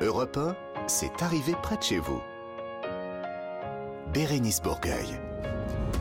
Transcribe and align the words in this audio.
Europe 0.00 0.36
1, 0.36 0.56
c'est 0.86 1.22
arrivé 1.22 1.54
près 1.60 1.76
de 1.76 1.82
chez 1.82 1.98
vous. 1.98 2.20
Bérénice 4.14 4.62
Bourgueil. 4.62 5.18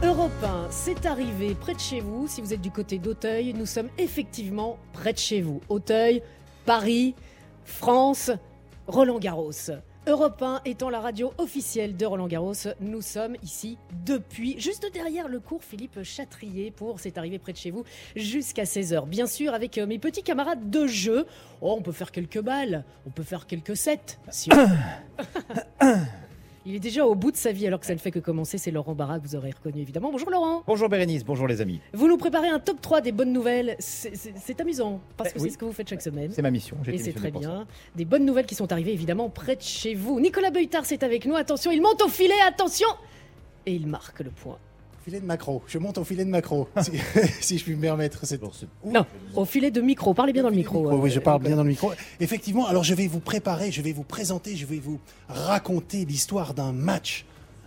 Europe 0.03 0.31
1, 0.43 0.67
c'est 0.69 1.07
arrivé 1.07 1.55
près 1.55 1.73
de 1.73 1.79
chez 1.79 1.99
vous. 1.99 2.27
Si 2.27 2.39
vous 2.41 2.53
êtes 2.53 2.61
du 2.61 2.69
côté 2.69 2.99
d'Auteuil, 2.99 3.53
nous 3.55 3.65
sommes 3.65 3.89
effectivement 3.97 4.77
près 4.93 5.13
de 5.13 5.17
chez 5.17 5.41
vous. 5.41 5.61
Auteuil, 5.67 6.21
Paris, 6.63 7.15
France, 7.65 8.29
Roland 8.85 9.17
Garros. 9.17 9.71
Europe 10.07 10.41
1 10.41 10.61
étant 10.63 10.89
la 10.89 11.01
radio 11.01 11.33
officielle 11.37 11.97
de 11.97 12.05
Roland 12.05 12.27
Garros, 12.27 12.53
nous 12.79 13.01
sommes 13.01 13.35
ici 13.43 13.77
depuis, 14.05 14.57
juste 14.57 14.89
derrière 14.93 15.27
le 15.27 15.41
cours 15.41 15.61
Philippe 15.63 16.01
Chatrier 16.03 16.71
pour 16.71 17.01
C'est 17.01 17.17
arrivé 17.17 17.39
près 17.39 17.51
de 17.51 17.57
chez 17.57 17.71
vous 17.71 17.83
jusqu'à 18.15 18.63
16h. 18.63 19.05
Bien 19.05 19.27
sûr, 19.27 19.53
avec 19.53 19.77
euh, 19.77 19.85
mes 19.85 19.99
petits 19.99 20.23
camarades 20.23 20.69
de 20.69 20.87
jeu. 20.87 21.25
Oh, 21.59 21.75
on 21.77 21.81
peut 21.81 21.91
faire 21.91 22.13
quelques 22.13 22.39
balles, 22.39 22.85
on 23.05 23.09
peut 23.09 23.23
faire 23.23 23.47
quelques 23.47 23.75
sets. 23.75 24.17
Si 24.29 24.49
on- 24.53 25.87
Il 26.69 26.75
est 26.75 26.79
déjà 26.79 27.05
au 27.07 27.15
bout 27.15 27.31
de 27.31 27.37
sa 27.37 27.53
vie 27.53 27.65
alors 27.65 27.79
que 27.79 27.85
ça 27.85 27.93
ne 27.93 27.97
fait 27.97 28.11
que 28.11 28.19
commencer. 28.19 28.57
C'est 28.57 28.71
Laurent 28.71 28.93
Barra 28.93 29.19
que 29.19 29.25
vous 29.25 29.37
aurez 29.37 29.51
reconnu 29.51 29.81
évidemment. 29.81 30.11
Bonjour 30.11 30.29
Laurent. 30.29 30.63
Bonjour 30.67 30.89
Bérénice, 30.89 31.23
bonjour 31.23 31.47
les 31.47 31.61
amis. 31.61 31.79
Vous 31.93 32.09
nous 32.09 32.17
préparez 32.17 32.49
un 32.49 32.59
top 32.59 32.81
3 32.81 32.99
des 32.99 33.13
bonnes 33.13 33.31
nouvelles. 33.31 33.77
C'est- 33.79 34.59
amusant 34.59 34.99
parce 35.15 35.31
que 35.31 35.37
Eh 35.37 35.41
oui. 35.43 35.47
c'est 35.47 35.53
ce 35.53 35.57
que 35.59 35.63
vous 35.63 35.71
faites 35.71 35.87
chaque 35.87 36.01
semaine. 36.01 36.29
C'est 36.33 36.41
ma 36.41 36.51
mission. 36.51 36.75
j'ai 36.83 36.95
Et 36.95 36.97
c'est 36.97 37.13
très 37.13 37.31
ça. 37.31 37.39
bien. 37.39 37.67
Des 37.95 38.03
bonnes 38.03 38.25
nouvelles 38.25 38.47
qui 38.47 38.55
sont 38.55 38.69
arrivées 38.73 38.91
évidemment 38.91 39.29
près 39.29 39.55
de 39.55 39.61
chez 39.61 39.93
vous. 39.95 40.19
Nicolas 40.19 40.51
Beutard 40.51 40.85
c'est 40.85 41.03
avec 41.03 41.25
nous. 41.25 41.35
Attention, 41.35 41.71
il 41.71 41.81
monte 41.81 42.01
au 42.01 42.09
filet. 42.09 42.33
Attention. 42.45 42.89
Et 43.65 43.73
il 43.73 43.87
marque 43.87 44.19
le 44.19 44.31
point. 44.31 44.57
Filet 45.07 45.21
de 45.21 45.25
macro. 45.25 45.63
Je 45.67 45.77
monte 45.77 45.97
au 45.99 46.03
filet 46.03 46.25
de 46.25 46.29
macro, 46.29 46.67
si, 46.81 46.91
si 47.39 47.57
je 47.57 47.63
puis 47.63 47.77
me 47.77 47.81
permettre. 47.81 48.25
cette-. 48.25 48.41
Non, 48.83 49.05
au 49.37 49.45
filet 49.45 49.71
de 49.71 49.79
micro. 49.79 50.13
Parlez 50.13 50.33
bien 50.33 50.43
dans 50.43 50.49
le 50.49 50.55
micro. 50.57 50.85
Oh, 50.85 50.99
oui, 51.01 51.09
je 51.09 51.19
euh, 51.19 51.21
parle 51.21 51.41
bien 51.41 51.55
dans 51.55 51.63
le 51.63 51.69
micro. 51.69 51.93
Effectivement, 52.19 52.67
alors 52.67 52.83
je 52.83 52.93
vais 52.93 53.07
vous 53.07 53.21
préparer, 53.21 53.71
je 53.71 53.81
vais 53.81 53.93
vous 53.93 54.03
présenter, 54.03 54.57
je 54.57 54.65
vais 54.65 54.79
vous 54.79 54.99
raconter 55.29 56.03
l'histoire 56.03 56.53
d'un 56.53 56.73
match. 56.73 57.23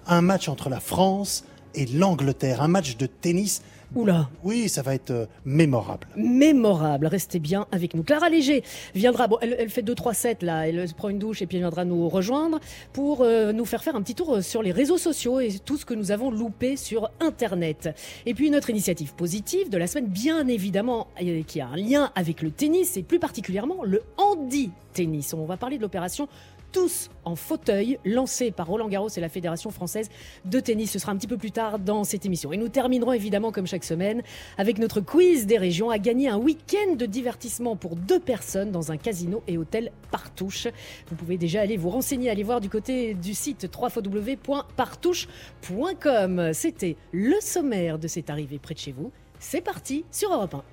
Un 0.07 0.21
match 0.21 0.51
entre 0.51 0.69
la 0.69 0.81
France 0.81 1.45
et 1.75 1.87
l'Angleterre. 1.87 2.61
Un 2.61 2.69
match 2.69 2.99
de 2.99 3.07
tennis. 3.07 3.63
Oula. 3.97 4.31
Oui, 4.45 4.69
ça 4.69 4.83
va 4.83 4.95
être 4.95 5.11
euh, 5.11 5.27
mémorable. 5.45 6.07
Mémorable, 6.17 7.07
restez 7.07 7.41
bien 7.41 7.67
avec 7.73 7.95
nous. 7.95 8.05
Clara 8.05 8.29
Léger 8.29 8.63
viendra, 8.95 9.27
bon, 9.27 9.37
elle, 9.41 9.57
elle 9.59 9.69
fait 9.69 9.83
2-3 9.83 10.15
sets 10.15 10.37
là, 10.43 10.69
elle 10.69 10.89
se 10.89 10.95
prend 10.95 11.09
une 11.09 11.19
douche 11.19 11.43
et 11.43 11.47
puis 11.47 11.57
elle 11.57 11.65
viendra 11.65 11.85
nous 11.85 12.09
rejoindre 12.09 12.61
pour 12.93 13.23
euh, 13.23 13.53
nous 13.53 13.65
faire 13.65 13.83
faire 13.83 13.97
un 13.97 14.03
petit 14.03 14.15
tour 14.15 14.37
euh, 14.37 14.43
sur 14.43 14.63
les 14.63 14.71
réseaux 14.71 14.99
sociaux 14.99 15.41
et 15.41 15.59
tout 15.65 15.77
ce 15.77 15.85
que 15.85 15.95
nous 15.95 16.13
avons 16.13 16.31
loupé 16.31 16.77
sur 16.77 17.11
Internet. 17.19 17.89
Et 18.27 18.35
puis 18.35 18.47
une 18.47 18.55
autre 18.55 18.71
initiative 18.71 19.13
positive 19.15 19.71
de 19.71 19.77
la 19.77 19.89
semaine, 19.89 20.07
bien 20.07 20.47
évidemment, 20.47 21.09
qui 21.47 21.61
a 21.61 21.67
un 21.67 21.77
lien 21.77 22.13
avec 22.15 22.43
le 22.43 22.53
tennis 22.53 22.97
et 22.97 23.03
plus 23.03 23.19
particulièrement 23.19 23.83
le 23.83 24.03
handi-tennis. 24.17 25.35
On 25.35 25.47
va 25.47 25.57
parler 25.57 25.79
de 25.79 25.83
l'opération 25.83 26.29
tous 26.73 27.11
en 27.25 27.37
fauteuil, 27.37 27.99
lancée 28.05 28.51
par 28.51 28.67
Roland 28.67 28.89
Garros 28.89 29.09
et 29.09 29.21
la 29.21 29.29
Fédération 29.29 29.71
française 29.71 30.09
de 30.45 30.61
tennis. 30.61 30.91
Ce 30.91 30.99
sera 30.99 31.13
un 31.13 31.17
petit 31.17 31.27
peu 31.27 31.37
plus 31.37 31.53
tard 31.53 31.79
dans 31.79 32.05
cette 32.05 32.25
émission. 32.27 32.53
Et 32.53 32.57
nous 32.57 32.69
terminerons 32.69 33.13
évidemment, 33.13 33.53
comme 33.53 33.67
chaque 33.67 33.85
semaine, 33.85 34.23
avec 34.59 34.79
notre 34.79 35.01
quiz 35.01 35.47
des 35.47 35.59
régions 35.59 35.91
à 35.91 35.99
gagner 35.99 36.29
un 36.29 36.39
week-end 36.39 36.95
de 36.97 37.07
divertissement 37.07 37.77
pour 37.77 37.97
deux 37.97 38.21
personnes 38.21 38.71
dans 38.71 38.93
un 38.93 38.97
casino 38.97 39.43
et 39.47 39.59
hôtel 39.59 39.93
Partouche. 40.11 40.69
Vous 41.09 41.17
pouvez 41.17 41.37
déjà 41.39 41.61
aller 41.61 41.77
vous 41.77 41.91
renseigner, 41.91 42.31
aller 42.31 42.43
voir 42.43 42.61
du 42.61 42.69
côté 42.69 43.15
du 43.15 43.35
site 43.35 43.69
www.partouche.com. 43.73 46.51
C'était 46.53 46.97
le 47.13 47.37
sommaire 47.41 47.99
de 47.99 48.09
cette 48.09 48.29
arrivée 48.31 48.59
près 48.59 48.75
de 48.75 48.81
chez 48.81 48.93
vous. 48.93 49.11
C'est 49.39 49.63
parti 49.63 50.05
sur 50.11 50.33
Europe 50.33 50.55
1. 50.55 50.65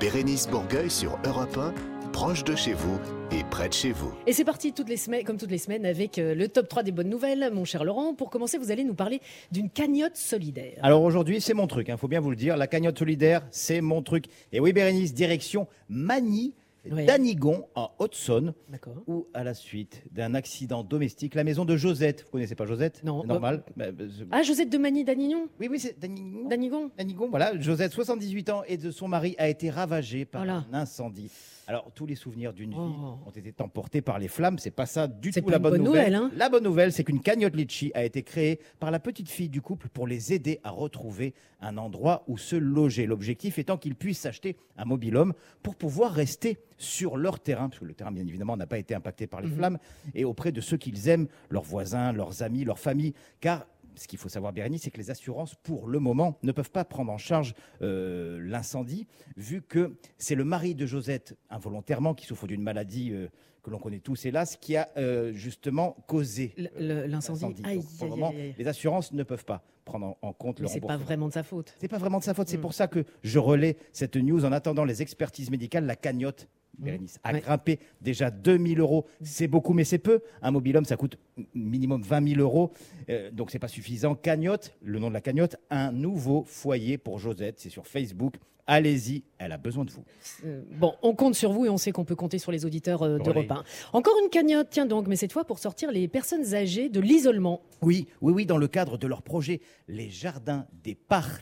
Bérénice 0.00 0.48
Bourgueil 0.48 0.90
sur 0.90 1.18
Europe 1.24 1.58
1, 1.58 1.74
proche 2.12 2.44
de 2.44 2.54
chez 2.56 2.72
vous 2.72 2.98
et 3.30 3.44
près 3.50 3.68
de 3.68 3.74
chez 3.74 3.92
vous. 3.92 4.12
Et 4.26 4.32
c'est 4.32 4.44
parti 4.44 4.72
toutes 4.72 4.88
les 4.88 4.96
semaines, 4.96 5.24
comme 5.24 5.36
toutes 5.36 5.50
les 5.50 5.58
semaines 5.58 5.86
avec 5.86 6.18
euh, 6.18 6.34
le 6.34 6.48
top 6.48 6.68
3 6.68 6.82
des 6.82 6.92
bonnes 6.92 7.08
nouvelles, 7.08 7.50
mon 7.52 7.64
cher 7.64 7.84
Laurent. 7.84 8.14
Pour 8.14 8.30
commencer, 8.30 8.58
vous 8.58 8.70
allez 8.70 8.84
nous 8.84 8.94
parler 8.94 9.20
d'une 9.52 9.70
cagnotte 9.70 10.16
solidaire. 10.16 10.78
Alors 10.82 11.02
aujourd'hui, 11.02 11.40
c'est 11.40 11.54
mon 11.54 11.66
truc, 11.66 11.88
il 11.88 11.96
faut 11.96 12.08
bien 12.08 12.20
vous 12.20 12.30
le 12.30 12.36
dire. 12.36 12.56
La 12.56 12.66
cagnotte 12.66 12.98
solidaire, 12.98 13.42
c'est 13.50 13.80
mon 13.80 14.02
truc. 14.02 14.26
Et 14.52 14.60
oui, 14.60 14.72
Bérénice, 14.72 15.14
direction 15.14 15.66
Magny, 15.88 16.54
Ouais. 16.90 17.04
d'Anigon, 17.04 17.66
en 17.74 17.90
Haute-Saône, 17.98 18.54
D'accord. 18.70 18.94
où 19.06 19.26
à 19.34 19.44
la 19.44 19.52
suite 19.52 20.02
d'un 20.12 20.32
accident 20.34 20.82
domestique, 20.84 21.34
la 21.34 21.44
maison 21.44 21.66
de 21.66 21.76
Josette, 21.76 22.22
vous 22.24 22.30
connaissez 22.30 22.54
pas 22.54 22.64
Josette? 22.64 23.02
Non. 23.04 23.24
Normal. 23.24 23.62
Bah, 23.76 23.90
bah, 23.92 24.04
je- 24.08 24.24
Ah, 24.30 24.42
Josette 24.42 24.70
de 24.70 24.78
Magny 24.78 25.04
d'Anignon? 25.04 25.48
Oui, 25.60 25.68
oui, 25.70 25.78
c'est 25.80 25.98
d'Anigon. 25.98 26.48
D'Anigon 26.48 26.90
Danigon, 26.96 27.28
voilà, 27.28 27.58
Josette, 27.60 27.92
78 27.92 28.48
ans, 28.48 28.62
et 28.66 28.78
de 28.78 28.90
son 28.90 29.06
mari 29.06 29.34
a 29.38 29.48
été 29.50 29.68
ravagée 29.68 30.24
par 30.24 30.44
Voilà. 30.44 30.64
un 30.72 30.78
incendie. 30.78 31.30
Alors, 31.70 31.92
tous 31.94 32.06
les 32.06 32.14
souvenirs 32.14 32.54
d'une 32.54 32.70
vie 32.70 32.76
Oh. 32.78 33.18
ont 33.26 33.30
été 33.30 33.52
emportés 33.62 34.00
par 34.00 34.18
les 34.18 34.28
flammes. 34.28 34.58
C'est 34.58 34.70
pas 34.70 34.86
ça 34.86 35.06
du 35.06 35.32
tout 35.32 35.46
la 35.50 35.58
bonne, 35.58 35.72
bonne 35.72 35.84
nouvelle. 35.84 36.12
nouvelle, 36.12 36.14
hein. 36.14 36.30
La 36.34 36.48
bonne 36.48 36.64
nouvelle, 36.64 36.94
c'est 36.94 37.04
qu'une 37.04 37.20
cagnotte 37.20 37.54
litchi 37.54 37.92
a 37.94 38.04
été 38.06 38.22
créée 38.22 38.58
par 38.80 38.90
la 38.90 38.98
petite 38.98 39.28
fille 39.28 39.50
du 39.50 39.60
couple 39.60 39.88
pour 39.90 40.06
les 40.06 40.32
aider 40.32 40.60
à 40.64 40.70
retrouver 40.70 41.34
un 41.60 41.76
endroit 41.76 42.24
où 42.26 42.38
se 42.38 42.56
loger. 42.56 43.04
L'objectif 43.04 43.58
étant 43.58 43.76
qu'ils 43.76 43.96
puissent 43.96 44.20
s'acheter 44.20 44.56
un 44.78 44.86
mobilhome 44.86 45.34
pour 45.62 45.76
pouvoir 45.76 46.12
rester 46.12 46.56
sur 46.78 47.18
leur 47.18 47.38
terrain, 47.38 47.68
parce 47.68 47.80
que 47.80 47.84
le 47.84 47.92
terrain, 47.92 48.12
bien 48.12 48.26
évidemment, 48.26 48.56
n'a 48.56 48.66
pas 48.66 48.78
été 48.78 48.94
impacté 48.94 49.26
par 49.26 49.42
les 49.42 49.48
Mhm. 49.48 49.54
flammes, 49.56 49.78
et 50.14 50.24
auprès 50.24 50.52
de 50.52 50.62
ceux 50.62 50.78
qu'ils 50.78 51.08
aiment, 51.10 51.26
leurs 51.50 51.64
voisins, 51.64 52.12
leurs 52.12 52.42
amis, 52.42 52.64
leurs 52.64 52.78
familles, 52.78 53.12
car 53.42 53.66
ce 53.98 54.08
qu'il 54.08 54.18
faut 54.18 54.28
savoir, 54.28 54.52
Bérénice, 54.52 54.82
c'est 54.82 54.90
que 54.90 54.98
les 54.98 55.10
assurances, 55.10 55.54
pour 55.62 55.86
le 55.88 55.98
moment, 55.98 56.38
ne 56.42 56.52
peuvent 56.52 56.70
pas 56.70 56.84
prendre 56.84 57.12
en 57.12 57.18
charge 57.18 57.54
euh, 57.82 58.38
l'incendie, 58.42 59.06
vu 59.36 59.62
que 59.62 59.96
c'est 60.16 60.34
le 60.34 60.44
mari 60.44 60.74
de 60.74 60.86
Josette, 60.86 61.36
involontairement, 61.50 62.14
qui 62.14 62.26
souffre 62.26 62.46
d'une 62.46 62.62
maladie 62.62 63.10
euh, 63.12 63.28
que 63.62 63.70
l'on 63.70 63.78
connaît 63.78 63.98
tous, 63.98 64.24
hélas, 64.24 64.56
qui 64.56 64.76
a 64.76 64.88
euh, 64.96 65.32
justement 65.32 65.96
causé 66.06 66.54
L'incendie. 66.78 67.62
pour 67.98 68.04
le 68.06 68.10
moment, 68.10 68.30
aïe, 68.30 68.54
les 68.56 68.68
assurances 68.68 69.12
ne 69.12 69.22
peuvent 69.22 69.44
pas 69.44 69.62
prendre 69.84 70.06
en, 70.06 70.18
en 70.22 70.32
compte 70.32 70.60
Mais 70.60 70.66
le 70.66 70.68
c'est 70.72 70.80
pas 70.80 70.86
remboursement. 70.88 71.06
vraiment 71.06 71.28
de 71.28 71.32
sa 71.32 71.42
faute. 71.42 71.74
C'est 71.80 71.88
pas 71.88 71.98
vraiment 71.98 72.18
de 72.18 72.24
sa 72.24 72.34
faute. 72.34 72.48
C'est 72.48 72.58
Mm. 72.58 72.60
pour 72.62 72.74
ça 72.74 72.88
que 72.88 73.04
je 73.22 73.38
relais 73.38 73.76
cette 73.92 74.16
news 74.16 74.44
en 74.44 74.52
attendant 74.52 74.84
les 74.84 75.02
expertises 75.02 75.50
médicales. 75.50 75.86
La 75.86 75.96
cagnotte, 75.96 76.48
Bérénice, 76.78 77.18
a 77.24 77.32
Mm. 77.32 77.34
Ouais. 77.34 77.40
grimpé 77.40 77.78
déjà 78.00 78.30
2000 78.30 78.80
euros. 78.80 79.06
C'est 79.22 79.48
beaucoup, 79.48 79.72
mais 79.72 79.84
c'est 79.84 79.98
peu. 79.98 80.20
Un 80.42 80.50
mobilhome, 80.50 80.84
ça 80.84 80.96
coûte 80.96 81.18
minimum 81.54 82.02
20 82.02 82.28
000 82.34 82.40
euros. 82.40 82.72
Euh, 83.10 83.30
donc, 83.30 83.50
c'est 83.50 83.58
pas 83.58 83.68
suffisant. 83.68 84.14
Cagnotte, 84.14 84.76
le 84.82 84.98
nom 84.98 85.08
de 85.08 85.14
la 85.14 85.20
cagnotte, 85.20 85.56
un 85.70 85.90
nouveau 85.92 86.44
foyer 86.46 86.98
pour 86.98 87.18
Josette. 87.18 87.58
C'est 87.58 87.70
sur 87.70 87.86
Facebook. 87.86 88.34
Allez-y, 88.70 89.22
elle 89.38 89.52
a 89.52 89.56
besoin 89.56 89.86
de 89.86 89.90
vous. 89.90 90.04
Euh, 90.44 90.62
bon, 90.78 90.92
on 91.02 91.14
compte 91.14 91.34
sur 91.34 91.52
vous 91.52 91.64
et 91.64 91.70
on 91.70 91.78
sait 91.78 91.90
qu'on 91.90 92.04
peut 92.04 92.14
compter 92.14 92.38
sur 92.38 92.52
les 92.52 92.66
auditeurs 92.66 93.02
euh, 93.02 93.18
d'Europe 93.18 93.50
1. 93.50 93.64
Encore 93.94 94.12
une 94.22 94.28
cagnotte, 94.28 94.68
tiens 94.70 94.84
donc, 94.84 95.06
mais 95.08 95.16
cette 95.16 95.32
fois 95.32 95.44
pour 95.46 95.58
sortir 95.58 95.90
les 95.90 96.06
personnes 96.06 96.54
âgées 96.54 96.90
de 96.90 97.00
l'isolement. 97.00 97.62
Oui, 97.80 98.08
oui, 98.20 98.32
oui, 98.34 98.44
dans 98.44 98.58
le 98.58 98.68
cadre 98.68 98.98
de 98.98 99.06
leur 99.06 99.22
projet, 99.22 99.62
les 99.88 100.10
jardins 100.10 100.66
des 100.84 100.94
parts 100.94 101.38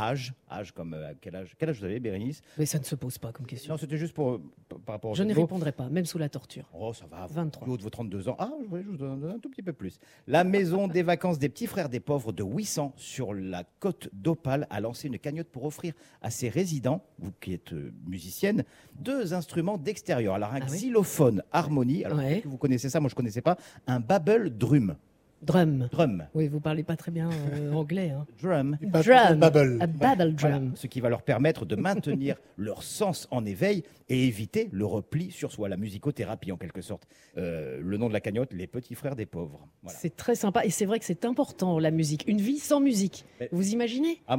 âge, 0.00 0.32
âge 0.50 0.72
comme 0.72 0.94
euh, 0.94 1.12
quel 1.20 1.36
âge 1.36 1.54
Quel 1.58 1.68
âge 1.70 1.78
vous 1.78 1.84
avez, 1.84 2.00
Bérénice? 2.00 2.40
Mais 2.58 2.66
ça 2.66 2.78
ne 2.78 2.84
se 2.84 2.94
pose 2.94 3.18
pas 3.18 3.32
comme 3.32 3.46
question. 3.46 3.72
Non, 3.74 3.78
c'était 3.78 3.96
juste 3.96 4.14
pour, 4.14 4.32
euh, 4.32 4.42
par 4.86 4.94
rapport 4.96 5.10
au 5.12 5.14
Je 5.14 5.22
ne 5.22 5.34
répondrai 5.34 5.72
pas, 5.72 5.88
même 5.88 6.06
sous 6.06 6.18
la 6.18 6.28
torture. 6.28 6.68
Oh, 6.72 6.92
ça 6.92 7.06
va. 7.06 7.26
23. 7.26 7.66
Du 7.66 7.72
haut 7.72 7.76
de 7.76 7.82
vos 7.82 7.90
32 7.90 8.28
ans. 8.28 8.36
Ah, 8.38 8.50
je, 8.62 8.66
vous 8.66 8.96
donne 8.96 9.24
un 9.24 9.38
tout 9.38 9.48
petit 9.50 9.62
peu 9.62 9.72
plus. 9.72 9.98
La 10.26 10.44
maison 10.44 10.88
des 10.88 11.02
vacances 11.02 11.38
des 11.38 11.48
petits 11.48 11.66
frères 11.66 11.88
des 11.88 12.00
pauvres 12.00 12.32
de 12.32 12.42
800 12.42 12.92
sur 12.96 13.34
la 13.34 13.64
côte 13.80 14.08
d'Opale 14.12 14.66
a 14.70 14.80
lancé 14.80 15.08
une 15.08 15.18
cagnotte 15.18 15.48
pour 15.48 15.64
offrir 15.64 15.92
à 16.22 16.30
ses 16.30 16.48
résidents, 16.48 17.02
vous 17.18 17.32
qui 17.40 17.52
êtes 17.52 17.72
euh, 17.72 17.92
musicienne, 18.06 18.64
deux 18.98 19.34
instruments 19.34 19.78
d'extérieur. 19.78 20.34
Alors, 20.34 20.52
un 20.52 20.60
Ah 20.62 20.66
oui 20.70 20.76
xylophone 20.78 21.42
harmonie. 21.52 22.04
Alors, 22.04 22.18
Ouais. 22.18 22.30
peut-être 22.30 22.42
que 22.44 22.48
vous 22.48 22.58
connaissez 22.58 22.88
ça, 22.90 23.00
moi 23.00 23.08
je 23.08 23.14
connaissais 23.14 23.42
pas. 23.42 23.56
Un 23.86 24.00
babel 24.00 24.56
drum. 24.56 24.96
Drum. 25.42 25.88
Drum. 25.90 26.26
Oui, 26.34 26.48
vous 26.48 26.60
parlez 26.60 26.82
pas 26.82 26.96
très 26.96 27.10
bien 27.10 27.30
euh, 27.54 27.72
anglais. 27.74 28.10
Hein. 28.10 28.26
Drum. 28.42 28.76
Drum. 28.82 29.42
A 29.42 29.86
babble 29.86 30.34
Voilà, 30.38 30.58
drum. 30.58 30.72
ce 30.74 30.86
qui 30.86 31.00
va 31.00 31.08
leur 31.08 31.22
permettre 31.22 31.64
de 31.64 31.76
maintenir 31.76 32.36
leur 32.58 32.82
sens 32.82 33.26
en 33.30 33.46
éveil 33.46 33.82
et 34.10 34.26
éviter 34.26 34.68
le 34.72 34.84
repli 34.84 35.30
sur 35.30 35.50
soi, 35.52 35.68
la 35.68 35.76
musicothérapie 35.76 36.52
en 36.52 36.56
quelque 36.56 36.82
sorte. 36.82 37.06
Euh, 37.38 37.78
le 37.80 37.96
nom 37.96 38.08
de 38.08 38.12
la 38.12 38.20
cagnotte, 38.20 38.52
les 38.52 38.66
petits 38.66 38.94
frères 38.94 39.16
des 39.16 39.24
pauvres. 39.24 39.66
Voilà. 39.82 39.98
C'est 39.98 40.14
très 40.16 40.34
sympa 40.34 40.64
et 40.64 40.70
c'est 40.70 40.84
vrai 40.84 40.98
que 40.98 41.04
c'est 41.04 41.24
important 41.24 41.78
la 41.78 41.90
musique. 41.90 42.24
Une 42.26 42.40
vie 42.40 42.58
sans 42.58 42.80
musique. 42.80 43.24
Mais- 43.40 43.48
Vous 43.52 43.70
imaginez? 43.72 44.20
Ah, 44.26 44.36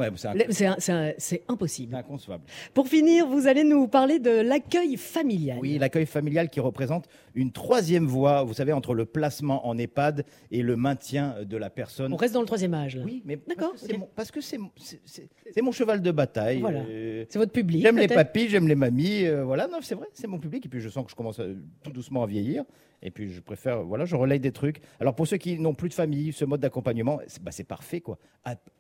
c'est 1.18 1.44
impossible. 1.48 1.96
inconcevable. 1.96 2.44
Pour 2.74 2.88
finir, 2.88 3.28
vous 3.28 3.48
allez 3.48 3.64
nous 3.64 3.88
parler 3.88 4.20
de 4.20 4.30
l'accueil 4.42 4.98
familial. 4.98 5.58
Oui, 5.62 5.78
l'accueil 5.80 6.06
familial 6.06 6.50
qui 6.50 6.60
représente 6.60 7.08
une 7.34 7.52
troisième 7.52 8.06
voie, 8.06 8.44
vous 8.44 8.54
savez, 8.54 8.74
entre 8.74 8.94
le 8.94 9.06
placement 9.06 9.66
en 9.68 9.78
EHPAD 9.78 10.26
et 10.52 10.62
le 10.62 10.76
maintien 10.76 10.91
maintien 10.92 11.36
de 11.44 11.58
la 11.58 11.70
personne. 11.70 12.14
On 12.14 12.18
reste 12.18 12.34
dans 12.34 12.42
le 12.42 12.46
troisième 12.46 12.74
âge. 12.74 12.96
Là. 12.96 13.04
Oui, 13.06 13.22
mais 13.26 13.40
D'accord, 13.48 13.74
parce 14.16 14.32
que 14.32 14.42
c'est 14.42 14.58
mon, 14.58 15.72
cheval 15.72 16.02
de 16.02 16.12
bataille. 16.12 16.60
Voilà. 16.60 16.82
Euh, 16.82 17.26
C'est 17.30 17.40
votre 17.40 17.52
public. 17.52 17.82
J'aime 17.82 17.98
les 17.98 18.08
papis, 18.08 18.50
j'aime 18.50 18.68
les 18.68 18.76
mamies, 18.76 19.26
euh, 19.26 19.44
voilà, 19.44 19.68
non, 19.68 19.80
c'est 19.82 19.96
vrai, 19.96 20.08
c'est 20.14 20.28
mon 20.28 20.40
public. 20.40 20.66
Et 20.66 20.70
puis 20.70 20.80
je 20.82 20.90
sens 20.90 21.06
que 21.06 21.12
je 21.12 21.16
commence 21.16 21.40
à- 21.40 21.46
tout 21.84 21.92
doucement 21.92 22.24
à 22.24 22.28
vieillir. 22.28 22.64
Et 23.02 23.12
puis 23.12 23.32
je 23.32 23.42
préfère, 23.42 23.84
voilà, 23.84 24.06
je 24.06 24.16
relaye 24.16 24.40
des 24.40 24.52
trucs. 24.52 24.82
Alors 25.00 25.16
pour 25.16 25.28
ceux 25.28 25.38
qui 25.38 25.58
n'ont 25.60 25.74
plus 25.74 25.90
de 25.90 25.94
famille, 25.94 26.32
ce 26.34 26.46
mode 26.46 26.62
d'accompagnement, 26.62 27.20
c'est 27.28 27.42
bah, 27.42 27.52
parfait, 27.68 28.02
quoi. 28.02 28.18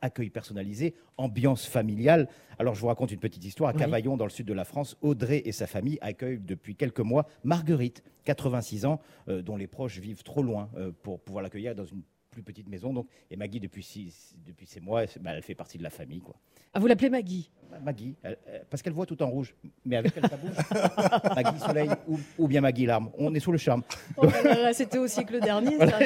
Accueil 0.01 0.29
personnalisé, 0.29 0.95
ambiance 1.17 1.65
familiale. 1.65 2.27
Alors 2.59 2.75
je 2.75 2.81
vous 2.81 2.87
raconte 2.87 3.11
une 3.11 3.19
petite 3.19 3.43
histoire. 3.43 3.69
À 3.71 3.73
Oui. 3.73 3.79
Cavaillon, 3.79 4.17
dans 4.17 4.25
le 4.25 4.31
sud 4.31 4.45
de 4.45 4.53
la 4.53 4.65
France, 4.65 4.97
Audrey 5.01 5.41
et 5.45 5.51
sa 5.51 5.67
famille 5.67 5.97
accueillent 6.01 6.39
depuis 6.39 6.75
quelques 6.75 6.99
mois 6.99 7.27
Marguerite, 7.43 8.03
86 8.25 8.85
ans, 8.85 8.99
euh, 9.27 9.41
dont 9.41 9.57
les 9.57 9.67
proches 9.67 9.99
vivent 9.99 10.23
trop 10.23 10.43
loin 10.43 10.69
euh, 10.77 10.91
pour 11.03 11.19
pouvoir 11.19 11.43
l'accueillir 11.43 11.75
dans 11.75 11.85
une 11.85 12.01
plus 12.31 12.43
petite 12.43 12.69
maison. 12.69 12.93
Donc, 12.93 13.07
et 13.29 13.35
Maggie, 13.35 13.59
depuis, 13.59 13.83
six, 13.83 14.35
depuis 14.45 14.65
ces 14.65 14.79
mois, 14.79 15.03
bah, 15.19 15.31
elle 15.35 15.43
fait 15.43 15.55
partie 15.55 15.77
de 15.77 15.83
la 15.83 15.89
famille, 15.89 16.21
quoi. 16.21 16.35
Ah, 16.73 16.79
vous 16.79 16.87
l'appelez 16.87 17.09
Maggie? 17.09 17.51
Maggie, 17.83 18.15
elle- 18.23 18.37
parce 18.69 18.81
qu'elle 18.81 18.93
voit 18.93 19.05
tout 19.05 19.21
en 19.23 19.29
rouge, 19.29 19.53
mais 19.85 19.95
avec 19.97 20.13
elle, 20.15 20.29
ça 20.29 20.37
bouge. 20.37 21.35
Maggie 21.35 21.59
Soleil 21.59 21.89
ou, 22.07 22.19
ou 22.37 22.47
bien 22.47 22.61
Maggie 22.61 22.85
Larme. 22.85 23.09
On 23.17 23.33
est 23.33 23.39
sous 23.39 23.51
le 23.51 23.57
charme. 23.57 23.83
Oh 24.17 24.25
C'était 24.73 24.97
au 24.97 25.07
siècle 25.07 25.39
dernier. 25.39 25.75
Voilà, 25.77 25.99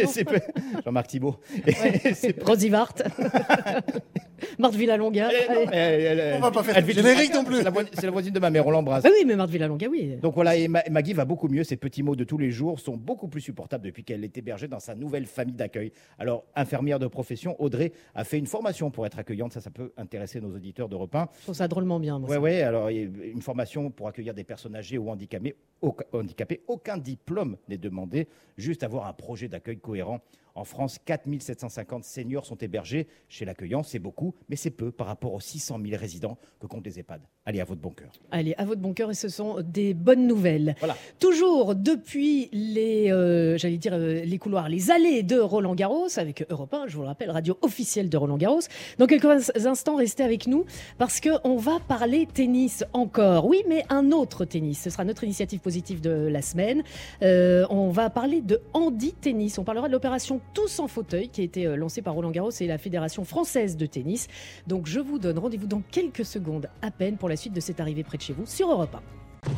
Jean-Marc 0.85 1.07
Thibault. 1.07 1.35
Ouais. 1.65 1.73
C'est- 2.13 2.41
Rosie 2.43 2.69
Vart. 2.69 2.93
Marthe 4.59 4.75
Villalonga. 4.75 5.29
Elle- 5.31 5.51
Allez. 5.57 5.67
elle- 6.03 6.19
elle- 6.19 6.33
On 6.37 6.39
va 6.41 6.51
pas 6.51 6.63
faire 6.63 6.77
elle 6.77 6.91
générique 6.91 7.33
non 7.33 7.43
plus. 7.43 7.57
C'est 7.57 7.63
la, 7.63 7.69
voisine- 7.69 7.91
c'est 7.93 8.05
la 8.05 8.11
voisine 8.11 8.33
de 8.33 8.39
ma 8.39 8.49
mère, 8.49 8.67
on 8.67 8.71
l'embrasse. 8.71 9.03
Ah 9.05 9.09
oui, 9.11 9.25
mais 9.25 9.35
Marthe 9.35 9.49
Villalonga, 9.49 9.87
oui. 9.87 10.17
Donc 10.21 10.35
voilà, 10.35 10.55
et 10.55 10.67
Ma- 10.67 10.83
Maggie 10.91 11.13
va 11.13 11.25
beaucoup 11.25 11.47
mieux. 11.47 11.63
Ses 11.63 11.77
petits 11.77 12.03
mots 12.03 12.15
de 12.15 12.23
tous 12.23 12.37
les 12.37 12.51
jours 12.51 12.79
sont 12.79 12.97
beaucoup 12.97 13.27
plus 13.27 13.41
supportables 13.41 13.85
depuis 13.85 14.03
qu'elle 14.03 14.23
est 14.23 14.37
hébergée 14.37 14.67
dans 14.67 14.79
sa 14.79 14.93
nouvelle 14.95 15.25
famille 15.25 15.55
d'accueil. 15.55 15.91
Alors, 16.19 16.43
infirmière 16.55 16.99
de 16.99 17.07
profession, 17.07 17.55
Audrey 17.61 17.91
a 18.13 18.23
fait 18.23 18.37
une 18.37 18.45
formation 18.45 18.91
pour 18.91 19.05
être 19.05 19.19
accueillante. 19.19 19.53
Ça, 19.53 19.61
ça 19.61 19.69
peut 19.71 19.93
intéresser 19.97 20.41
nos 20.41 20.53
auditeurs 20.55 20.89
de 20.89 20.95
repas. 20.95 21.29
Trouve 21.55 21.63
ça 21.63 21.67
drôlement 21.69 22.01
bien. 22.01 22.21
Oui, 22.21 22.35
oui. 22.35 22.61
Alors, 22.61 22.89
une 22.89 23.41
formation 23.41 23.89
pour 23.89 24.09
accueillir 24.09 24.33
des 24.33 24.43
personnes 24.43 24.75
âgées 24.75 24.97
ou 24.97 25.09
handicapées. 25.09 25.55
Aucun, 25.81 26.03
handicapés. 26.11 26.61
Aucun 26.67 26.97
diplôme 26.97 27.55
n'est 27.69 27.77
demandé. 27.77 28.27
Juste 28.57 28.83
avoir 28.83 29.07
un 29.07 29.13
projet 29.13 29.47
d'accueil 29.47 29.77
cohérent. 29.77 30.19
En 30.55 30.63
France, 30.63 30.99
4750 31.05 32.05
seniors 32.05 32.45
sont 32.45 32.55
hébergés 32.55 33.07
chez 33.27 33.43
l'accueillant. 33.43 33.83
C'est 33.83 33.99
beaucoup, 33.99 34.33
mais 34.47 34.55
c'est 34.55 34.71
peu 34.71 34.89
par 34.89 35.07
rapport 35.07 35.33
aux 35.33 35.41
600 35.41 35.79
000 35.85 35.99
résidents 35.99 36.37
que 36.61 36.67
comptent 36.67 36.85
les 36.85 36.97
EHPAD. 36.97 37.21
Allez, 37.45 37.59
à 37.59 37.65
votre 37.65 37.81
bon 37.81 37.91
cœur. 37.91 38.11
Allez, 38.31 38.55
à 38.57 38.63
votre 38.63 38.81
bon 38.81 38.93
cœur, 38.93 39.11
et 39.11 39.13
ce 39.13 39.27
sont 39.27 39.61
des 39.61 39.93
bonnes 39.93 40.25
nouvelles. 40.25 40.75
Voilà. 40.79 40.95
Toujours 41.19 41.75
depuis 41.75 42.49
les, 42.53 43.11
euh, 43.11 43.57
j'allais 43.57 43.77
dire 43.77 43.93
euh, 43.93 44.23
les 44.23 44.37
couloirs, 44.37 44.69
les 44.69 44.91
allées 44.91 45.23
de 45.23 45.37
Roland 45.37 45.75
Garros 45.75 46.07
avec 46.17 46.45
Europe 46.49 46.73
1, 46.73 46.87
je 46.87 46.95
vous 46.95 47.01
le 47.01 47.07
rappelle, 47.07 47.31
radio 47.31 47.57
officielle 47.61 48.09
de 48.09 48.17
Roland 48.17 48.37
Garros. 48.37 48.61
Dans 48.97 49.07
quelques 49.07 49.51
instants, 49.65 49.97
restez 49.97 50.23
avec 50.23 50.47
nous 50.47 50.65
parce 50.97 51.19
que 51.19 51.29
on 51.43 51.57
va 51.57 51.79
parler 51.85 52.27
tennis 52.33 52.85
encore. 52.93 53.45
Oui, 53.45 53.63
mais 53.67 53.83
un 53.89 54.11
autre 54.11 54.45
tennis. 54.45 54.81
Ce 54.81 54.89
sera 54.89 55.03
notre 55.03 55.23
initiative 55.25 55.59
positive 55.59 56.01
de 56.01 56.11
la 56.11 56.41
semaine. 56.41 56.81
Euh, 57.21 57.65
on 57.69 57.89
va 57.89 58.09
parler 58.09 58.41
de 58.41 58.61
handi 58.73 59.13
tennis. 59.13 59.57
On 59.57 59.63
parlera 59.63 59.87
de 59.87 59.93
l'opération 59.93 60.39
Tous 60.53 60.79
en 60.79 60.87
fauteuil 60.87 61.29
qui 61.29 61.41
a 61.41 61.43
été 61.43 61.65
euh, 61.65 61.75
lancée 61.75 62.01
par 62.01 62.13
Roland 62.13 62.31
Garros 62.31 62.51
et 62.59 62.67
la 62.67 62.77
Fédération 62.77 63.25
française 63.25 63.77
de 63.77 63.85
tennis. 63.85 64.27
Donc 64.67 64.85
je 64.87 64.99
vous 64.99 65.19
donne 65.19 65.37
rendez-vous 65.37 65.67
dans 65.67 65.81
quelques 65.91 66.25
secondes 66.25 66.69
à 66.81 66.91
peine 66.91 67.17
pour 67.17 67.29
la 67.29 67.35
suite 67.35 67.53
de 67.53 67.59
cette 67.59 67.79
arrivée 67.79 68.03
près 68.03 68.17
de 68.17 68.23
chez 68.23 68.33
vous 68.33 68.45
sur 68.45 68.71
Europe 68.71 68.95
1. 68.95 69.51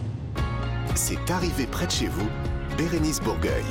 C'est 0.95 1.29
arrivé 1.29 1.67
près 1.67 1.85
de 1.85 1.91
chez 1.91 2.07
vous, 2.07 2.27
Bérénice 2.77 3.19
Bourgueil. 3.21 3.63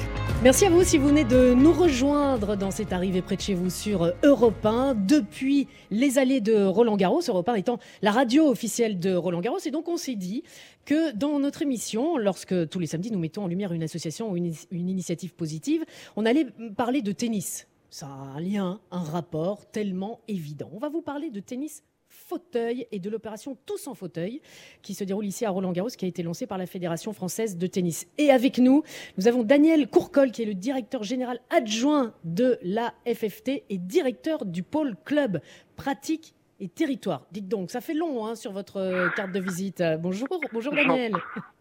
Merci 0.42 0.66
à 0.66 0.70
vous 0.70 0.84
si 0.84 0.98
vous 0.98 1.08
venez 1.08 1.24
de 1.24 1.54
nous 1.54 1.72
rejoindre 1.72 2.56
dans 2.56 2.70
cette 2.70 2.92
arrivée 2.92 3.22
près 3.22 3.36
de 3.36 3.40
chez 3.40 3.54
vous 3.54 3.70
sur 3.70 4.12
Europe 4.22 4.64
1 4.64 4.94
depuis 4.94 5.66
les 5.90 6.18
allées 6.18 6.42
de 6.42 6.62
Roland 6.62 6.96
Garros, 6.96 7.22
Europe 7.26 7.48
1 7.48 7.54
étant 7.54 7.78
la 8.02 8.12
radio 8.12 8.46
officielle 8.48 9.00
de 9.00 9.14
Roland 9.14 9.40
Garros. 9.40 9.58
Et 9.64 9.70
donc 9.70 9.88
on 9.88 9.96
s'est 9.96 10.14
dit 10.14 10.44
que 10.84 11.12
dans 11.12 11.40
notre 11.40 11.62
émission, 11.62 12.18
lorsque 12.18 12.68
tous 12.68 12.78
les 12.78 12.86
samedis 12.86 13.10
nous 13.10 13.18
mettons 13.18 13.44
en 13.44 13.48
lumière 13.48 13.72
une 13.72 13.82
association 13.82 14.30
ou 14.30 14.36
une, 14.36 14.52
une 14.70 14.88
initiative 14.88 15.34
positive, 15.34 15.84
on 16.16 16.26
allait 16.26 16.46
parler 16.76 17.00
de 17.00 17.12
tennis. 17.12 17.66
Ça 17.90 18.06
a 18.06 18.10
un 18.10 18.40
lien, 18.40 18.78
un 18.90 19.02
rapport 19.02 19.66
tellement 19.66 20.20
évident. 20.28 20.70
On 20.74 20.78
va 20.78 20.90
vous 20.90 21.02
parler 21.02 21.30
de 21.30 21.40
tennis 21.40 21.82
fauteuil 22.26 22.86
et 22.92 22.98
de 22.98 23.08
l'opération 23.08 23.56
Tous 23.66 23.86
en 23.86 23.94
fauteuil 23.94 24.40
qui 24.82 24.94
se 24.94 25.04
déroule 25.04 25.26
ici 25.26 25.44
à 25.44 25.50
Roland-Garros, 25.50 25.88
qui 25.96 26.04
a 26.04 26.08
été 26.08 26.22
lancée 26.22 26.46
par 26.46 26.58
la 26.58 26.66
Fédération 26.66 27.12
française 27.12 27.56
de 27.56 27.66
tennis. 27.66 28.06
Et 28.18 28.30
avec 28.30 28.58
nous, 28.58 28.82
nous 29.16 29.28
avons 29.28 29.44
Daniel 29.44 29.88
Courcol, 29.88 30.30
qui 30.30 30.42
est 30.42 30.46
le 30.46 30.54
directeur 30.54 31.02
général 31.02 31.40
adjoint 31.50 32.14
de 32.24 32.58
la 32.62 32.94
FFT 33.06 33.64
et 33.70 33.78
directeur 33.78 34.44
du 34.44 34.62
pôle 34.62 34.96
club 35.04 35.40
pratique 35.76 36.34
et 36.58 36.68
territoire. 36.68 37.26
Dites 37.32 37.48
donc, 37.48 37.70
ça 37.70 37.80
fait 37.80 37.94
long 37.94 38.26
hein, 38.26 38.34
sur 38.34 38.50
votre 38.50 38.78
euh, 38.78 39.08
carte 39.10 39.32
de 39.32 39.40
visite. 39.40 39.82
Bonjour, 40.00 40.28
bonjour 40.52 40.72
Daniel. 40.72 41.12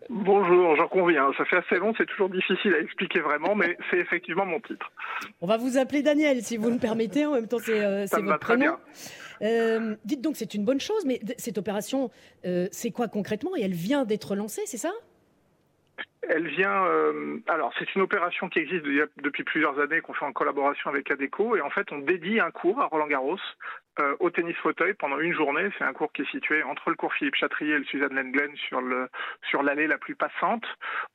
Bonjour, 0.09 0.75
j'en 0.77 0.87
conviens. 0.87 1.31
Ça 1.37 1.45
fait 1.45 1.57
assez 1.57 1.75
long, 1.77 1.93
c'est 1.97 2.05
toujours 2.05 2.29
difficile 2.29 2.73
à 2.75 2.79
expliquer 2.79 3.19
vraiment, 3.19 3.55
mais 3.55 3.77
c'est 3.89 3.97
effectivement 3.97 4.45
mon 4.45 4.59
titre. 4.59 4.91
On 5.41 5.47
va 5.47 5.57
vous 5.57 5.77
appeler 5.77 6.01
Daniel, 6.01 6.41
si 6.43 6.57
vous 6.57 6.69
le 6.69 6.77
permettez. 6.77 7.25
En 7.25 7.33
même 7.33 7.47
temps, 7.47 7.57
c'est 7.59 7.83
euh, 7.83 8.05
votre 8.11 8.39
très 8.39 8.55
prénom. 8.55 8.65
bien. 8.65 8.79
Euh, 9.41 9.95
dites 10.05 10.21
donc, 10.21 10.35
c'est 10.37 10.53
une 10.53 10.65
bonne 10.65 10.79
chose, 10.79 11.05
mais 11.05 11.19
cette 11.37 11.57
opération, 11.57 12.09
euh, 12.45 12.67
c'est 12.71 12.91
quoi 12.91 13.07
concrètement? 13.07 13.55
Et 13.57 13.61
elle 13.61 13.73
vient 13.73 14.05
d'être 14.05 14.35
lancée, 14.35 14.63
c'est 14.65 14.77
ça? 14.77 14.91
Elle 16.29 16.47
vient. 16.47 16.85
euh, 16.85 17.37
alors, 17.47 17.73
c'est 17.77 17.93
une 17.95 18.01
opération 18.01 18.49
qui 18.49 18.59
existe 18.59 18.85
depuis 19.21 19.43
plusieurs 19.43 19.79
années, 19.79 20.01
qu'on 20.01 20.13
fait 20.13 20.25
en 20.25 20.33
collaboration 20.33 20.89
avec 20.89 21.09
ADECO, 21.11 21.55
et 21.55 21.61
en 21.61 21.69
fait, 21.69 21.91
on 21.91 21.99
dédie 21.99 22.39
un 22.39 22.51
cours 22.51 22.81
à 22.81 22.85
Roland 22.85 23.07
Garros 23.07 23.37
euh, 23.99 24.13
au 24.19 24.29
tennis 24.29 24.57
fauteuil 24.57 24.93
pendant 24.93 25.19
une 25.19 25.33
journée. 25.33 25.69
C'est 25.77 25.85
un 25.85 25.93
cours 25.93 26.11
qui 26.11 26.23
est 26.23 26.31
situé 26.31 26.63
entre 26.63 26.89
le 26.89 26.97
cours 26.97 27.13
Philippe 27.13 27.35
Chatrier 27.35 27.75
et 27.75 27.77
le 27.77 27.85
Suzanne 27.85 28.13
Lenglen 28.13 28.53
sur 28.67 28.81
le 28.81 29.07
sur 29.49 29.63
l'allée 29.63 29.87
la 29.87 29.97
plus 29.97 30.15
passante. 30.15 30.65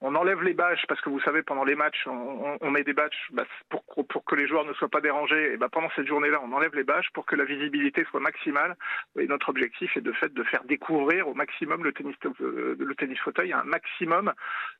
On 0.00 0.14
enlève 0.14 0.42
les 0.42 0.54
bâches 0.54 0.86
parce 0.88 1.00
que 1.02 1.10
vous 1.10 1.20
savez, 1.20 1.42
pendant 1.42 1.64
les 1.64 1.74
matchs, 1.74 2.06
on 2.06 2.70
met 2.70 2.82
des 2.82 2.94
bâches 2.94 3.28
bah, 3.32 3.44
pour 3.68 3.84
pour 4.08 4.24
que 4.24 4.34
les 4.34 4.48
joueurs 4.48 4.64
ne 4.64 4.72
soient 4.72 4.88
pas 4.88 5.02
dérangés. 5.02 5.52
Et 5.52 5.56
bah, 5.58 5.68
pendant 5.70 5.90
cette 5.94 6.06
journée-là, 6.06 6.40
on 6.42 6.52
enlève 6.52 6.74
les 6.74 6.84
bâches 6.84 7.10
pour 7.12 7.26
que 7.26 7.36
la 7.36 7.44
visibilité 7.44 8.06
soit 8.10 8.20
maximale. 8.20 8.74
Et 9.18 9.26
notre 9.26 9.50
objectif 9.50 9.94
est 9.98 10.00
de 10.00 10.12
fait 10.12 10.32
de 10.32 10.42
faire 10.44 10.64
découvrir 10.64 11.28
au 11.28 11.34
maximum 11.34 11.84
le 11.84 11.92
tennis 11.92 12.16
euh, 12.40 12.76
le 12.78 12.94
tennis 12.94 13.18
fauteuil 13.18 13.52
à 13.52 13.60
un 13.60 13.64
maximum 13.64 14.32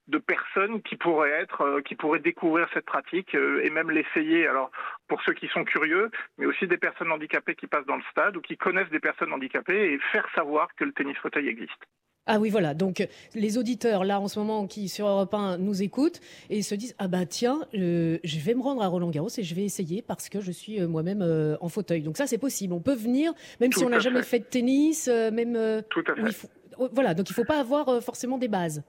de 0.08 0.16
personnes 0.20 0.82
qui 0.82 0.96
pourraient 0.96 1.30
être, 1.42 1.62
euh, 1.62 1.80
qui 1.82 1.94
pourraient 1.94 2.20
découvrir 2.20 2.68
cette 2.74 2.86
pratique 2.86 3.34
euh, 3.34 3.62
et 3.64 3.70
même 3.70 3.90
l'essayer. 3.90 4.46
Alors 4.46 4.70
pour 5.08 5.20
ceux 5.22 5.32
qui 5.34 5.48
sont 5.48 5.64
curieux, 5.64 6.10
mais 6.38 6.46
aussi 6.46 6.66
des 6.66 6.78
personnes 6.78 7.10
handicapées 7.12 7.54
qui 7.54 7.66
passent 7.66 7.86
dans 7.86 7.96
le 7.96 8.02
stade 8.10 8.36
ou 8.36 8.40
qui 8.40 8.56
connaissent 8.56 8.90
des 8.90 9.00
personnes 9.00 9.32
handicapées 9.32 9.92
et 9.94 9.98
faire 10.12 10.26
savoir 10.34 10.68
que 10.76 10.84
le 10.84 10.92
tennis 10.92 11.16
fauteuil 11.18 11.48
existe. 11.48 11.80
Ah 12.26 12.38
oui, 12.38 12.50
voilà. 12.50 12.74
Donc, 12.74 13.04
les 13.34 13.58
auditeurs, 13.58 14.04
là, 14.04 14.20
en 14.20 14.28
ce 14.28 14.38
moment, 14.38 14.66
qui 14.68 14.88
sur 14.88 15.08
Europe 15.08 15.32
1 15.34 15.56
nous 15.58 15.82
écoutent 15.82 16.20
et 16.50 16.62
se 16.62 16.74
disent 16.76 16.94
Ah 16.98 17.08
bah 17.08 17.24
tiens, 17.26 17.60
euh, 17.74 18.18
je 18.22 18.38
vais 18.38 18.54
me 18.54 18.60
rendre 18.62 18.82
à 18.82 18.86
Roland 18.86 19.10
Garros 19.10 19.30
et 19.36 19.42
je 19.42 19.54
vais 19.54 19.64
essayer 19.64 20.00
parce 20.02 20.28
que 20.28 20.40
je 20.40 20.52
suis 20.52 20.80
euh, 20.80 20.86
moi-même 20.86 21.22
euh, 21.22 21.56
en 21.60 21.68
fauteuil. 21.68 22.02
Donc, 22.02 22.18
ça, 22.18 22.26
c'est 22.26 22.38
possible. 22.38 22.74
On 22.74 22.80
peut 22.80 22.94
venir, 22.94 23.32
même 23.58 23.72
si 23.72 23.84
on 23.84 23.88
n'a 23.88 23.98
jamais 23.98 24.22
fait. 24.22 24.38
de 24.40 24.44
tennis, 24.44 25.08
même. 25.08 25.82
Tout 25.88 26.04
à 26.06 26.14
fait. 26.14 26.32
faut- 26.32 26.48
oh, 26.78 26.88
Voilà, 26.92 27.14
donc 27.14 27.28
il 27.30 27.32
ne 27.32 27.36
faut 27.36 27.44
pas 27.44 27.58
avoir 27.58 28.00
forcément 28.02 28.38
des 28.38 28.48
bases. 28.48 28.84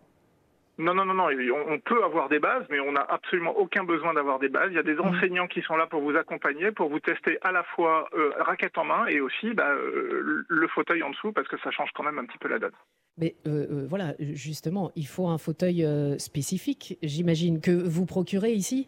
Non, 0.77 0.93
non, 0.93 1.05
non, 1.05 1.13
non. 1.13 1.27
On, 1.67 1.79
peut 1.79 2.03
avoir 2.03 2.29
des 2.29 2.39
bases, 2.39 2.65
mais 2.69 2.79
on 2.79 2.93
n'a 2.93 3.05
absolument 3.07 3.55
aucun 3.57 3.83
besoin 3.83 4.13
d'avoir 4.13 4.39
des 4.39 4.49
bases. 4.49 4.69
Il 4.71 4.75
y 4.75 4.79
a 4.79 4.83
des 4.83 4.97
enseignants 4.99 5.47
qui 5.47 5.61
sont 5.61 5.75
là 5.75 5.85
pour 5.85 6.01
vous 6.01 6.15
accompagner, 6.15 6.71
pour 6.71 6.89
vous 6.89 6.99
tester 6.99 7.37
à 7.41 7.51
la 7.51 7.63
fois 7.63 8.09
euh, 8.13 8.31
raquette 8.39 8.77
en 8.77 8.85
main 8.85 9.05
et 9.07 9.19
aussi 9.19 9.53
bah, 9.53 9.69
euh, 9.69 10.43
le 10.47 10.67
fauteuil 10.69 11.03
en 11.03 11.11
dessous, 11.11 11.31
parce 11.33 11.47
que 11.47 11.57
ça 11.59 11.71
change 11.71 11.89
quand 11.93 12.03
même 12.03 12.17
un 12.17 12.25
petit 12.25 12.37
peu 12.37 12.47
la 12.47 12.59
donne. 12.59 12.71
Mais 13.17 13.35
euh, 13.45 13.67
euh, 13.69 13.85
voilà, 13.87 14.13
justement, 14.19 14.91
il 14.95 15.07
faut 15.07 15.27
un 15.27 15.37
fauteuil 15.37 15.85
spécifique, 16.17 16.97
j'imagine, 17.03 17.61
que 17.61 17.71
vous 17.71 18.05
procurez 18.05 18.53
ici? 18.53 18.87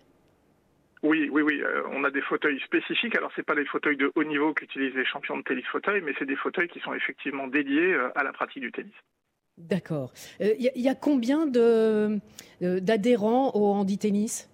Oui, 1.03 1.29
oui, 1.29 1.41
oui. 1.41 1.61
euh, 1.61 1.83
on 1.91 2.05
a 2.05 2.11
des 2.11 2.21
fauteuils 2.21 2.61
spécifiques. 2.61 3.15
Alors, 3.17 3.31
c'est 3.35 3.45
pas 3.45 3.55
les 3.55 3.65
fauteuils 3.65 3.97
de 3.97 4.11
haut 4.15 4.23
niveau 4.23 4.53
qu'utilisent 4.53 4.95
les 4.95 5.05
champions 5.05 5.37
de 5.37 5.43
tennis 5.43 5.65
fauteuil, 5.65 6.01
mais 6.01 6.13
c'est 6.17 6.25
des 6.25 6.37
fauteuils 6.37 6.69
qui 6.69 6.79
sont 6.79 6.93
effectivement 6.93 7.47
dédiés 7.47 7.93
euh, 7.93 8.09
à 8.15 8.23
la 8.23 8.31
pratique 8.31 8.61
du 8.61 8.71
tennis. 8.71 8.93
D'accord. 9.57 10.12
Il 10.39 10.62
y, 10.62 10.67
a- 10.69 10.77
y 10.77 10.88
a 10.89 10.95
combien 10.95 11.45
euh, 11.55 12.79
d'adhérents 12.79 13.51
au 13.55 13.72
handi-tennis 13.74 14.50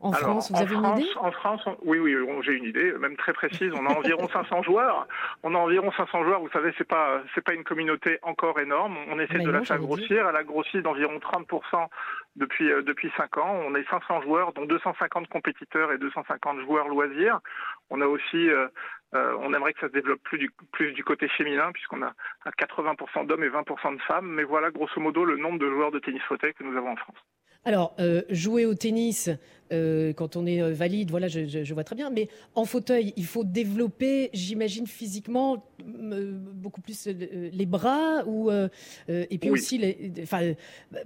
en 0.00 0.12
Alors, 0.12 0.20
France 0.30 0.50
Vous 0.52 0.56
en 0.56 0.60
avez 0.60 0.74
une 0.74 0.80
France, 0.82 1.00
idée? 1.00 1.10
En 1.16 1.32
France, 1.32 1.62
on- 1.66 1.76
oui, 1.82 1.98
oui, 1.98 2.14
j'ai 2.42 2.52
une 2.52 2.64
idée, 2.64 2.92
même 2.92 3.16
très 3.16 3.32
précise. 3.32 3.72
On 3.74 3.84
a 3.86 3.90
environ 3.94 4.28
500 4.32 4.62
joueurs. 4.62 5.08
On 5.42 5.54
a 5.54 5.58
environ 5.58 5.90
500 5.92 6.24
joueurs. 6.24 6.40
Vous 6.40 6.50
savez, 6.50 6.72
c'est 6.78 6.86
pas, 6.86 7.20
c'est 7.34 7.40
pas 7.44 7.54
une 7.54 7.64
communauté 7.64 8.18
encore 8.22 8.60
énorme. 8.60 8.96
On 9.08 9.18
essaie 9.18 9.38
Mais 9.38 9.44
de 9.44 9.50
non, 9.50 9.58
la 9.58 9.64
faire 9.64 9.78
grossir. 9.78 10.28
Elle 10.28 10.36
a 10.36 10.44
grossi 10.44 10.80
d'environ 10.82 11.18
30% 11.18 11.88
depuis 12.36 12.70
euh, 12.70 12.82
depuis 12.82 13.10
5 13.16 13.36
ans. 13.38 13.60
On 13.66 13.74
est 13.74 13.88
500 13.90 14.22
joueurs, 14.22 14.52
dont 14.52 14.66
250 14.66 15.28
compétiteurs 15.28 15.90
et 15.92 15.98
250 15.98 16.60
joueurs 16.60 16.88
loisirs. 16.88 17.40
On 17.90 18.00
a 18.00 18.06
aussi, 18.06 18.48
euh, 18.50 18.68
euh, 19.14 19.34
on 19.40 19.52
aimerait 19.54 19.72
que 19.72 19.80
ça 19.80 19.88
se 19.88 19.92
développe 19.92 20.22
plus 20.22 20.38
du 20.38 20.50
plus 20.72 20.92
du 20.92 21.02
côté 21.02 21.26
féminin, 21.28 21.72
puisqu'on 21.72 22.02
a 22.02 22.12
à 22.44 22.50
80% 22.52 23.24
d'hommes 23.26 23.42
et 23.44 23.48
20% 23.48 23.92
de 23.96 24.02
femmes. 24.02 24.28
Mais 24.28 24.44
voilà, 24.44 24.70
grosso 24.70 25.00
modo, 25.00 25.24
le 25.24 25.36
nombre 25.36 25.58
de 25.58 25.68
joueurs 25.68 25.90
de 25.90 25.98
tennis 25.98 26.22
fauteuil 26.22 26.54
que 26.54 26.62
nous 26.62 26.76
avons 26.76 26.92
en 26.92 26.96
France. 26.96 27.16
Alors, 27.64 27.94
euh, 27.98 28.22
jouer 28.30 28.64
au 28.64 28.74
tennis, 28.74 29.28
euh, 29.72 30.14
quand 30.14 30.36
on 30.36 30.46
est 30.46 30.62
euh, 30.62 30.72
valide, 30.72 31.10
voilà, 31.10 31.28
je, 31.28 31.46
je- 31.46 31.64
je 31.64 31.74
vois 31.74 31.84
très 31.84 31.96
bien. 31.96 32.08
Mais 32.08 32.28
en 32.54 32.64
fauteuil, 32.64 33.12
il 33.16 33.26
faut 33.26 33.44
développer, 33.44 34.30
j'imagine, 34.32 34.86
physiquement 34.86 35.66
euh, 35.82 36.32
beaucoup 36.32 36.80
plus 36.80 37.06
les 37.08 37.66
bras 37.66 38.22
ou 38.26 38.50
et 38.50 39.38
puis 39.38 39.50
Oui. 39.50 39.58
aussi, 39.58 39.76
les, 39.76 40.12
enfin, 40.22 40.52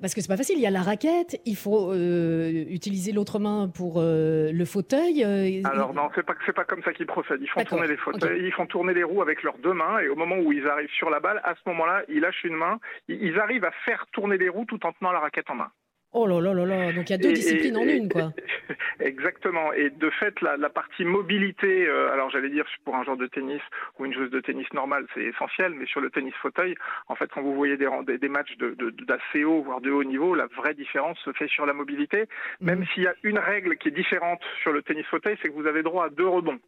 parce 0.01 0.15
que 0.15 0.21
c'est 0.21 0.29
pas 0.29 0.37
facile. 0.37 0.57
Il 0.59 0.63
y 0.63 0.67
a 0.67 0.71
la 0.71 0.83
raquette, 0.83 1.41
il 1.47 1.57
faut 1.57 1.93
utiliser 1.95 3.11
l'autre 3.13 3.39
main 3.41 3.69
pour 3.69 4.01
le 4.01 4.65
fauteuil. 4.65 5.25
Alors 5.65 5.95
non, 5.95 6.11
c'est 6.15 6.23
pas 6.25 6.35
c'est 6.47 6.55
pas 6.55 6.65
comme 6.65 6.83
ça 6.85 6.93
qu'ils 6.93 7.07
procèdent. 7.07 7.41
Ils 7.43 7.49
font 7.49 7.65
tourner 7.65 7.89
les 7.89 7.97
fauteuils, 7.97 8.45
ils 8.47 8.53
font 8.53 8.67
tourner 8.67 8.95
les 8.95 9.03
roues 9.05 9.23
avec 9.23 9.43
leurs 9.43 9.59
deux 9.59 9.73
mains, 9.75 9.99
et 9.99 10.09
au 10.09 10.15
moment 10.17 10.37
où 10.37 10.53
ils 10.53 10.67
arrivent 10.69 10.91
sur 10.97 11.11
la 11.11 11.19
balle, 11.19 11.41
à 11.45 11.55
ce 11.55 11.69
moment-là, 11.71 12.03
ils 12.09 12.21
lâchent 12.21 12.45
une 12.45 12.55
main. 12.57 12.79
Ils 13.09 13.39
arrivent 13.41 13.65
à 13.65 13.73
faire 13.85 14.07
tourner 14.13 14.39
les 14.39 14.49
roues 14.49 14.67
tout 14.67 14.85
en 14.87 14.93
tenant 14.93 15.11
la 15.13 15.21
raquette 15.21 15.51
en 15.51 15.55
main. 15.57 15.71
Oh 16.15 16.27
là 16.27 16.41
là 16.41 16.53
là 16.53 16.67
là. 16.67 16.93
Donc 16.93 17.09
il 17.09 17.13
y 17.13 17.15
a 17.15 17.19
deux 17.19 17.31
Et- 17.31 17.33
disciplines 17.33 17.75
et- 17.77 17.79
en 17.79 17.89
une, 17.89 18.09
quoi. 18.11 18.33
Exactement. 19.01 19.73
Et 19.73 19.91
de 19.91 20.11
fait, 20.11 20.41
la, 20.43 20.57
la 20.57 20.69
partie 20.69 21.05
mobilité, 21.05 21.87
euh, 21.89 22.13
alors 22.13 22.31
j'allais 22.31 22.51
dire 22.51 22.65
pour 22.85 22.95
un 22.97 23.05
joueur 23.05 23.17
de 23.17 23.27
tennis 23.27 23.61
ou 23.99 24.05
une 24.05 24.13
joueuse 24.13 24.31
de 24.31 24.41
tennis 24.41 24.67
normale, 24.75 25.07
c'est 25.15 25.23
essentiel, 25.25 25.73
mais 25.75 25.87
sur 25.87 26.01
le 26.01 26.11
tennis 26.11 26.35
fauteuil, 26.43 26.75
en 27.09 27.15
fait, 27.15 27.31
quand 27.33 27.43
vous 27.43 27.55
voyez 27.55 27.77
des, 27.77 27.89
des, 28.07 28.19
des 28.19 28.29
matchs 28.29 28.57
de- 28.59 28.75
de- 28.75 28.91
d'assez 29.05 29.45
haut, 29.45 29.63
voire 29.63 29.81
de 29.81 29.91
haut 29.91 30.05
niveau, 30.05 30.35
la 30.35 30.47
vraie 30.47 30.75
différence 30.75 31.19
se 31.21 31.33
fait 31.33 31.49
sur 31.49 31.67
la 31.67 31.73
mobilité. 31.73 32.25
Même 32.61 32.81
Mhm. 32.81 32.87
s'il 32.95 33.03
y 33.05 33.07
a 33.09 33.15
une 33.23 33.39
règle 33.39 33.77
qui 33.77 33.89
est 33.89 33.93
différente 33.93 34.41
sur 34.63 34.73
le 34.73 34.83
tennis 34.83 35.07
fauteuil, 35.07 35.37
c'est 35.43 35.49
que 35.49 35.55
vous 35.55 35.67
avez 35.67 35.83
droit 35.83 36.07
à 36.07 36.11
deux 36.11 36.29
rebonds. 36.29 36.59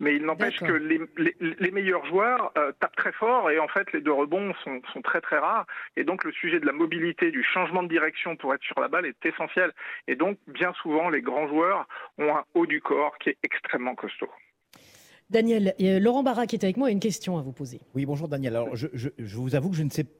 Mais 0.00 0.16
il 0.16 0.24
n'empêche 0.24 0.58
que 0.60 0.72
les, 0.72 0.98
les, 1.18 1.36
les 1.58 1.70
meilleurs 1.70 2.04
joueurs 2.06 2.52
euh, 2.56 2.72
tapent 2.80 2.96
très 2.96 3.12
fort 3.12 3.50
et 3.50 3.58
en 3.58 3.68
fait 3.68 3.92
les 3.92 4.00
deux 4.00 4.12
rebonds 4.12 4.52
sont, 4.64 4.80
sont 4.92 5.02
très 5.02 5.20
très 5.20 5.38
rares. 5.38 5.66
Et 5.96 6.04
donc 6.04 6.24
le 6.24 6.32
sujet 6.32 6.58
de 6.58 6.64
la 6.66 6.72
mobilité, 6.72 7.30
du 7.30 7.44
changement 7.44 7.82
de 7.82 7.88
direction 7.88 8.34
pour 8.34 8.54
être 8.54 8.62
sur 8.62 8.80
la 8.80 8.88
balle 8.88 9.04
est 9.06 9.26
essentiel. 9.26 9.72
Et 10.08 10.16
donc 10.16 10.38
bien 10.48 10.72
souvent 10.82 11.10
les 11.10 11.20
grands 11.20 11.46
joueurs 11.48 11.86
ont 12.18 12.34
un 12.34 12.44
haut 12.54 12.66
du 12.66 12.80
corps 12.80 13.16
qui 13.18 13.28
est 13.30 13.38
extrêmement 13.42 13.94
costaud. 13.94 14.30
Daniel, 15.28 15.74
euh, 15.80 16.00
Laurent 16.00 16.22
Barra 16.22 16.46
qui 16.46 16.56
est 16.56 16.64
avec 16.64 16.76
moi 16.76 16.88
a 16.88 16.90
une 16.90 16.98
question 16.98 17.38
à 17.38 17.42
vous 17.42 17.52
poser. 17.52 17.80
Oui, 17.94 18.04
bonjour 18.06 18.26
Daniel. 18.26 18.56
Alors, 18.56 18.74
je, 18.74 18.88
je- 18.94 19.10
je 19.18 19.36
vous 19.36 19.54
avoue 19.54 19.70
que 19.70 19.76
je 19.76 19.82
ne 19.84 19.90
sais 19.90 20.04
pas 20.04 20.10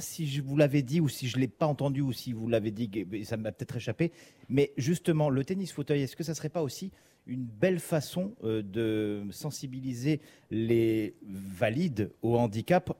si 0.00 0.26
je 0.26 0.42
vous 0.42 0.56
l'avais 0.56 0.82
dit 0.82 1.00
ou 1.00 1.08
si 1.08 1.28
je 1.28 1.36
ne 1.36 1.42
l'ai 1.42 1.48
pas 1.48 1.66
entendu 1.66 2.00
ou 2.00 2.12
si 2.12 2.32
vous 2.32 2.48
l'avez 2.48 2.70
dit, 2.70 2.90
et 3.12 3.24
ça 3.24 3.36
m'a 3.36 3.52
peut-être 3.52 3.76
échappé. 3.76 4.12
Mais 4.48 4.72
justement, 4.76 5.30
le 5.30 5.44
tennis 5.44 5.72
fauteuil, 5.72 6.02
est-ce 6.02 6.16
que 6.16 6.24
ça 6.24 6.32
ne 6.32 6.36
serait 6.36 6.48
pas 6.48 6.62
aussi 6.62 6.90
une 7.26 7.44
belle 7.44 7.78
façon 7.78 8.34
euh, 8.44 8.62
de 8.62 9.24
sensibiliser 9.30 10.20
les 10.50 11.14
valides 11.22 12.10
au 12.22 12.36
handicap? 12.36 12.96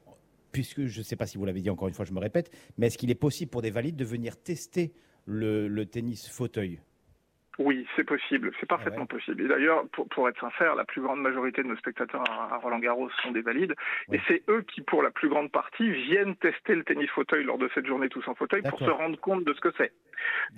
Puisque 0.52 0.87
je 0.87 0.99
ne 0.99 1.04
sais 1.04 1.16
pas 1.16 1.26
si 1.26 1.38
vous 1.38 1.45
l'avez 1.45 1.61
dit 1.61 1.71
encore 1.71 1.88
une 1.88 1.95
fois, 1.95 2.04
je 2.04 2.12
me 2.12 2.21
répète, 2.21 2.50
mais 2.78 2.87
est-ce 2.87 2.99
qu'il 2.99 3.11
est 3.11 3.14
possible 3.14 3.50
pour 3.50 3.62
des 3.62 3.71
valides 3.71 3.97
de 3.97 4.04
venir 4.04 4.37
tester 4.37 4.92
le, 5.26 5.68
le 5.68 5.87
tennis 5.87 6.28
fauteuil? 6.28 6.80
Oui, 7.59 7.87
c'est 7.97 8.05
possible, 8.05 8.53
c'est 8.61 8.69
parfaitement 8.69 9.07
Ah 9.11 9.15
ouais. 9.15 9.19
possible. 9.19 9.43
Et 9.43 9.49
d'ailleurs, 9.49 9.85
pour, 9.88 10.09
pour 10.09 10.29
être 10.29 10.41
sincère, 10.41 10.75
la 10.77 10.85
plus 10.85 11.00
grande 11.00 11.21
majorité 11.21 11.62
de 11.62 11.69
nos 11.69 11.77
spectateurs 11.77 12.23
à, 12.31 12.55
à 12.55 12.59
Roland 12.59 12.79
Garros 12.79 13.11
sont 13.23 13.33
des 13.33 13.41
valides, 13.43 13.75
et 14.12 14.21
c'est 14.29 14.43
eux 14.49 14.62
qui, 14.62 14.81
pour 14.81 15.03
la 15.03 15.11
plus 15.11 15.29
grande 15.29 15.50
partie, 15.50 15.91
viennent 15.91 16.37
tester 16.37 16.75
le 16.77 16.85
tennis 16.85 17.11
fauteuil 17.11 17.43
lors 17.45 17.59
de 17.59 17.69
cette 17.75 17.87
journée 17.87 18.09
tous 18.09 18.27
en 18.29 18.35
fauteuil 18.35 18.62
pour 18.62 18.79
se 18.79 18.91
rendre 18.91 19.19
compte 19.19 19.45
de 19.45 19.53
ce 19.55 19.61
que 19.61 19.73
c'est. 19.77 19.93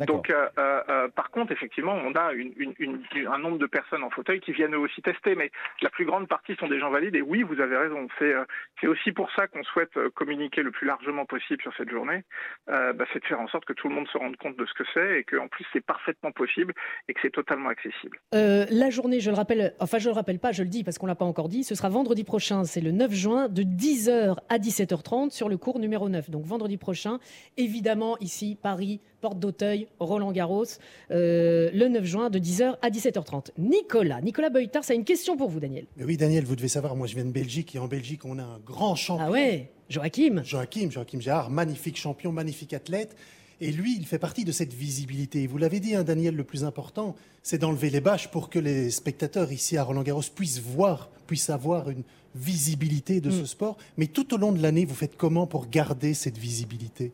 Donc, 0.07 0.31
euh, 0.31 0.49
euh, 0.59 0.83
euh, 0.89 1.09
par 1.09 1.31
contre, 1.31 1.53
effectivement, 1.53 1.93
on 1.95 2.15
a 2.15 2.33
une, 2.33 2.53
une- 2.57 2.75
une- 2.79 3.27
un 3.27 3.39
nombre 3.39 3.59
de 3.59 3.67
personnes 3.67 4.03
en 4.03 4.11
fauteuil 4.11 4.41
qui 4.41 4.53
viennent 4.53 4.75
eux 4.75 4.79
aussi 4.79 5.03
tester, 5.03 5.35
mais 5.35 5.51
la 5.83 5.91
plus 5.91 6.05
grande 6.07 6.29
partie 6.29 6.55
sont 6.57 6.69
des 6.69 6.79
gens 6.79 6.91
valides. 6.91 7.15
Et 7.17 7.23
oui, 7.23 7.43
vous 7.43 7.61
avez 7.61 7.77
raison. 7.77 8.09
C'est 8.19 8.33
euh, 8.35 8.45
c'est 8.81 8.87
aussi 8.87 9.13
pour 9.13 9.31
ça 9.33 9.47
qu'on 9.49 9.63
souhaite 9.65 9.97
euh, 9.97 10.09
communiquer 10.11 10.63
le 10.63 10.71
plus 10.71 10.87
largement 10.87 11.27
possible 11.27 11.61
sur 11.63 11.75
cette 11.77 11.91
journée. 11.91 12.25
Euh, 12.69 12.93
bah, 12.95 13.05
c'est 13.13 13.21
de 13.21 13.27
faire 13.27 13.41
en 13.41 13.49
sorte 13.49 13.65
que 13.67 13.73
tout 13.75 13.89
le 13.89 13.95
monde 13.95 14.09
se 14.09 14.17
rende 14.19 14.37
compte 14.37 14.57
de 14.57 14.65
ce 14.67 14.73
que 14.75 14.85
c'est 14.95 15.21
et 15.21 15.25
qu'en 15.25 15.49
plus 15.49 15.65
c'est 15.73 15.85
parfaitement 15.85 16.33
possible 16.33 16.73
et 17.09 17.15
que 17.15 17.21
c'est 17.23 17.33
totalement 17.33 17.69
accessible. 17.69 18.21
Euh, 18.35 18.67
la 18.71 18.91
journée, 18.91 19.21
je 19.21 19.31
le 19.31 19.37
rappelle, 19.37 19.75
enfin 19.81 19.99
je 19.99 20.09
le 20.09 20.15
rappelle 20.15 20.39
pas, 20.39 20.53
je 20.53 20.63
le 20.63 20.69
dis 20.69 20.85
parce 20.85 20.99
qu'on 20.99 21.07
l'a 21.07 21.15
pas 21.15 21.25
encore 21.25 21.49
dit, 21.49 21.65
ce 21.65 21.75
sera 21.75 21.89
vendredi 21.89 22.25
prochain, 22.25 22.65
c'est 22.65 22.81
le 22.81 22.93
9 22.93 23.13
juin 23.13 23.49
de 23.49 23.63
10h 23.63 24.37
à 24.49 24.59
17h30 24.59 25.31
sur 25.31 25.49
le 25.49 25.57
cours 25.57 25.79
numéro 25.79 26.09
9. 26.09 26.31
Donc 26.31 26.45
vendredi 26.45 26.77
prochain, 26.77 27.19
évidemment 27.57 28.17
ici, 28.19 28.57
Paris, 28.61 29.01
Porte 29.21 29.39
d'Auteuil, 29.39 29.87
Roland 29.99 30.33
Garros, 30.33 30.65
euh, 31.11 31.71
le 31.73 31.89
9 31.89 32.05
juin 32.05 32.31
de 32.31 32.39
10h 32.39 32.77
à 32.81 32.91
17h30. 32.91 33.51
Nicolas, 33.59 34.21
Nicolas 34.21 34.51
Beutard, 34.51 34.85
ça 34.85 34.93
a 34.93 34.97
une 34.97 35.05
question 35.05 35.37
pour 35.37 35.49
vous 35.49 35.61
Daniel. 35.61 35.87
Mais 35.97 36.05
oui, 36.05 36.17
Daniel, 36.17 36.45
vous 36.45 36.57
devez 36.57 36.69
savoir, 36.69 36.97
moi 36.97 37.07
je 37.07 37.15
viens 37.15 37.25
de 37.25 37.33
Belgique 37.33 37.75
et 37.75 37.79
en 37.79 37.89
Belgique, 37.89 38.25
on 38.25 38.39
a 38.39 38.45
un 38.45 38.59
grand 38.65 38.95
champion. 38.95 39.27
Ah 39.27 39.31
ouais, 39.31 39.71
Joachim 39.89 40.43
Joachim, 40.45 40.91
Joachim 40.91 41.21
Gérard, 41.21 41.51
magnifique 41.51 41.97
champion, 41.97 42.33
magnifique 42.33 42.73
athlète. 42.73 43.17
Et 43.61 43.73
lui, 43.73 43.97
il 43.99 44.07
fait 44.07 44.19
partie 44.19 44.45
de 44.45 44.53
cette 44.53 44.73
visibilité. 44.73 45.47
Vous 45.47 45.59
l'avez 45.59 45.81
dit, 45.81 45.95
hein, 45.95 46.03
Daniel, 46.03 46.35
le 46.35 46.45
plus 46.45 46.65
important, 46.65 47.15
c'est 47.43 47.59
d'enlever 47.59 47.91
les 47.91 48.01
bâches 48.01 48.31
pour 48.31 48.49
que 48.49 48.59
les 48.59 48.91
spectateurs 48.91 49.53
ici 49.53 49.77
à 49.77 49.83
Roland-Garros 49.83 50.23
puissent 50.35 50.61
voir, 50.63 51.11
puissent 51.27 51.51
avoir 51.51 51.91
une 51.91 52.03
visibilité 52.35 53.21
de 53.21 53.29
Mm. 53.29 53.33
ce 53.33 53.45
sport. 53.45 53.77
Mais 53.99 54.07
tout 54.07 54.33
au 54.35 54.39
long 54.39 54.53
de 54.53 54.63
l'année, 54.63 54.85
vous 54.85 54.95
faites 54.95 55.17
comment 55.17 55.47
pour 55.47 55.69
garder 55.69 56.15
cette 56.15 56.39
visibilité? 56.39 57.13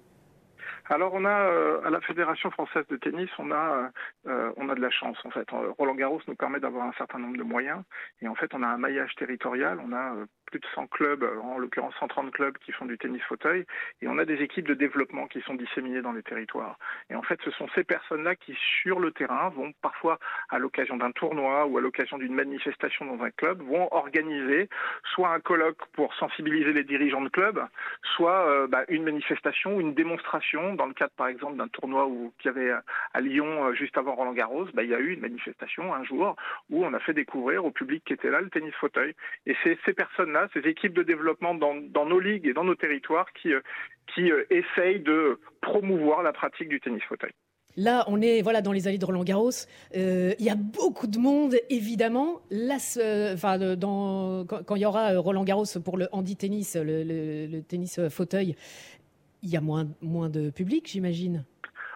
Alors 0.89 1.15
on 1.15 1.25
a 1.25 1.51
euh, 1.51 1.81
à 1.85 1.91
la 1.91 2.01
Fédération 2.01 2.49
française 2.53 2.85
de 2.89 2.97
tennis, 2.97 3.29
on 3.41 3.51
a 3.51 3.91
euh, 4.29 4.53
on 4.57 4.69
a 4.69 4.75
de 4.77 4.81
la 4.81 4.91
chance 4.91 5.17
en 5.25 5.31
fait. 5.31 5.53
Euh, 5.53 5.73
Roland 5.77 5.97
Garros 5.97 6.21
nous 6.29 6.37
permet 6.37 6.61
d'avoir 6.61 6.87
un 6.87 6.93
certain 6.97 7.19
nombre 7.19 7.37
de 7.37 7.43
moyens 7.43 7.83
et 8.23 8.29
en 8.29 8.37
fait 8.37 8.55
on 8.55 8.63
a 8.63 8.69
un 8.69 8.79
maillage 8.79 9.13
territorial, 9.17 9.81
on 9.85 9.93
a 9.93 10.15
euh, 10.15 10.27
plus 10.47 10.61
de 10.61 10.67
100 10.75 10.87
clubs, 10.89 11.23
euh, 11.23 11.41
en 11.41 11.59
l'occurrence 11.59 11.95
130 12.01 12.33
clubs 12.33 12.57
qui 12.59 12.73
font 12.73 12.87
du 12.87 12.99
tennis 12.99 13.23
fauteuil 13.23 13.65
et 14.03 14.09
on 14.09 14.19
a 14.19 14.25
des 14.25 14.43
équipes 14.43 14.67
de 14.67 14.75
développement 14.75 15.27
qui 15.27 15.41
sont 15.43 15.55
disséminées 15.55 16.03
dans 16.03 16.13
les 16.13 16.23
territoires. 16.23 16.79
Et 17.11 17.15
en 17.15 17.23
fait 17.23 17.41
ce 17.45 17.51
sont 17.53 17.69
ces 17.75 17.85
personnes-là 17.85 18.37
qui 18.37 18.57
sur 18.83 19.01
le 19.01 19.11
terrain 19.13 19.49
vont 19.51 19.73
parfois 19.83 20.19
à 20.51 20.59
l'occasion 20.59 20.97
d'un 20.97 21.13
tournoi 21.13 21.67
ou 21.67 21.79
à 21.79 21.81
l'occasion 21.81 22.19
d'une 22.19 22.35
manifestation 22.35 23.05
dans 23.05 23.23
un 23.23 23.31
club 23.31 23.63
vont 23.63 23.89
organiser 23.93 24.69
soit 25.15 25.31
un 25.31 25.41
colloque 25.41 25.85
pour 25.93 26.15
sensibiliser 26.15 26.73
les 26.73 26.85
dirigeants 26.85 27.21
de 27.21 27.29
club, 27.29 27.61
soit 28.17 28.47
euh, 28.49 28.67
bah, 28.67 28.85
une 28.89 29.05
manifestation, 29.05 29.81
une 29.81 29.95
démonstration. 29.95 30.75
Dans 30.75 30.87
le 30.87 30.95
cadre, 30.95 31.13
par 31.17 31.29
exemple, 31.29 31.57
d'un 31.57 31.69
tournoi 31.69 32.09
qu'il 32.39 32.51
y 32.51 32.55
avait 32.55 32.71
à- 33.15 33.21
Lyon 33.21 33.67
euh, 33.67 33.75
juste 33.75 33.97
avant 33.99 34.15
Roland 34.15 34.33
Garros, 34.33 34.67
bah, 34.75 34.83
il 34.83 34.91
y 34.91 34.95
a 34.95 35.01
eu 35.01 35.13
une 35.15 35.21
manifestation 35.21 35.95
un 35.95 36.05
jour 36.05 36.37
où 36.71 36.85
on 36.85 36.93
a 36.95 37.01
fait 37.01 37.15
découvrir 37.15 37.65
au 37.65 37.71
public 37.71 38.05
qui 38.05 38.13
était 38.13 38.31
là 38.31 38.41
le 38.41 38.51
tennis 38.51 38.75
fauteuil. 38.75 39.15
Et 39.47 39.57
c'est 39.63 39.79
ces 39.85 39.95
ces 40.53 40.61
équipes 40.61 40.95
de 40.95 41.03
développement 41.03 41.55
dans, 41.55 41.75
dans 41.97 42.07
nos 42.07 42.21
ligues 42.21 42.47
et 42.47 42.55
dans 42.55 42.65
nos 42.65 42.75
territoires 42.75 43.27
qui, 43.41 43.53
euh, 43.53 43.61
qui 44.15 44.31
euh, 44.31 44.45
essayent 44.51 45.01
de 45.01 45.39
promouvoir 45.61 46.23
la 46.23 46.33
pratique 46.33 46.69
du 46.69 46.81
tennis 46.81 47.03
fauteuil. 47.09 47.33
Là, 47.79 48.05
on 48.09 48.23
est 48.23 48.41
voilà 48.41 48.63
dans 48.63 48.73
les 48.73 48.89
allées 48.89 48.97
de 48.97 49.05
Roland 49.05 49.23
Garros. 49.25 49.51
Euh, 49.97 50.33
Il 50.39 50.45
y 50.47 50.51
a 50.51 50.55
beaucoup 50.57 51.07
de 51.07 51.19
monde, 51.19 51.55
évidemment. 51.69 52.41
Là, 52.51 52.77
enfin, 53.35 53.59
dans, 53.77 54.47
quand, 54.47 54.65
quand 54.65 54.77
il 54.77 54.83
y 54.83 54.87
aura 54.87 55.13
Roland 55.19 55.45
Garros 55.45 55.67
pour 55.85 55.99
le 55.99 56.07
handi 56.13 56.37
tennis, 56.37 56.75
le, 56.77 57.03
le- 57.05 57.47
le 57.47 57.63
tennis 57.63 58.01
fauteuil, 58.09 58.57
il 59.43 59.51
y 59.51 59.57
a 59.59 59.61
moins, 59.61 59.87
moins 60.01 60.31
de 60.31 60.49
public, 60.51 60.89
j'imagine. 60.89 61.45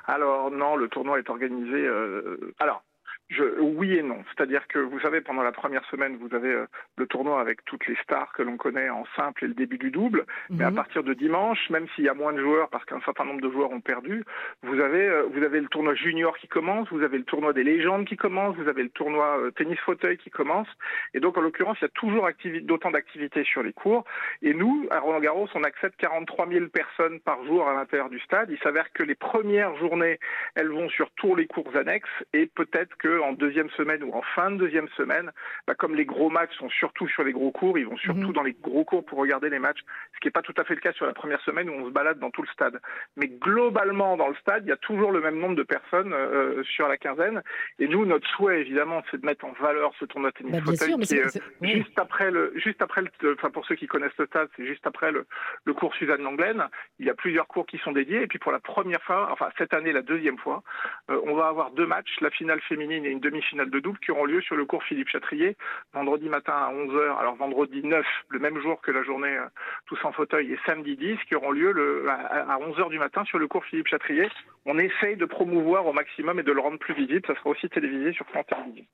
Alors 0.06 0.50
non, 0.50 0.76
le 0.76 0.88
tournoi 0.88 1.18
est 1.18 1.30
organisé. 1.30 1.87
euh, 1.87 2.52
alors. 2.59 2.82
Je, 3.30 3.44
oui 3.60 3.94
et 3.96 4.02
non. 4.02 4.25
C'est-à-dire 4.34 4.66
que 4.66 4.80
vous 4.80 4.99
savez, 5.00 5.20
pendant 5.20 5.42
la 5.42 5.52
première 5.52 5.84
semaine, 5.87 6.16
vous 6.16 6.34
avez 6.34 6.52
euh, 6.52 6.66
le 6.99 7.06
tournoi 7.06 7.40
avec 7.40 7.64
toutes 7.64 7.87
les 7.87 7.94
stars 8.02 8.32
que 8.32 8.42
l'on 8.42 8.56
connaît 8.56 8.90
en 8.90 9.04
simple 9.16 9.44
et 9.44 9.49
le 9.49 9.54
début 9.54 9.78
du 9.78 9.90
double. 9.92 10.26
Mais 10.50 10.64
à 10.64 10.70
Mhm. 10.70 10.76
partir 10.76 11.04
de 11.04 11.14
dimanche, 11.14 11.70
même 11.70 11.87
s'il 11.94 12.04
y 12.04 12.08
a 12.08 12.14
moins 12.14 12.32
de 12.32 12.40
joueurs 12.40 12.68
parce 12.70 12.84
qu'un 12.84 13.00
certain 13.02 13.25
nombre 13.25 13.40
de 13.40 13.50
joueurs 13.50 13.70
ont 13.70 13.80
perdu, 13.80 14.25
vous 14.64 14.80
avez 14.80 15.08
euh, 15.08 15.22
vous 15.32 15.42
avez 15.44 15.60
le 15.60 15.68
tournoi 15.68 15.94
junior 15.94 16.37
qui 16.38 16.49
commence, 16.49 16.88
vous 16.90 17.02
avez 17.02 17.18
le 17.18 17.25
tournoi 17.25 17.52
des 17.52 17.62
légendes 17.62 18.04
qui 18.04 18.16
commence, 18.16 18.56
vous 18.56 18.68
avez 18.68 18.82
le 18.82 18.90
tournoi 18.90 19.38
euh, 19.38 19.50
tennis 19.52 19.78
fauteuil 19.80 20.18
qui 20.18 20.30
commence. 20.30 20.68
Et 21.14 21.20
donc 21.20 21.38
en 21.38 21.40
l'occurrence, 21.40 21.78
il 21.80 21.84
y 21.84 21.87
a 21.87 21.90
toujours 21.90 22.28
d'autant 22.62 22.90
d'activités 22.90 23.44
sur 23.44 23.62
les 23.62 23.72
cours. 23.72 24.04
Et 24.42 24.54
nous, 24.54 24.87
à 24.90 24.99
Roland 24.99 25.20
Garros, 25.20 25.49
on 25.54 25.62
accepte 25.62 25.96
43 26.00 26.49
000 26.49 26.66
personnes 26.66 27.20
par 27.20 27.44
jour 27.44 27.68
à 27.68 27.75
l'intérieur 27.75 28.10
du 28.10 28.18
stade. 28.20 28.50
Il 28.50 28.58
s'avère 28.58 28.92
que 28.92 29.04
les 29.04 29.14
premières 29.14 29.76
journées, 29.76 30.18
elles 30.56 30.68
vont 30.70 30.88
sur 30.88 31.10
tous 31.12 31.37
les 31.37 31.46
cours 31.46 31.76
annexes 31.76 32.08
et 32.32 32.46
peut-être 32.46 32.96
que 32.96 33.19
en 33.20 33.32
deuxième 33.32 33.70
semaine 33.70 34.02
ou 34.04 34.12
en 34.14 34.22
fin 34.22 34.50
de 34.50 34.56
deuxième 34.56 34.88
semaine, 34.96 35.30
bah, 35.66 35.74
comme 35.74 35.94
les 35.94 36.04
gros 36.04 36.30
matchs 36.30 36.54
sont 36.58 36.68
surtout 36.70 37.08
sur 37.08 37.22
les 37.24 37.32
gros 37.32 37.50
cours, 37.50 37.78
ils 37.78 37.86
vont 37.86 37.96
surtout 37.96 38.28
Mhm. 38.28 38.32
dans 38.32 38.42
les 38.42 38.52
gros 38.54 38.84
cours 38.84 39.04
pour 39.04 39.18
regarder 39.18 39.48
les 39.50 39.58
matchs, 39.58 39.80
ce 40.14 40.20
qui 40.20 40.28
n'est 40.28 40.32
pas 40.32 40.42
tout 40.42 40.54
à 40.56 40.64
fait 40.64 40.74
le 40.74 40.80
cas 40.80 40.92
sur 40.92 41.06
la 41.06 41.12
première 41.12 41.40
semaine 41.42 41.68
où 41.70 41.72
on 41.74 41.86
se 41.86 41.90
balade 41.90 42.18
dans 42.18 42.30
tout 42.30 42.42
le 42.42 42.48
stade. 42.48 42.80
Mais 43.16 43.28
globalement, 43.28 44.16
dans 44.16 44.28
le 44.28 44.34
stade, 44.36 44.64
il 44.66 44.68
y 44.68 44.72
a 44.72 44.76
toujours 44.76 45.12
le 45.12 45.20
même 45.20 45.38
nombre 45.38 45.56
de 45.56 45.62
personnes 45.62 46.12
euh, 46.12 46.62
sur 46.64 46.88
la 46.88 46.96
quinzaine. 46.96 47.42
Et 47.78 47.88
nous, 47.88 48.04
notre 48.06 48.28
souhait, 48.30 48.60
évidemment, 48.60 49.02
c'est 49.10 49.20
de 49.20 49.26
mettre 49.26 49.44
en 49.44 49.52
valeur 49.52 49.92
ce 49.98 50.04
tournoi 50.04 50.30
de 50.30 50.36
tennis 50.36 50.52
Bah, 50.52 50.60
fauteuil 50.64 50.88
sûr, 50.90 50.98
qui 51.00 51.14
est, 51.14 51.36
euh, 51.36 51.40
oui. 51.60 51.72
juste 51.72 51.98
après 51.98 52.30
le, 52.30 52.52
juste 52.56 52.80
après 52.82 53.02
le, 53.02 53.34
enfin 53.34 53.50
pour 53.50 53.64
ceux 53.66 53.74
qui 53.74 53.86
connaissent 53.86 54.16
le 54.18 54.26
stade, 54.26 54.48
c'est 54.56 54.66
juste 54.66 54.86
après 54.86 55.12
le, 55.12 55.26
le 55.64 55.74
cours 55.74 55.94
Suzanne 55.94 56.22
Langlaine. 56.22 56.64
Il 56.98 57.06
y 57.06 57.10
a 57.10 57.14
plusieurs 57.14 57.46
cours 57.48 57.66
qui 57.66 57.78
sont 57.78 57.92
dédiés. 57.92 58.22
Et 58.22 58.26
puis 58.26 58.38
pour 58.38 58.52
la 58.52 58.60
première 58.60 59.02
fois, 59.02 59.28
enfin 59.32 59.48
cette 59.58 59.74
année, 59.74 59.92
la 59.92 60.02
deuxième 60.02 60.38
fois, 60.38 60.62
euh, 61.10 61.20
on 61.24 61.34
va 61.34 61.46
avoir 61.48 61.70
deux 61.72 61.86
matchs, 61.86 62.16
la 62.20 62.30
finale 62.30 62.60
féminine 62.62 63.04
et 63.04 63.10
une 63.11 63.21
demi-finale 63.21 63.71
de 63.71 63.81
double 63.81 63.99
qui 63.99 64.11
auront 64.11 64.25
lieu 64.25 64.40
sur 64.43 64.57
le 64.57 64.64
cours 64.64 64.83
Philippe 64.85 65.09
Chatrier 65.09 65.57
vendredi 65.93 66.29
matin 66.29 66.52
à 66.52 66.73
11h. 66.73 67.19
Alors 67.19 67.37
vendredi 67.37 67.83
9, 67.83 68.05
le 68.29 68.38
même 68.38 68.61
jour 68.61 68.81
que 68.81 68.90
la 68.90 69.02
journée 69.02 69.37
euh, 69.37 69.47
Tous 69.87 69.99
en 70.05 70.12
fauteuil, 70.12 70.52
et 70.52 70.59
samedi 70.67 70.97
10 70.97 71.19
qui 71.29 71.35
auront 71.35 71.50
lieu 71.50 71.71
à 72.09 72.59
11h 72.59 72.90
du 72.90 72.99
matin 72.99 73.25
sur 73.25 73.38
le 73.38 73.49
cours 73.49 73.64
Philippe 73.64 73.88
Chatrier. 73.88 74.29
On 74.67 74.79
essaye 74.79 75.17
de 75.17 75.25
promouvoir 75.25 75.87
au 75.87 75.93
maximum 75.93 76.38
et 76.38 76.43
de 76.43 76.52
le 76.52 76.61
rendre 76.61 76.79
plus 76.79 76.95
visible. 76.95 77.23
Ça 77.26 77.35
sera 77.35 77.50
aussi 77.50 77.69
télévisé 77.69 78.12
sur 78.12 78.26
France 78.26 78.47
Télévisions. 78.47 78.87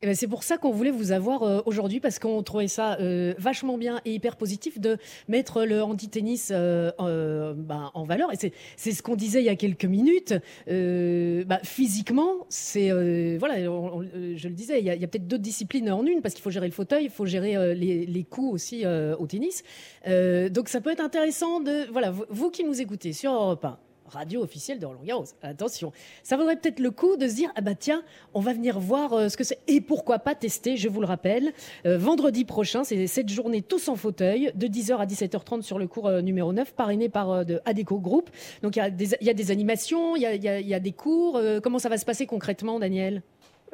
Eh 0.00 0.06
ben, 0.06 0.14
c'est 0.14 0.28
pour 0.28 0.44
ça 0.44 0.58
qu'on 0.58 0.70
voulait 0.70 0.92
vous 0.92 1.10
avoir 1.10 1.42
euh, 1.42 1.60
aujourd'hui 1.66 1.98
parce 1.98 2.20
qu'on 2.20 2.40
trouvait 2.44 2.68
ça 2.68 2.96
euh, 3.00 3.34
vachement 3.36 3.76
bien 3.76 4.00
et 4.04 4.14
hyper 4.14 4.36
positif 4.36 4.78
de 4.78 4.96
mettre 5.26 5.64
le 5.64 5.82
handi-tennis 5.82 6.52
euh, 6.54 7.52
bah, 7.56 7.90
en 7.94 8.04
valeur. 8.04 8.32
Et 8.32 8.52
c'est 8.76 8.92
ce 8.92 9.02
qu'on 9.02 9.16
disait 9.16 9.40
il 9.40 9.46
y 9.46 9.48
a 9.48 9.56
quelques 9.56 9.86
minutes. 9.86 10.34
Bah, 10.68 11.58
physiquement, 11.64 12.46
c'est 12.48 12.90
voilà, 13.38 13.58
je 13.58 14.48
le 14.48 14.54
disais, 14.54 14.78
il 14.78 14.86
y 14.86 14.90
a, 14.90 15.08
peut-être 15.08 15.26
deux 15.26 15.38
disciplines 15.38 15.90
en 15.90 16.06
une 16.06 16.22
parce 16.22 16.34
qu'il 16.34 16.42
faut 16.42 16.50
gérer 16.50 16.68
le 16.68 16.72
fauteuil, 16.72 17.04
il 17.04 17.10
faut 17.10 17.26
gérer 17.26 17.74
les, 17.74 18.06
les, 18.06 18.24
coups 18.24 18.52
aussi 18.52 18.84
au 18.86 19.26
tennis. 19.26 19.64
donc 20.06 20.68
ça 20.68 20.80
peut 20.80 20.90
être 20.90 21.00
intéressant 21.00 21.60
de 21.60 21.90
voilà, 21.90 22.12
vous, 22.12 22.24
vous 22.28 22.50
qui 22.50 22.62
nous 22.62 22.80
écoutez 22.80 23.12
sur 23.12 23.32
Europe 23.32 23.64
1 23.64 23.87
radio 24.08 24.42
officielle 24.42 24.78
de 24.78 24.86
Roland 24.86 25.02
Garros. 25.04 25.24
Attention, 25.42 25.92
ça 26.22 26.36
vaudrait 26.36 26.56
peut-être 26.56 26.80
le 26.80 26.90
coup 26.90 27.16
de 27.16 27.28
se 27.28 27.34
dire 27.34 27.50
ah 27.56 27.60
bah 27.60 27.74
tiens, 27.74 28.02
on 28.34 28.40
va 28.40 28.52
venir 28.52 28.78
voir 28.80 29.12
euh, 29.12 29.28
ce 29.28 29.36
que 29.36 29.44
c'est 29.44 29.58
et 29.66 29.80
pourquoi 29.80 30.18
pas 30.18 30.34
tester. 30.34 30.76
Je 30.76 30.88
vous 30.88 31.00
le 31.00 31.06
rappelle, 31.06 31.52
euh, 31.86 31.98
vendredi 31.98 32.44
prochain, 32.44 32.84
c'est 32.84 33.06
cette 33.06 33.28
journée 33.28 33.62
tous 33.62 33.88
en 33.88 33.96
fauteuil 33.96 34.52
de 34.54 34.66
10h 34.66 34.96
à 34.96 35.06
17h30 35.06 35.62
sur 35.62 35.78
le 35.78 35.86
cours 35.86 36.08
euh, 36.08 36.20
numéro 36.20 36.52
9, 36.52 36.72
parrainé 36.74 37.08
par 37.08 37.44
de 37.44 37.60
Adeco 37.64 37.98
Group. 37.98 38.30
Donc 38.62 38.76
il 38.76 38.78
y, 38.78 38.82
a 38.82 38.90
des, 39.34 39.50
animations, 39.50 40.16
il 40.16 40.22
y 40.22 40.68
y 40.68 40.74
a, 40.74 40.80
des 40.80 40.92
cours. 40.92 41.40
comment 41.62 41.78
ça 41.78 41.88
va 41.88 41.98
se 41.98 42.04
passer 42.04 42.26
concrètement, 42.26 42.78
Daniel? 42.78 43.22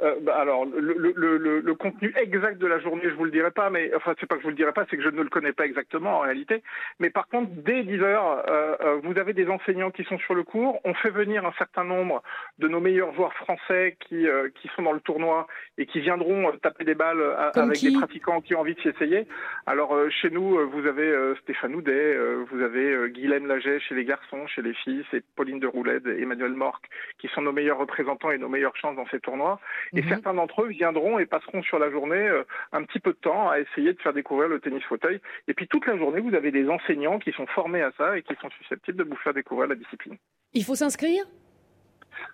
Euh, 0.02 0.16
bah, 0.22 0.36
alors, 0.36 0.64
le, 0.64 0.94
le, 0.96 1.12
le, 1.14 1.60
le, 1.60 1.74
contenu 1.74 2.12
exact 2.16 2.58
de 2.58 2.66
la 2.66 2.78
journée, 2.80 3.04
je 3.04 3.14
vous 3.14 3.24
le 3.24 3.30
dirai 3.30 3.50
pas, 3.50 3.70
mais 3.70 3.92
enfin, 3.94 4.14
c'est 4.18 4.26
pas 4.26 4.36
que 4.36 4.40
je 4.40 4.44
vous 4.44 4.50
le 4.50 4.56
dirai 4.56 4.72
pas, 4.72 4.84
c'est 4.90 4.96
que 4.96 5.02
je 5.02 5.08
ne 5.08 5.22
le 5.22 5.28
connais 5.28 5.52
pas 5.52 5.66
exactement 5.66 6.18
en 6.18 6.20
réalité. 6.20 6.62
Mais 6.98 7.10
par 7.10 7.28
contre, 7.28 7.50
dès 7.52 7.82
10 7.84 8.00
heures, 8.02 8.44
euh, 8.48 8.74
euh, 8.80 9.00
vous 9.02 9.18
avez 9.18 9.32
des 9.32 9.48
enseignants 9.48 9.90
qui 9.90 10.04
sont 10.04 10.18
sur 10.18 10.34
le 10.34 10.42
cours. 10.42 10.80
On 10.84 10.94
fait 10.94 11.10
venir 11.10 11.44
un 11.46 11.52
certain 11.58 11.84
nombre 11.84 12.22
de 12.58 12.68
nos 12.68 12.80
meilleurs 12.80 13.14
joueurs 13.14 13.34
français 13.34 13.96
qui 14.00 14.26
euh, 14.26 14.48
qui 14.54 14.68
sont 14.74 14.82
dans 14.82 14.92
le 14.92 15.00
tournoi 15.00 15.46
et 15.78 15.86
qui 15.86 16.00
viendront 16.00 16.50
taper 16.62 16.84
des 16.84 16.94
balles 16.94 17.22
avec 17.54 17.80
des 17.80 17.92
pratiquants 17.92 18.40
qui 18.40 18.54
ont 18.54 18.60
envie 18.60 18.74
de 18.74 18.80
s'y 18.80 18.88
essayer. 18.88 19.26
Alors, 19.66 19.96
chez 20.10 20.30
nous, 20.30 20.58
vous 20.70 20.86
avez 20.86 21.34
Stéphane 21.42 21.74
Houdet, 21.74 22.16
vous 22.50 22.62
avez 22.62 23.10
Guylaine 23.10 23.46
Laget 23.46 23.80
chez 23.80 23.94
les 23.94 24.04
garçons, 24.04 24.46
chez 24.46 24.62
les 24.62 24.74
filles, 24.74 25.04
c'est 25.10 25.24
Pauline 25.36 25.60
de 25.60 25.66
Roulette, 25.66 26.06
Emmanuel 26.06 26.52
Morc, 26.52 26.82
qui 27.18 27.28
sont 27.28 27.42
nos 27.42 27.52
meilleurs 27.52 27.78
représentants 27.78 28.30
et 28.30 28.38
nos 28.38 28.48
meilleures 28.48 28.76
chances 28.76 28.96
dans 28.96 29.06
ces 29.08 29.20
tournois. 29.20 29.60
Et 29.92 30.02
mhm. 30.02 30.08
certains 30.08 30.34
d'entre 30.34 30.62
eux 30.62 30.68
viendront 30.68 31.18
et 31.18 31.26
passeront 31.26 31.62
sur 31.62 31.78
la 31.78 31.90
journée 31.90 32.16
euh, 32.16 32.44
un 32.72 32.82
petit 32.84 33.00
peu 33.00 33.12
de 33.12 33.18
temps 33.18 33.50
à 33.50 33.58
essayer 33.60 33.92
de 33.92 34.00
faire 34.00 34.12
découvrir 34.12 34.48
le 34.48 34.60
tennis 34.60 34.82
fauteuil. 34.84 35.20
Et 35.48 35.54
puis 35.54 35.68
toute 35.68 35.86
la 35.86 35.96
journée, 35.96 36.20
vous 36.20 36.34
avez 36.34 36.50
des 36.50 36.68
enseignants 36.68 37.18
qui 37.18 37.32
sont 37.32 37.46
formés 37.46 37.82
à 37.82 37.92
ça 37.96 38.16
et 38.16 38.22
qui 38.22 38.34
sont 38.40 38.50
susceptibles 38.58 38.98
de 38.98 39.04
vous 39.04 39.16
faire 39.16 39.34
découvrir 39.34 39.68
la 39.68 39.74
discipline. 39.74 40.16
Il 40.52 40.64
faut 40.64 40.74
s'inscrire? 40.74 41.24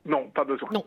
Non, 0.07 0.29
pas 0.35 0.45
besoin. 0.45 0.69
Non, 0.73 0.85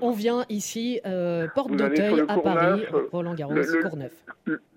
on, 0.00 0.10
vient 0.12 0.44
ici, 0.48 1.00
euh, 1.06 1.46
porte 1.54 1.72
d'Auteuil 1.72 2.20
à 2.28 2.38
Paris, 2.38 2.84
euh, 2.92 3.08
Roland 3.12 3.34
Garros, 3.34 3.54
cours 3.82 3.96
neuf. 3.96 4.12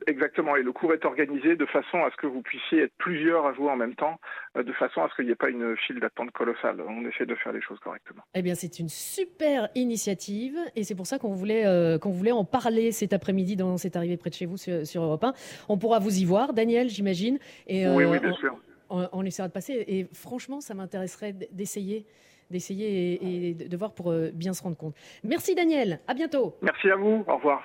Exactement, 0.08 0.56
et 0.56 0.64
le 0.64 0.72
cours 0.72 0.94
est 0.94 1.04
organisé 1.04 1.58
de 1.58 1.66
façon 1.66 1.98
à 1.98 2.10
ce 2.12 2.16
que 2.16 2.28
vous 2.28 2.42
puissiez 2.42 2.84
être 2.84 2.94
plusieurs 2.98 3.46
à 3.46 3.54
jouer 3.54 3.70
en 3.70 3.76
même 3.76 3.94
temps, 3.94 4.18
euh, 4.56 4.64
de 4.64 4.72
façon 4.72 5.02
à 5.02 5.10
ce 5.10 5.16
qu'il 5.16 5.26
n'y 5.26 5.32
ait 5.32 5.36
pas 5.36 5.50
une 5.50 5.76
file 5.76 6.00
d'attente 6.00 6.32
colossale. 6.32 6.80
On 6.88 7.06
essaie 7.06 7.26
de 7.26 7.36
faire 7.36 7.52
les 7.52 7.62
choses 7.62 7.78
correctement. 7.80 8.22
Eh 8.34 8.42
bien, 8.42 8.56
c'est 8.56 8.80
une 8.80 8.88
super 8.88 9.68
initiative, 9.76 10.58
et 10.78 10.86
c'est 10.86 10.96
pour 10.96 11.08
ça 11.08 11.20
qu'on 11.20 11.34
voulait, 11.34 11.68
euh, 11.68 12.00
qu'on 12.00 12.12
voulait 12.12 12.32
en 12.32 12.46
parler 12.46 12.94
cet 12.94 13.12
après-midi 13.12 13.58
dans 13.58 13.76
cette 13.76 13.98
arrivée 13.98 14.16
près 14.16 14.30
de 14.30 14.36
chez 14.36 14.46
vous 14.46 14.56
sur, 14.56 14.88
sur, 14.88 15.04
Europe 15.04 15.26
1. 15.26 15.34
On 15.68 15.78
pourra 15.78 16.00
vous 16.00 16.20
y 16.20 16.24
voir, 16.24 16.54
Daniel, 16.54 16.88
j'imagine. 16.88 17.38
Et, 17.68 17.86
oui, 17.90 18.06
oui, 18.06 18.20
bien 18.20 18.34
sûr. 18.34 18.58
On, 18.90 19.10
on 19.12 19.26
essaiera 19.26 19.50
de 19.50 19.54
passer, 19.54 19.84
et 19.90 20.08
franchement, 20.14 20.62
ça 20.62 20.74
m'intéresserait 20.74 21.34
d'essayer 21.52 22.06
d'essayer 22.52 23.50
et, 23.50 23.54
de 23.54 23.78
voir 23.78 23.94
pour 23.94 24.12
euh, 24.12 24.30
bien 24.34 24.54
se 24.54 24.64
rendre 24.64 24.78
compte. 24.78 24.96
Merci 25.24 25.56
Daniel, 25.56 26.00
à 26.08 26.14
bientôt. 26.14 26.56
Merci 26.62 26.90
à 26.90 26.96
vous, 26.96 27.24
au 27.28 27.36
revoir. 27.36 27.62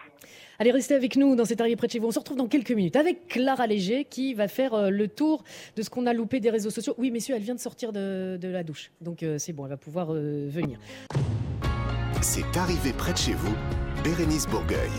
Allez, 0.59 0.71
restez 0.71 0.95
avec 0.95 1.17
nous 1.17 1.35
dans 1.35 1.45
cette 1.45 1.61
arrivée 1.61 1.77
près 1.77 1.87
de 1.87 1.93
chez 1.93 1.99
vous. 1.99 2.09
On 2.09 2.13
se 2.13 2.19
retrouve 2.19 2.37
dans 2.37 2.49
quelques 2.49 2.73
minutes 2.73 2.97
avec 2.97 3.27
Clara 3.29 3.67
Léger 3.67 4.05
qui 4.05 4.35
va 4.35 4.49
faire 4.49 4.75
euh, 4.75 4.91
le 4.91 5.09
tour 5.09 5.45
de 5.77 5.83
ce 5.83 5.91
qu'on 5.91 6.07
a 6.07 6.13
loupé 6.13 6.41
des 6.41 6.51
réseaux 6.51 6.71
sociaux. 6.71 6.95
Oui, 6.99 7.11
messieurs, 7.11 7.35
elle 7.37 7.43
vient 7.43 7.55
de 7.55 7.61
sortir 7.61 7.93
de, 7.93 8.39
la 8.43 8.63
douche. 8.63 8.93
Donc 9.01 9.23
euh, 9.23 9.39
c'est 9.39 9.53
bon, 9.53 9.65
elle 9.65 9.71
va 9.71 9.77
pouvoir 9.77 10.13
venir. 10.13 10.79
C'est 12.21 12.57
arrivé 12.57 12.93
près 12.93 13.13
de 13.13 13.19
chez 13.19 13.33
vous, 13.33 13.55
Bérénice 14.05 14.47
Bourgueil. 14.47 14.91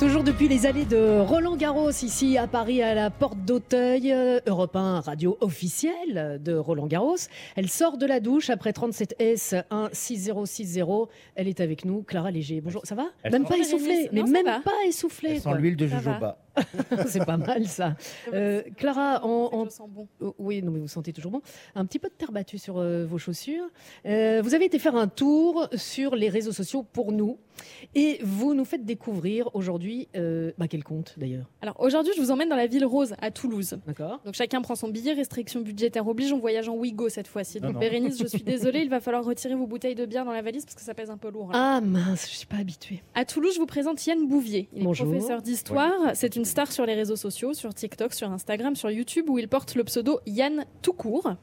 Toujours 0.00 0.24
depuis 0.24 0.48
les 0.48 0.64
allées 0.64 0.86
de 0.86 1.20
Roland 1.20 1.56
Garros, 1.56 1.90
ici 1.90 2.38
à 2.38 2.46
Paris, 2.46 2.82
à 2.82 2.94
la 2.94 3.10
porte 3.10 3.36
d'Auteuil, 3.44 4.10
euh, 4.10 4.40
Europe 4.46 4.74
1, 4.74 5.00
radio 5.00 5.36
officielle 5.42 6.40
de 6.42 6.54
Roland 6.54 6.86
Garros. 6.86 7.18
Elle 7.54 7.68
sort 7.68 7.98
de 7.98 8.06
la 8.06 8.18
douche 8.18 8.48
après 8.48 8.72
37 8.72 9.16
S 9.18 9.54
16060. 9.68 11.10
Elle 11.34 11.48
est 11.48 11.60
avec 11.60 11.84
nous, 11.84 12.02
Clara 12.02 12.30
Léger. 12.30 12.62
Bonjour, 12.62 12.80
ça 12.86 12.94
va 12.94 13.08
Même 13.30 13.44
pas 13.44 13.58
essoufflée, 13.58 14.08
mais 14.10 14.22
même 14.22 14.62
pas 14.64 14.72
essoufflée. 14.88 15.38
Sans 15.38 15.52
l'huile 15.52 15.76
de 15.76 15.86
jojoba. 15.86 16.38
c'est 17.06 17.24
pas 17.24 17.36
mal 17.36 17.66
ça. 17.66 17.96
Euh, 18.32 18.62
Clara, 18.76 19.20
on, 19.24 19.68
sens 19.70 19.88
bon. 19.88 20.06
Oh, 20.20 20.34
oui, 20.38 20.62
non 20.62 20.70
mais 20.70 20.78
vous 20.78 20.88
sentez 20.88 21.12
toujours 21.12 21.32
bon. 21.32 21.42
Un 21.74 21.84
petit 21.84 21.98
peu 21.98 22.08
de 22.08 22.14
terre 22.14 22.32
battue 22.32 22.58
sur 22.58 22.78
euh, 22.78 23.04
vos 23.04 23.18
chaussures. 23.18 23.64
Euh, 24.06 24.40
vous 24.42 24.54
avez 24.54 24.66
été 24.66 24.78
faire 24.78 24.94
un 24.94 25.08
tour 25.08 25.68
sur 25.74 26.14
les 26.14 26.28
réseaux 26.28 26.52
sociaux 26.52 26.84
pour 26.84 27.12
nous 27.12 27.38
et 27.94 28.20
vous 28.22 28.54
nous 28.54 28.64
faites 28.64 28.84
découvrir 28.84 29.50
aujourd'hui 29.54 29.89
bah, 30.58 30.68
quel 30.68 30.84
compte 30.84 31.14
d'ailleurs? 31.16 31.46
Alors 31.62 31.76
aujourd'hui, 31.80 32.12
je 32.16 32.20
vous 32.20 32.30
emmène 32.30 32.48
dans 32.48 32.56
la 32.56 32.66
ville 32.66 32.84
rose 32.84 33.14
à 33.20 33.30
Toulouse. 33.30 33.78
D'accord. 33.86 34.20
Donc 34.24 34.34
chacun 34.34 34.60
prend 34.60 34.74
son 34.74 34.88
billet. 34.88 35.12
Restriction 35.12 35.60
budgétaire 35.60 36.06
oblige. 36.06 36.32
On 36.32 36.38
voyage 36.38 36.68
en 36.68 36.74
Ouigo 36.74 37.08
cette 37.08 37.28
fois-ci. 37.28 37.60
Donc 37.60 37.78
Bérénice, 37.78 38.18
je 38.18 38.26
suis 38.26 38.42
désolée, 38.42 38.80
il 38.80 38.90
va 38.90 39.00
falloir 39.00 39.24
retirer 39.24 39.54
vos 39.54 39.66
bouteilles 39.66 39.94
de 39.94 40.06
bière 40.06 40.24
dans 40.24 40.32
la 40.32 40.42
valise 40.42 40.64
parce 40.64 40.74
que 40.74 40.82
ça 40.82 40.94
pèse 40.94 41.10
un 41.10 41.16
peu 41.16 41.30
lourd. 41.30 41.50
Hein. 41.52 41.52
Ah 41.54 41.80
mince, 41.80 42.28
je 42.30 42.36
suis 42.36 42.46
pas 42.46 42.56
habituée. 42.56 43.02
À 43.14 43.24
Toulouse, 43.24 43.54
je 43.54 43.60
vous 43.60 43.66
présente 43.66 44.04
Yann 44.06 44.26
Bouvier. 44.26 44.68
Il 44.72 44.82
est 44.82 44.84
Bonjour. 44.84 45.08
professeur 45.08 45.42
d'histoire. 45.42 45.92
C'est 46.14 46.36
une 46.36 46.44
star 46.44 46.70
sur 46.72 46.86
les 46.86 46.94
réseaux 46.94 47.16
sociaux, 47.16 47.52
sur 47.54 47.72
TikTok, 47.74 48.14
sur 48.14 48.30
Instagram, 48.30 48.76
sur 48.76 48.90
YouTube, 48.90 49.28
où 49.28 49.38
il 49.38 49.48
porte 49.48 49.74
le 49.74 49.84
pseudo 49.84 50.20
Yann 50.26 50.64
Toucourt. 50.82 51.34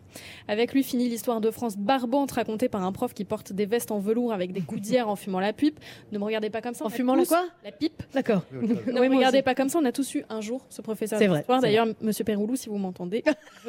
Avec 0.47 0.73
lui 0.73 0.83
finit 0.83 1.09
l'histoire 1.09 1.41
de 1.41 1.51
France 1.51 1.77
barbante 1.77 2.31
racontée 2.31 2.69
par 2.69 2.83
un 2.83 2.91
prof 2.91 3.13
qui 3.13 3.25
porte 3.25 3.53
des 3.53 3.65
vestes 3.65 3.91
en 3.91 3.99
velours 3.99 4.33
avec 4.33 4.51
des 4.51 4.61
coudières 4.61 5.09
en 5.09 5.15
fumant 5.15 5.39
la 5.39 5.53
pipe. 5.53 5.79
Ne 6.11 6.19
me 6.19 6.23
regardez 6.23 6.49
pas 6.49 6.61
comme 6.61 6.73
ça. 6.73 6.85
En 6.85 6.89
fumant 6.89 7.15
la 7.15 7.25
quoi? 7.25 7.45
La 7.63 7.71
pipe. 7.71 8.03
D'accord. 8.13 8.36
Ne 8.51 8.91
me 8.91 9.15
regardez 9.15 9.41
pas 9.41 9.55
comme 9.55 9.69
ça. 9.69 9.79
On 9.79 9.85
a 9.85 9.91
tous 9.91 10.15
eu 10.15 10.23
un 10.29 10.41
jour 10.41 10.65
ce 10.69 10.81
professeur 10.81 11.19
d'histoire. 11.19 11.61
D'ailleurs, 11.61 11.87
Monsieur 12.01 12.23
Peroulou, 12.23 12.55
si 12.55 12.69
vous 12.69 12.77
m'entendez. 12.77 13.23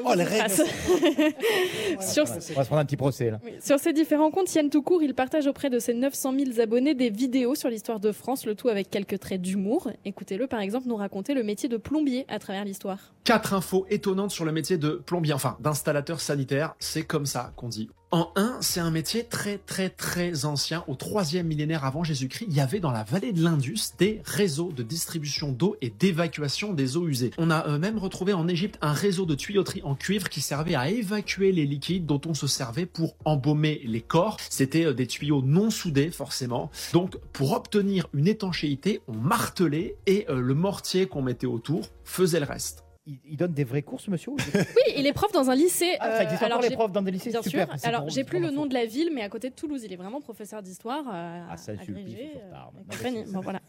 oh, 0.04 0.12
les 0.16 0.24
règles. 0.24 0.50
sur... 2.00 2.24
On 2.24 2.35
va 2.35 2.40
se 2.40 2.52
prendre 2.52 2.78
un 2.78 2.85
petit 2.85 2.96
procès 2.96 3.31
là. 3.31 3.40
Sur 3.61 3.78
ces 3.78 3.92
différents 3.92 4.31
comptes, 4.31 4.52
Yann 4.54 4.70
Toucourt, 4.70 5.02
il 5.02 5.14
partage 5.14 5.46
auprès 5.46 5.70
de 5.70 5.78
ses 5.78 5.94
900 5.94 6.35
000 6.38 6.61
abonnés 6.61 6.94
des 6.94 7.11
vidéos 7.11 7.54
sur 7.54 7.68
l'histoire 7.68 8.00
de 8.00 8.12
France, 8.12 8.46
le 8.46 8.54
tout 8.54 8.68
avec 8.68 8.90
quelques 8.90 9.18
traits 9.18 9.40
d'humour. 9.40 9.90
Écoutez-le, 10.04 10.46
par 10.46 10.61
exemple, 10.61 10.88
nous 10.88 10.96
raconter 10.96 11.35
le 11.35 11.42
métier 11.42 11.68
de 11.68 11.76
plombier 11.76 12.24
à 12.28 12.38
travers 12.38 12.64
l'histoire. 12.64 13.12
Quatre 13.24 13.54
infos 13.54 13.87
étonnantes 13.90 14.31
sur 14.31 14.44
le 14.44 14.52
métier 14.52 14.78
de 14.78 14.90
plombier, 14.90 15.33
enfin 15.33 15.57
d'installateur 15.61 16.20
sanitaire, 16.20 16.74
c'est 16.78 17.04
comme 17.04 17.26
ça 17.26 17.52
qu'on 17.57 17.68
dit. 17.68 17.90
En 18.11 18.33
un, 18.37 18.57
c'est 18.62 18.81
un 18.81 18.90
métier 18.90 19.25
très 19.25 19.59
très 19.59 19.90
très 19.90 20.47
ancien. 20.47 20.83
Au 20.88 20.94
troisième 20.94 21.47
millénaire 21.47 21.85
avant 21.85 22.05
Jésus-Christ, 22.05 22.47
il 22.49 22.57
y 22.57 22.61
avait 22.61 22.81
dans 22.81 22.90
la 22.90 23.05
vallée 23.05 23.35
de 23.35 23.42
l'Indus 23.42 23.81
des 23.99 24.23
réseaux 24.25 24.73
de 24.73 24.83
distribution 24.83 25.53
d'eau 25.53 25.77
et 25.83 25.90
d'évacuation 25.90 26.73
des 26.73 26.97
eaux 26.97 27.07
usées. 27.07 27.33
On 27.37 27.51
a 27.51 27.68
euh, 27.68 27.79
même 27.79 27.99
retrouvé 27.99 28.33
en 28.33 28.49
Égypte 28.49 28.79
un 28.81 28.94
réseau 28.94 29.27
de 29.27 29.35
tuyauterie 29.35 29.83
en 29.83 29.94
cuivre 29.94 30.31
qui 30.31 30.40
servait 30.40 30.75
à 30.75 30.88
évacuer 30.88 31.53
les 31.53 31.66
liquides 31.66 32.07
dont 32.07 32.23
on 32.25 32.33
se 32.33 32.47
servait 32.47 32.87
pour 32.87 33.14
embaumer 33.27 33.83
les 33.85 34.01
corps. 34.01 34.38
C'était 34.49 34.87
euh, 34.87 34.94
des 34.94 35.07
tuyaux 35.07 35.42
non 35.42 35.68
soudés 35.68 36.11
forcément. 36.11 36.71
Donc 36.94 37.18
pour 37.35 37.53
obtenir 37.53 38.07
une 38.14 38.27
étanchéité, 38.27 39.03
on 39.07 39.16
martelait 39.16 39.97
et 40.07 40.25
euh, 40.31 40.40
le 40.40 40.55
mortier 40.55 41.09
qu'on 41.09 41.21
mettait 41.21 41.47
autour 41.47 41.90
faisait 42.05 42.40
le 42.40 42.47
reste 42.47 42.88
il, 43.25 43.37
donne 43.37 43.53
des 43.53 43.64
vraies 43.64 43.83
courses, 43.83 44.09
monsieur 44.09 44.33
Oui, 44.55 44.92
il 44.97 45.07
est 45.07 45.12
prof 45.12 45.33
dans 45.33 45.51
un 45.51 45.55
lycée. 45.55 45.97
Ah, 46.01 46.16
ça 46.16 46.23
existe 46.25 46.42
euh, 46.42 46.47
alors 46.47 46.61
les 46.61 46.71
profs 46.71 46.92
dans 46.92 47.03
des 47.03 47.11
lycées 47.11 47.31
Bien 47.31 47.42
sûr. 47.42 47.66
Alors, 47.85 48.09
j'ai 48.09 48.25
plus 48.25 48.38
le 48.38 48.51
nom 48.51 48.66
de 48.66 48.75
la 48.75 48.85
ville, 48.85 49.11
mais 49.14 49.23
à 49.23 49.29
côté 49.29 49.51
de 49.51 49.55
Toulouse, 49.55 49.83
il 49.85 49.92
est 49.92 49.97
vraiment 49.97 50.21
professeur 50.21 50.62
d'histoire. 50.62 51.05
Euh, 51.12 51.40
ah, 51.51 51.57
ça 51.57 51.73
euh, 51.73 53.25
bon, 53.33 53.40
voilà. 53.40 53.61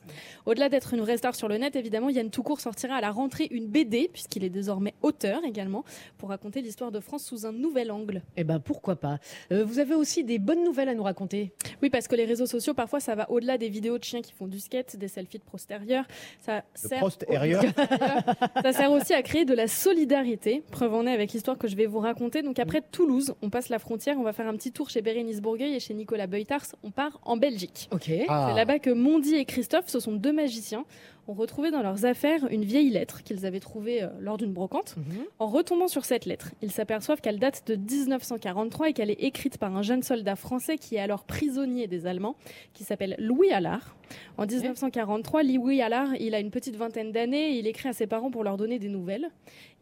Au-delà 0.45 0.69
d'être 0.69 0.93
une 0.93 1.02
vraie 1.02 1.17
star 1.17 1.36
sur 1.36 1.47
le 1.47 1.58
net, 1.58 1.75
évidemment, 1.75 2.10
Yann 2.10 2.30
Toucourt 2.30 2.60
sortira 2.60 2.95
à 2.95 3.02
la 3.02 3.12
rentrée 3.12 3.47
une 3.52 3.67
BD, 3.67 4.10
puisqu'il 4.12 4.43
est 4.43 4.49
désormais 4.49 4.93
auteur 5.02 5.43
également, 5.45 5.86
pour 6.17 6.30
raconter 6.30 6.62
l'histoire 6.62 6.91
de 6.91 6.99
France 6.99 7.23
sous 7.23 7.45
un 7.45 7.54
nouvel 7.54 7.91
angle. 7.91 8.21
Eh 8.36 8.43
ben, 8.43 8.60
pourquoi 8.60 8.95
pas. 8.97 9.19
vous 9.52 9.80
avez 9.80 9.95
aussi 9.95 10.23
des 10.23 10.39
bonnes 10.39 10.63
nouvelles 10.63 10.89
à 10.89 10.95
nous 10.95 11.04
raconter 11.04 11.54
Oui, 11.82 11.89
parce 11.89 12.08
que 12.08 12.15
les 12.15 12.25
réseaux 12.25 12.45
sociaux, 12.45 12.73
parfois, 12.73 12.99
ça 12.99 13.15
va 13.15 13.30
au-delà 13.32 13.58
des 13.58 13.69
vidéos 13.69 13.97
de 13.97 14.04
chiens 14.04 14.21
qui 14.21 14.34
font 14.34 14.47
du 14.47 14.60
skate, 14.60 14.95
des 14.97 15.08
selfies 15.08 15.39
de 15.39 15.43
postérieur. 15.43 16.06
Ça 16.41 16.63
sert, 16.73 17.06
ça 18.63 18.73
sert 18.73 18.91
aussi 18.91 19.13
à 19.13 19.21
créer 19.29 19.45
de 19.45 19.53
la 19.53 19.67
solidarité. 19.67 20.63
Preuve 20.71 20.95
en 20.95 21.05
est 21.05 21.13
avec 21.13 21.33
l'histoire 21.33 21.55
que 21.55 21.67
je 21.67 21.75
vais 21.75 21.85
vous 21.85 21.99
raconter. 21.99 22.41
Donc 22.41 22.57
après 22.57 22.81
Toulouse, 22.81 23.35
on 23.43 23.51
passe 23.51 23.69
la 23.69 23.77
frontière, 23.77 24.17
on 24.17 24.23
va 24.23 24.33
faire 24.33 24.47
un 24.47 24.55
petit 24.55 24.71
tour 24.71 24.89
chez 24.89 25.03
Bérénice 25.03 25.39
Bourgueil 25.39 25.75
et 25.75 25.79
chez 25.79 25.93
Nicolas 25.93 26.25
Beutars. 26.25 26.65
On 26.81 26.89
part 26.89 27.19
en 27.23 27.37
Belgique. 27.37 27.89
Ok. 27.91 28.09
Ah. 28.27 28.47
C'est 28.49 28.55
là-bas 28.55 28.79
que 28.79 28.89
Mondi 28.89 29.35
et 29.35 29.45
Christophe, 29.45 29.87
ce 29.87 29.99
sont 29.99 30.13
deux 30.13 30.33
magiciens, 30.33 30.83
ont 31.29 31.33
retrouvé 31.33 31.69
dans 31.69 31.83
leurs 31.83 32.05
affaires 32.05 32.47
une 32.49 32.63
vieille 32.63 32.89
lettre 32.89 33.23
qu'ils 33.23 33.45
avaient 33.45 33.59
trouvée 33.59 34.03
euh, 34.03 34.07
lors 34.19 34.37
d'une 34.37 34.51
brocante. 34.51 34.95
Mhm. 34.97 35.25
En 35.37 35.47
retombant 35.47 35.87
sur 35.87 36.03
cette 36.03 36.25
lettre, 36.25 36.51
ils 36.61 36.71
s'aperçoivent 36.71 37.21
qu'elle 37.21 37.39
date 37.39 37.63
de 37.67 37.75
1943 37.75 38.89
et 38.89 38.93
qu'elle 38.93 39.11
est 39.11 39.23
écrite 39.23 39.57
par 39.57 39.75
un 39.75 39.83
jeune 39.83 40.01
soldat 40.01 40.35
français 40.35 40.77
qui 40.77 40.95
est 40.95 40.99
alors 40.99 41.23
prisonnier 41.23 41.87
des 41.87 42.07
Allemands, 42.07 42.35
qui 42.73 42.83
s'appelle 42.83 43.15
Louis 43.19 43.51
Allard. 43.51 43.95
En 44.37 44.47
1943, 44.47 45.43
Louis 45.43 45.81
Allard, 45.83 46.15
il 46.19 46.33
a 46.33 46.39
une 46.39 46.49
petite 46.49 46.75
vingtaine 46.75 47.11
d'années, 47.11 47.57
il 47.57 47.67
écrit 47.67 47.89
à 47.89 47.93
ses 47.93 48.07
parents 48.07 48.31
pour 48.31 48.43
leur 48.43 48.57
donner 48.57 48.79
des 48.79 48.89
nouvelles. 48.89 49.29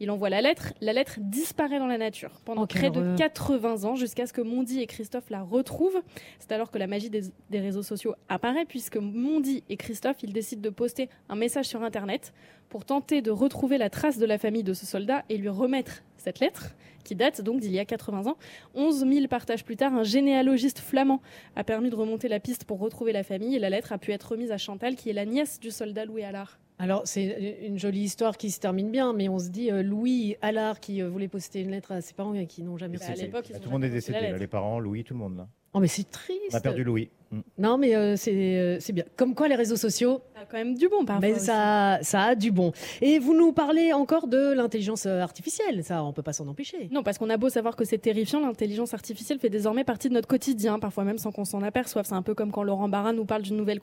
Il 0.00 0.10
envoie 0.10 0.28
la 0.28 0.42
lettre, 0.42 0.74
la 0.82 0.92
lettre 0.92 1.16
disparaît 1.18 1.78
dans 1.78 1.86
la 1.86 1.96
nature 1.96 2.42
pendant 2.44 2.64
Oh, 2.64 2.66
près 2.66 2.90
de 2.90 2.98
horreur. 3.00 3.16
80 3.16 3.84
ans 3.84 3.94
jusqu'à 3.94 4.26
ce 4.26 4.34
que 4.34 4.42
Mondi 4.42 4.80
et 4.80 4.86
Christophe 4.86 5.30
la 5.30 5.42
retrouvent. 5.42 6.02
C'est 6.40 6.52
alors 6.52 6.70
que 6.70 6.76
la 6.76 6.86
magie 6.86 7.08
des, 7.08 7.22
des 7.48 7.60
réseaux 7.60 7.82
sociaux 7.82 8.14
apparaît 8.28 8.66
puisque 8.66 8.98
Mondi 8.98 9.64
et 9.70 9.78
Christophe, 9.78 10.18
ils 10.22 10.32
décident 10.34 10.60
de 10.62 10.70
poster 10.70 11.08
un 11.30 11.36
message 11.38 11.66
sur 11.66 11.82
Internet 11.82 12.32
pour 12.68 12.84
tenter 12.84 13.22
de 13.22 13.30
retrouver 13.30 13.78
la 13.78 13.90
trace 13.90 14.18
de 14.18 14.26
la 14.26 14.38
famille 14.38 14.62
de 14.62 14.74
ce 14.74 14.86
soldat 14.86 15.24
et 15.28 15.38
lui 15.38 15.48
remettre 15.48 16.02
cette 16.16 16.40
lettre 16.40 16.74
qui 17.04 17.14
date 17.14 17.40
donc 17.40 17.60
d'il 17.60 17.72
y 17.72 17.78
a 17.78 17.86
80 17.86 18.26
ans. 18.26 18.36
11 18.74 19.06
000 19.08 19.28
partages 19.28 19.64
plus 19.64 19.76
tard, 19.76 19.94
un 19.94 20.02
généalogiste 20.02 20.78
flamand 20.78 21.22
a 21.56 21.64
permis 21.64 21.88
de 21.88 21.96
remonter 21.96 22.28
la 22.28 22.40
piste 22.40 22.64
pour 22.64 22.78
retrouver 22.78 23.12
la 23.12 23.22
famille 23.22 23.56
et 23.56 23.58
la 23.58 23.70
lettre 23.70 23.92
a 23.92 23.98
pu 23.98 24.12
être 24.12 24.32
remise 24.32 24.52
à 24.52 24.58
Chantal 24.58 24.94
qui 24.94 25.08
est 25.08 25.14
la 25.14 25.24
nièce 25.24 25.58
du 25.58 25.70
soldat 25.70 26.04
Louis 26.04 26.24
Allard. 26.24 26.58
Alors, 26.80 27.02
c'est 27.06 27.58
une 27.66 27.78
jolie 27.78 28.02
histoire 28.02 28.36
qui 28.36 28.52
se 28.52 28.60
termine 28.60 28.90
bien, 28.92 29.12
mais 29.12 29.28
on 29.28 29.40
se 29.40 29.48
dit 29.48 29.72
euh, 29.72 29.82
Louis 29.82 30.36
Allard 30.42 30.78
qui 30.78 31.02
euh, 31.02 31.08
voulait 31.08 31.26
poster 31.26 31.60
une 31.60 31.72
lettre 31.72 31.90
à 31.90 32.00
ses 32.00 32.14
parents 32.14 32.34
et 32.34 32.46
qui 32.46 32.62
n'ont 32.62 32.76
jamais 32.76 32.98
ils 32.98 33.30
bah, 33.30 33.42
tout 33.42 33.52
le 33.64 33.70
monde 33.70 33.82
est 33.82 33.88
reçu 33.88 34.12
décédé, 34.12 34.36
les 34.38 34.46
parents, 34.46 34.78
Louis, 34.78 35.02
tout 35.02 35.14
le 35.14 35.18
monde. 35.18 35.38
Là. 35.38 35.48
Oh, 35.72 35.80
mais 35.80 35.88
c'est 35.88 36.08
triste. 36.08 36.52
On 36.52 36.56
a 36.56 36.60
perdu 36.60 36.84
Louis. 36.84 37.10
Mm. 37.30 37.40
Non, 37.58 37.78
mais 37.78 37.94
euh, 37.94 38.16
c'est 38.16 38.32
euh, 38.34 38.78
c'est 38.80 38.92
bien. 38.92 39.04
Comme 39.16 39.34
quoi, 39.34 39.48
les 39.48 39.54
réseaux 39.54 39.76
sociaux, 39.76 40.20
Ça 40.34 40.40
a 40.42 40.44
quand 40.46 40.56
même 40.56 40.74
du 40.74 40.88
bon 40.88 41.04
parfois. 41.04 41.20
mais 41.28 41.34
aussi. 41.34 41.44
ça, 41.46 41.98
ça 42.02 42.22
a 42.22 42.34
du 42.34 42.50
bon. 42.50 42.72
Et 43.02 43.18
vous 43.18 43.34
nous 43.34 43.52
parlez 43.52 43.92
encore 43.92 44.28
de 44.28 44.52
l'intelligence 44.52 45.04
euh, 45.06 45.20
artificielle. 45.20 45.84
Ça, 45.84 46.02
on 46.04 46.12
peut 46.12 46.22
pas 46.22 46.32
s'en 46.32 46.46
empêcher. 46.48 46.88
Non, 46.90 47.02
parce 47.02 47.18
qu'on 47.18 47.28
a 47.30 47.36
beau 47.36 47.48
savoir 47.50 47.76
que 47.76 47.84
c'est 47.84 47.98
terrifiant, 47.98 48.40
l'intelligence 48.40 48.94
artificielle 48.94 49.38
fait 49.38 49.50
désormais 49.50 49.84
partie 49.84 50.08
de 50.08 50.14
notre 50.14 50.28
quotidien, 50.28 50.78
parfois 50.78 51.04
même 51.04 51.18
sans 51.18 51.30
qu'on 51.32 51.44
s'en 51.44 51.62
aperçoive. 51.62 52.06
C'est 52.06 52.14
un 52.14 52.22
peu 52.22 52.34
comme 52.34 52.50
quand 52.50 52.62
Laurent 52.62 52.88
Barra 52.88 53.12
nous 53.12 53.24
parle 53.24 53.42
d'une 53.42 53.56
nouvelle 53.56 53.80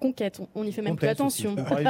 conquête. 0.00 0.40
On- 0.54 0.64
n'y 0.64 0.72
fait 0.72 0.82
même 0.82 0.96
plus 0.96 1.08
attention. 1.08 1.54
Vrai. 1.58 1.84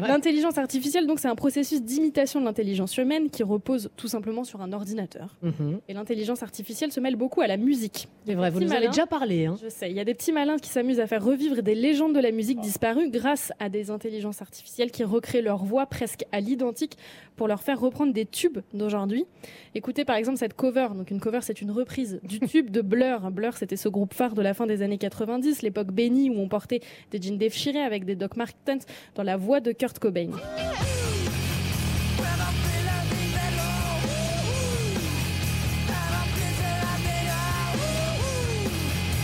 L'intelligence 0.00 0.58
artificielle, 0.58 1.06
donc, 1.06 1.18
c'est 1.18 1.28
un 1.28 1.34
processus 1.34 1.82
d'imitation 1.82 2.40
de 2.40 2.44
l'intelligence 2.44 2.96
humaine 2.96 3.30
qui 3.30 3.42
repose 3.42 3.90
tout 3.96 4.08
simplement 4.08 4.44
sur 4.44 4.60
un 4.60 4.72
ordinateur. 4.72 5.36
Mhm. 5.42 5.80
Et 5.88 5.94
l'intelligence 5.94 6.42
artificielle 6.42 6.92
se 6.92 7.00
mêle 7.00 7.16
beaucoup 7.16 7.40
à 7.40 7.46
la 7.46 7.56
musique. 7.56 8.08
C'est 8.26 8.34
vrai, 8.34 8.50
vous 8.50 8.60
nous 8.60 8.72
avez 8.72 8.88
déjà 8.88 9.06
parlé. 9.06 9.46
Hein. 9.46 9.56
Je 9.62 9.68
sais, 9.68 9.93
y 9.96 10.00
a 10.00 10.04
des 10.04 10.14
petits 10.14 10.32
malins 10.32 10.58
qui 10.58 10.68
s'amusent 10.68 11.00
à 11.00 11.06
faire 11.06 11.24
revivre 11.24 11.62
des 11.62 11.74
légendes 11.74 12.14
de 12.14 12.20
la 12.20 12.30
musique 12.30 12.60
disparues 12.60 13.10
grâce 13.10 13.52
à 13.58 13.68
des 13.68 13.90
intelligences 13.90 14.42
artificielles 14.42 14.90
qui 14.90 15.04
recréent 15.04 15.42
leur 15.42 15.64
voix 15.64 15.86
presque 15.86 16.24
à 16.32 16.40
l'identique 16.40 16.96
pour 17.36 17.48
leur 17.48 17.62
faire 17.62 17.80
reprendre 17.80 18.12
des 18.12 18.26
tubes 18.26 18.58
d'aujourd'hui. 18.72 19.26
Écoutez 19.74 20.04
par 20.04 20.16
exemple 20.16 20.38
cette 20.38 20.54
cover. 20.54 20.88
Donc 20.94 21.10
une 21.10 21.20
cover, 21.20 21.40
c'est 21.42 21.60
une 21.60 21.70
reprise 21.70 22.20
du 22.22 22.40
tube 22.46 22.70
de 22.70 22.80
Blur. 22.80 23.30
Blur, 23.30 23.56
c'était 23.56 23.76
ce 23.76 23.88
groupe 23.88 24.14
phare 24.14 24.34
de 24.34 24.42
la 24.42 24.54
fin 24.54 24.66
des 24.66 24.82
années 24.82 24.98
90, 24.98 25.62
l'époque 25.62 25.92
bénie 25.92 26.30
où 26.30 26.38
on 26.38 26.48
portait 26.48 26.80
des 27.10 27.20
jeans 27.20 27.38
déchirés 27.38 27.82
avec 27.82 28.04
des 28.04 28.16
Doc 28.16 28.36
Martens 28.36 28.86
dans 29.14 29.22
la 29.22 29.36
voix 29.36 29.60
de 29.60 29.72
Kurt 29.72 29.98
Cobain. 29.98 30.30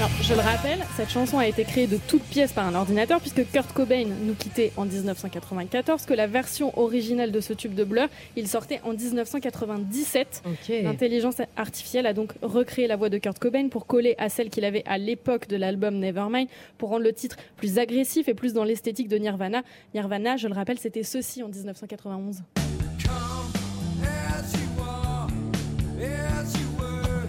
Alors, 0.00 0.12
je 0.22 0.32
le 0.32 0.40
rappelle, 0.40 0.78
cette 0.96 1.10
chanson 1.10 1.38
a 1.38 1.46
été 1.46 1.62
créée 1.62 1.86
de 1.86 1.98
toutes 1.98 2.22
pièces 2.22 2.54
par 2.54 2.66
un 2.66 2.74
ordinateur 2.74 3.20
puisque 3.20 3.44
Kurt 3.50 3.70
Cobain 3.74 4.06
nous 4.06 4.32
quittait 4.32 4.72
en 4.78 4.86
1994, 4.86 6.06
que 6.06 6.14
la 6.14 6.26
version 6.26 6.72
originale 6.78 7.30
de 7.30 7.40
ce 7.40 7.52
tube 7.52 7.74
de 7.74 7.84
Blur, 7.84 8.08
il 8.34 8.48
sortait 8.48 8.80
en 8.82 8.94
1997. 8.94 10.42
Ok. 10.46 10.72
L'intelligence 10.82 11.42
artificielle 11.54 12.06
a 12.06 12.14
donc 12.14 12.32
recréé 12.40 12.86
la 12.86 12.96
voix 12.96 13.10
de 13.10 13.18
Kurt 13.18 13.38
Cobain 13.38 13.68
pour 13.68 13.84
coller 13.86 14.14
à 14.16 14.30
celle 14.30 14.48
qu'il 14.48 14.64
avait 14.64 14.84
à 14.86 14.96
l'époque 14.96 15.48
de 15.48 15.56
l'album 15.56 15.98
Nevermind, 15.98 16.48
pour 16.78 16.88
rendre 16.88 17.04
le 17.04 17.12
titre 17.12 17.36
plus 17.58 17.78
agressif 17.78 18.26
et 18.26 18.32
plus 18.32 18.54
dans 18.54 18.64
l'esthétique 18.64 19.08
de 19.08 19.18
Nirvana. 19.18 19.60
Nirvana, 19.92 20.38
je 20.38 20.48
le 20.48 20.54
rappelle, 20.54 20.78
c'était 20.78 21.02
ceci 21.02 21.42
en 21.42 21.48
1991. 21.48 22.38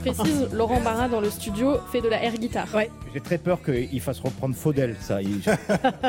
Précise, 0.02 0.50
Laurent 0.54 0.82
Barra 0.82 1.08
dans 1.08 1.22
le 1.22 1.30
studio 1.30 1.78
fait 1.92 2.02
de 2.02 2.10
la 2.10 2.24
air 2.24 2.34
guitare. 2.34 2.68
Ouais. 2.74 2.90
J'ai 3.14 3.20
très 3.22 3.38
peur 3.38 3.62
qu'il 3.64 4.02
fasse 4.02 4.20
reprendre 4.20 4.56
Faudel, 4.56 4.96
ça. 5.00 5.22
Il 5.22 5.40
va 5.40 5.54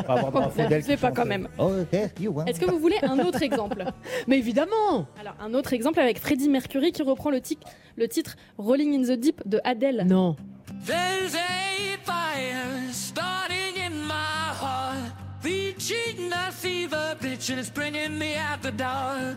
avoir 0.09 0.31
droit 0.31 0.45
à 0.45 0.49
Faudel. 0.51 0.79
Ne 0.79 0.83
fais 0.85 0.95
qui 0.97 1.01
pas 1.01 1.11
quand 1.13 1.25
même. 1.27 1.49
Oh. 1.59 1.71
Est-ce 1.93 2.61
que 2.61 2.71
vous 2.71 2.79
voulez 2.79 2.97
un 3.03 3.19
autre 3.21 3.43
exemple? 3.43 3.85
Mais 4.27 4.39
évidemment 4.39 5.07
Alors, 5.21 5.35
un 5.41 5.53
autre 5.55 5.73
exemple 5.73 6.01
avec 6.01 6.19
Freddie 6.19 6.49
Mercury 6.49 6.93
qui 6.93 7.03
reprend 7.03 7.31
le, 7.31 7.41
tic- 7.41 7.65
le 7.97 8.09
titre 8.09 8.37
Rolling 8.59 8.95
in 9.01 9.03
the 9.15 9.19
Deep 9.19 9.43
de 9.47 9.61
Adele. 9.65 10.05
Non. 10.07 10.37
There's 10.87 11.35
a 11.35 11.99
fire 12.05 12.93
starting 12.93 13.77
in 13.85 14.07
my 14.07 14.53
heart. 14.61 15.13
Reaching 15.45 16.33
a 16.33 16.51
fever 16.53 17.17
pitch 17.21 17.51
and 17.51 17.59
it's 17.59 17.71
bringing 17.71 18.17
me 18.19 18.35
out 18.37 18.63
the 18.63 18.71
dark. 18.77 19.37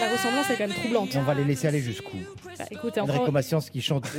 La 0.00 0.10
ressemblance 0.10 0.50
est 0.50 0.56
quand 0.56 0.66
même 0.66 0.76
troublante. 0.76 1.10
On 1.16 1.22
va 1.22 1.34
les 1.34 1.44
laisser 1.44 1.68
aller 1.68 1.80
jusqu'où 1.80 2.16
Bah, 2.58 2.64
écoutez, 2.70 3.00
Enrico 3.00 3.22
encore... 3.28 3.60
Qui 3.72 3.80
chante, 3.80 4.10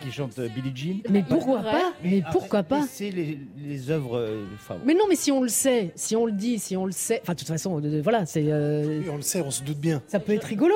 qui 0.00 0.10
chante 0.10 0.38
euh, 0.38 0.48
Billie 0.48 0.72
Jean. 0.74 1.00
Mais 1.10 1.22
pourquoi 1.22 1.58
Ouais. 1.60 1.70
pas 1.70 1.92
Mais 2.02 2.22
pourquoi 2.32 2.62
pas 2.62 2.82
C'est 2.88 3.10
les, 3.10 3.38
les 3.58 3.90
œuvres. 3.90 4.16
euh, 4.18 4.44
enfin, 4.54 4.76
Mais 4.84 4.94
non, 4.94 5.04
mais 5.08 5.16
si 5.16 5.30
on 5.30 5.42
le 5.42 5.48
sait, 5.48 5.92
si 5.94 6.16
on 6.16 6.26
le 6.26 6.32
dit, 6.32 6.58
si 6.58 6.76
on 6.76 6.86
le 6.86 6.92
sait, 6.92 7.20
enfin 7.22 7.34
de 7.34 7.38
toute 7.38 7.48
façon, 7.48 7.80
euh, 7.82 8.00
voilà, 8.02 8.26
c'est, 8.26 8.44
euh, 8.46 9.00
Oui, 9.02 9.06
on 9.10 9.16
le 9.16 9.22
sait, 9.22 9.42
on 9.42 9.50
se 9.50 9.62
doute 9.62 9.78
bien. 9.78 10.02
ça 10.08 10.18
peut 10.20 10.32
être 10.32 10.44
rigolo, 10.44 10.74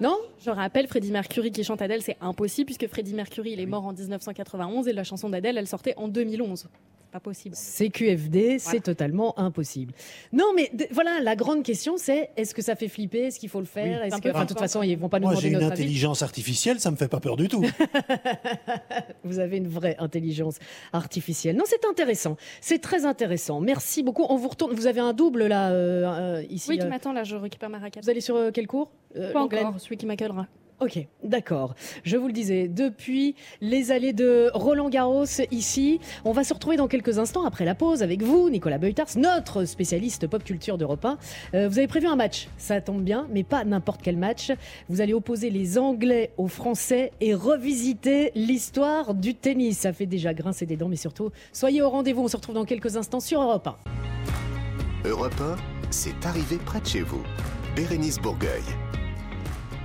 non? 0.00 0.16
Je 0.44 0.50
rappelle, 0.50 0.86
Freddie 0.88 1.12
Mercury 1.12 1.50
qui 1.52 1.62
chante 1.64 1.82
Adele, 1.82 2.02
c'est 2.02 2.16
impossible 2.20 2.66
puisque 2.66 2.88
Freddie 2.88 3.14
Mercury, 3.14 3.52
il 3.52 3.60
est 3.60 3.66
mort 3.66 3.86
en 3.86 3.92
1991 3.92 4.88
et 4.88 4.92
la 4.92 5.04
chanson 5.04 5.28
d'Adele, 5.28 5.58
elle 5.58 5.66
sortait 5.68 5.94
en 5.96 6.08
2011. 6.08 6.66
C'est 7.10 7.14
pas 7.14 7.20
possible. 7.20 7.56
C'est 7.58 7.90
QFD, 7.90 8.60
c'est 8.60 8.78
totalement 8.78 9.36
impossible. 9.36 9.92
Non, 10.32 10.44
mais 10.54 10.70
voilà, 10.92 11.18
la 11.20 11.34
grande 11.34 11.64
question, 11.64 11.96
c'est 11.96 12.30
est-ce 12.36 12.54
que 12.54 12.62
ça 12.62 12.76
fait 12.76 12.86
flipper? 12.86 13.26
Est-ce 13.26 13.40
qu'il 13.40 13.48
faut 13.48 13.58
le 13.58 13.66
faire? 13.66 14.00
Oui, 14.00 14.06
Est-ce 14.06 14.22
que, 14.22 14.28
enfin, 14.28 14.44
de 14.44 14.48
toute 14.48 14.60
façon, 14.60 14.80
ils 14.84 14.96
vont 14.96 15.08
pas 15.08 15.18
nous 15.18 15.24
Moi, 15.24 15.32
demander 15.32 15.48
j'ai 15.48 15.52
une 15.52 15.54
notre 15.60 15.72
avis. 15.72 15.82
intelligence 15.82 16.22
artificielle, 16.22 16.78
ça 16.78 16.92
me 16.92 16.94
fait 16.96 17.08
pas 17.08 17.18
peur 17.18 17.34
du 17.34 17.48
tout. 17.48 17.64
Vous 19.24 19.40
avez 19.40 19.56
une 19.56 19.66
vraie 19.66 19.96
intelligence 19.98 20.60
artificielle. 20.92 21.56
Non, 21.56 21.64
c'est 21.66 21.84
intéressant. 21.84 22.36
C'est 22.60 22.78
très 22.78 23.04
intéressant. 23.04 23.60
Merci 23.60 24.04
beaucoup. 24.04 24.26
On 24.28 24.36
vous 24.36 24.48
retourne. 24.48 24.72
Vous 24.72 24.86
avez 24.86 25.00
un 25.00 25.12
double 25.12 25.48
là 25.48 25.72
euh, 25.72 26.04
euh, 26.38 26.42
ici. 26.48 26.70
Oui, 26.70 26.78
qui 26.78 26.84
euh. 26.84 26.88
m'attend 26.88 27.12
là, 27.12 27.24
je 27.24 27.34
récupère 27.34 27.70
ma 27.70 27.80
raquette. 27.80 28.04
Vous 28.04 28.10
allez 28.10 28.20
sur 28.20 28.36
euh, 28.36 28.50
quel 28.54 28.68
cours? 28.68 28.92
Euh, 29.16 29.32
Pas 29.32 29.42
encore, 29.42 29.80
celui 29.80 29.96
qui 29.96 30.06
m'accueillera. 30.06 30.46
Ok, 30.80 30.98
d'accord. 31.22 31.74
Je 32.04 32.16
vous 32.16 32.26
le 32.26 32.32
disais, 32.32 32.66
depuis 32.66 33.34
les 33.60 33.90
allées 33.90 34.14
de 34.14 34.50
Roland 34.54 34.88
Garros 34.88 35.26
ici, 35.50 36.00
on 36.24 36.32
va 36.32 36.42
se 36.42 36.54
retrouver 36.54 36.78
dans 36.78 36.88
quelques 36.88 37.18
instants 37.18 37.44
après 37.44 37.66
la 37.66 37.74
pause 37.74 38.02
avec 38.02 38.22
vous, 38.22 38.48
Nicolas 38.48 38.78
Beutars, 38.78 39.08
notre 39.16 39.66
spécialiste 39.66 40.26
pop 40.26 40.42
culture 40.42 40.78
d'Europe 40.78 41.04
1. 41.04 41.18
Euh, 41.52 41.68
vous 41.68 41.76
avez 41.76 41.86
prévu 41.86 42.06
un 42.06 42.16
match, 42.16 42.48
ça 42.56 42.80
tombe 42.80 43.02
bien, 43.02 43.28
mais 43.30 43.42
pas 43.44 43.62
n'importe 43.64 44.00
quel 44.02 44.16
match. 44.16 44.52
Vous 44.88 45.02
allez 45.02 45.12
opposer 45.12 45.50
les 45.50 45.76
Anglais 45.76 46.32
aux 46.38 46.48
Français 46.48 47.12
et 47.20 47.34
revisiter 47.34 48.32
l'histoire 48.34 49.12
du 49.12 49.34
tennis. 49.34 49.80
Ça 49.80 49.92
fait 49.92 50.06
déjà 50.06 50.32
grincer 50.32 50.64
des 50.64 50.78
dents, 50.78 50.88
mais 50.88 50.96
surtout, 50.96 51.30
soyez 51.52 51.82
au 51.82 51.90
rendez-vous. 51.90 52.22
On 52.22 52.28
se 52.28 52.38
retrouve 52.38 52.54
dans 52.54 52.64
quelques 52.64 52.96
instants 52.96 53.20
sur 53.20 53.42
Europe 53.42 53.68
1. 55.04 55.08
Europe 55.10 55.40
1, 55.40 55.56
c'est 55.90 56.24
arrivé 56.24 56.56
près 56.64 56.80
de 56.80 56.86
chez 56.86 57.02
vous. 57.02 57.22
Bérénice 57.76 58.18
Bourgueil. 58.18 58.62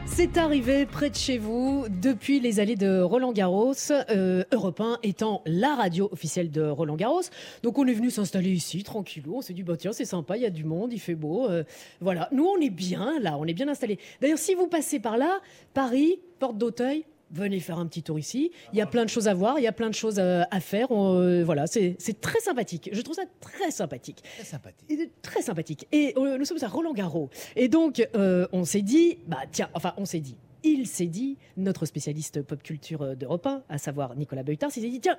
C'est 0.08 0.38
arrivé 0.38 0.86
près 0.86 1.10
de 1.10 1.16
chez 1.16 1.38
vous 1.38 1.86
depuis 1.90 2.40
les 2.40 2.60
allées 2.60 2.76
de 2.78 3.02
Roland 3.02 3.34
Garros, 3.34 3.74
euh, 3.92 4.44
Europe 4.54 4.80
1 4.80 5.00
étant 5.04 5.42
la 5.46 5.76
radio 5.76 6.08
officielle 6.12 6.52
de 6.52 6.62
Roland 6.62 6.96
Garros. 6.96 7.22
Donc 7.64 7.78
on 7.78 7.86
est 7.86 7.94
venu 7.94 8.10
s'installer 8.10 8.52
ici, 8.52 8.84
tranquillou. 8.84 9.36
On 9.36 9.42
s'est 9.42 9.54
dit, 9.54 9.64
bah 9.64 9.76
tiens, 9.78 9.92
c'est 9.92 10.06
sympa, 10.06 10.38
il 10.38 10.44
y 10.44 10.46
a 10.46 10.50
du 10.50 10.64
monde, 10.64 10.94
il 10.94 11.00
fait 11.00 11.16
beau. 11.16 11.50
euh, 11.50 11.64
voilà, 12.00 12.30
nous 12.32 12.46
on 12.46 12.62
est 12.62 12.70
bien 12.70 13.20
là, 13.20 13.38
on 13.38 13.46
est 13.46 13.54
bien 13.54 13.68
installés. 13.68 14.00
D'ailleurs, 14.22 14.38
si 14.38 14.56
vous 14.56 14.68
passez 14.68 15.00
par 15.00 15.18
là, 15.18 15.40
Paris, 15.74 16.20
porte 16.40 16.58
d'Auteuil, 16.58 17.04
venez 17.32 17.60
faire 17.60 17.80
un 17.80 17.88
petit 17.88 18.04
tour 18.04 18.20
ici. 18.20 18.52
Il 18.74 18.78
y 18.78 18.82
a 18.82 18.86
plein 18.86 19.04
de 19.04 19.10
choses 19.10 19.28
à 19.28 19.34
voir, 19.34 19.60
il 19.60 19.64
y 19.64 19.68
a 19.68 19.72
plein 19.72 19.90
de 19.90 19.96
choses 19.96 20.20
euh, 20.20 20.44
à 20.52 20.60
faire. 20.60 20.92
On, 20.92 21.20
euh, 21.20 21.44
voilà, 21.44 21.68
c'est 21.68 21.98
très 22.22 22.40
sympathique. 22.40 22.90
Je 22.92 23.02
trouve 23.02 23.16
ça 23.16 23.26
très 23.40 23.72
sympathique. 23.72 24.24
Très 24.36 24.44
sympathique. 24.44 24.90
Et 24.90 25.10
très 25.22 25.42
sympathique. 25.42 25.88
Et 25.92 26.14
euh, 26.18 26.38
nous 26.38 26.46
sommes 26.46 26.58
à 26.62 26.68
Roland 26.68 26.94
Garros. 26.94 27.30
Et 27.56 27.68
donc, 27.68 28.08
euh, 28.16 28.48
on 28.52 28.64
s'est 28.64 28.82
dit, 28.82 29.20
bah 29.28 29.40
tiens, 29.52 29.70
enfin, 29.74 29.94
on 29.98 30.06
s'est 30.06 30.20
dit, 30.20 30.38
il 30.64 30.88
s'est 30.88 31.08
dit, 31.08 31.38
notre 31.58 31.86
spécialiste 31.86 32.42
pop 32.42 32.62
culture 32.62 33.16
d'Europe 33.16 33.46
1, 33.46 33.64
à 33.70 33.78
savoir 33.78 34.16
Nicolas 34.16 34.44
Beutars, 34.44 34.72
il 34.76 34.82
s'est 34.82 34.90
dit, 34.90 35.00
tiens, 35.00 35.18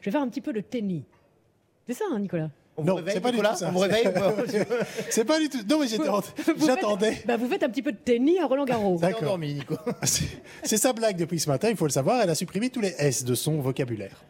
je 0.00 0.06
vais 0.06 0.10
faire 0.10 0.22
un 0.22 0.28
petit 0.28 0.40
peu 0.40 0.52
de 0.52 0.60
tennis. 0.60 1.02
C'est 1.86 1.94
ça, 1.94 2.04
hein, 2.10 2.18
Nicolas? 2.18 2.50
On 2.80 2.82
vous 2.82 2.88
Non, 2.88 2.94
réveille, 2.96 3.14
c'est 3.14 3.20
pas 3.20 3.32
du 3.32 3.38
tout 3.38 3.44
ça. 3.56 3.68
On 3.68 3.72
vous 3.72 3.78
réveille 3.80 4.04
C'est 5.10 5.24
pas 5.24 5.38
du 5.38 5.48
tout. 5.48 5.58
Non, 5.68 5.78
mais 5.80 5.86
Vous 5.86 6.36
faites- 6.42 6.66
j'attendais. 6.66 7.22
Bah, 7.26 7.36
vous 7.36 7.48
faites 7.48 7.62
un 7.62 7.68
petit 7.68 7.82
peu 7.82 7.92
de 7.92 7.98
tennis 7.98 8.38
à 8.40 8.46
Roland 8.46 8.64
Garros. 8.64 8.98
D'accord. 8.98 9.38
Nico. 9.38 9.76
C'est 10.02 10.24
c'est 10.64 10.76
sa 10.76 10.92
blague 10.92 11.16
depuis 11.16 11.40
ce 11.40 11.48
matin, 11.48 11.68
il 11.70 11.76
faut 11.76 11.86
le 11.86 11.92
savoir. 11.92 12.20
Elle 12.22 12.30
a 12.30 12.34
supprimé 12.34 12.70
tous 12.70 12.80
les 12.80 12.94
S 12.98 13.24
de 13.24 13.34
son 13.34 13.60
vocabulaire. 13.60 14.24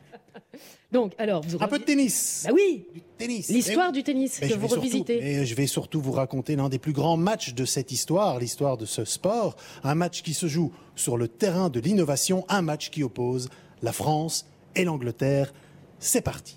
Donc, 0.92 1.12
alors, 1.18 1.42
vous 1.46 1.56
Un 1.62 1.68
peu 1.68 1.78
de 1.78 1.84
tennis. 1.84 2.42
Bah 2.48 2.52
oui, 2.52 2.84
Du 2.92 3.00
tennis. 3.16 3.48
l'histoire 3.48 3.92
du 3.92 4.02
tennis 4.02 4.38
Mais 4.40 4.48
que 4.48 4.54
vous 4.54 4.66
revisitez. 4.66 5.20
mais 5.20 5.46
je 5.46 5.54
vais 5.54 5.68
surtout 5.68 6.00
vous 6.00 6.10
raconter 6.10 6.56
l'un 6.56 6.68
des 6.68 6.80
plus 6.80 6.92
grands 6.92 7.16
matchs 7.16 7.54
de 7.54 7.64
cette 7.64 7.92
histoire, 7.92 8.40
l'histoire 8.40 8.76
de 8.76 8.86
ce 8.86 9.04
sport. 9.04 9.54
Un 9.84 9.94
match 9.94 10.22
qui 10.22 10.34
se 10.34 10.48
joue 10.48 10.72
sur 10.96 11.16
le 11.16 11.28
terrain 11.28 11.68
de 11.70 11.78
l'innovation, 11.78 12.44
un 12.48 12.62
match 12.62 12.90
qui 12.90 13.04
oppose 13.04 13.48
la 13.82 13.92
France 13.92 14.46
et 14.74 14.84
l'Angleterre. 14.84 15.52
C'est 16.00 16.22
parti. 16.22 16.56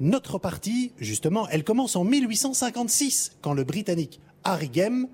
Notre 0.00 0.38
partie, 0.38 0.92
justement, 0.98 1.48
elle 1.48 1.64
commence 1.64 1.96
en 1.96 2.04
1856, 2.04 3.38
quand 3.40 3.54
le 3.54 3.64
Britannique 3.64 4.20
Harry 4.44 4.68
Game 4.68 5.08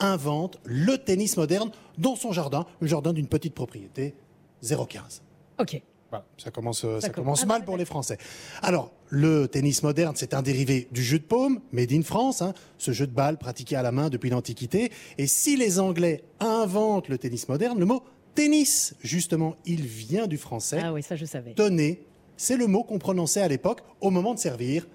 invente 0.00 0.58
le 0.64 0.96
tennis 0.96 1.36
moderne 1.36 1.70
dans 1.98 2.16
son 2.16 2.32
jardin, 2.32 2.66
le 2.80 2.86
jardin 2.88 3.12
d'une 3.12 3.28
petite 3.28 3.54
propriété, 3.54 4.14
015. 4.62 5.22
Ok. 5.60 5.80
Voilà, 6.10 6.26
ça 6.38 6.50
commence, 6.50 6.84
euh, 6.84 7.00
ça 7.00 7.08
commence 7.10 7.42
Ah, 7.42 7.46
mal 7.46 7.60
bah, 7.60 7.66
pour 7.66 7.76
les 7.76 7.84
Français. 7.84 8.18
Alors, 8.62 8.92
le 9.08 9.48
tennis 9.48 9.82
moderne, 9.82 10.14
c'est 10.16 10.32
un 10.32 10.42
dérivé 10.42 10.88
du 10.92 11.02
jeu 11.02 11.18
de 11.18 11.24
paume, 11.24 11.60
made 11.72 11.92
in 11.92 12.02
France, 12.02 12.40
hein, 12.40 12.54
ce 12.78 12.92
jeu 12.92 13.06
de 13.06 13.12
balle 13.12 13.36
pratiqué 13.36 13.74
à 13.76 13.82
la 13.82 13.90
main 13.92 14.10
depuis 14.10 14.30
l'Antiquité. 14.30 14.92
Et 15.18 15.26
si 15.26 15.56
les 15.56 15.78
Anglais 15.80 16.22
inventent 16.40 17.08
le 17.08 17.18
tennis 17.18 17.48
moderne, 17.48 17.78
le 17.78 17.84
mot 17.84 18.02
tennis, 18.34 18.94
justement, 19.02 19.56
il 19.66 19.82
vient 19.82 20.26
du 20.26 20.38
français. 20.38 20.80
Ah 20.82 20.92
oui, 20.92 21.02
ça 21.02 21.16
je 21.16 21.24
savais. 21.24 21.54
Tenez, 21.54 22.06
c'est 22.36 22.56
le 22.56 22.66
mot 22.66 22.82
qu'on 22.84 22.98
prononçait 22.98 23.40
à 23.42 23.48
l'époque 23.48 23.80
au 24.00 24.10
moment 24.10 24.34
de 24.34 24.38
servir 24.38 24.86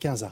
15A. 0.00 0.30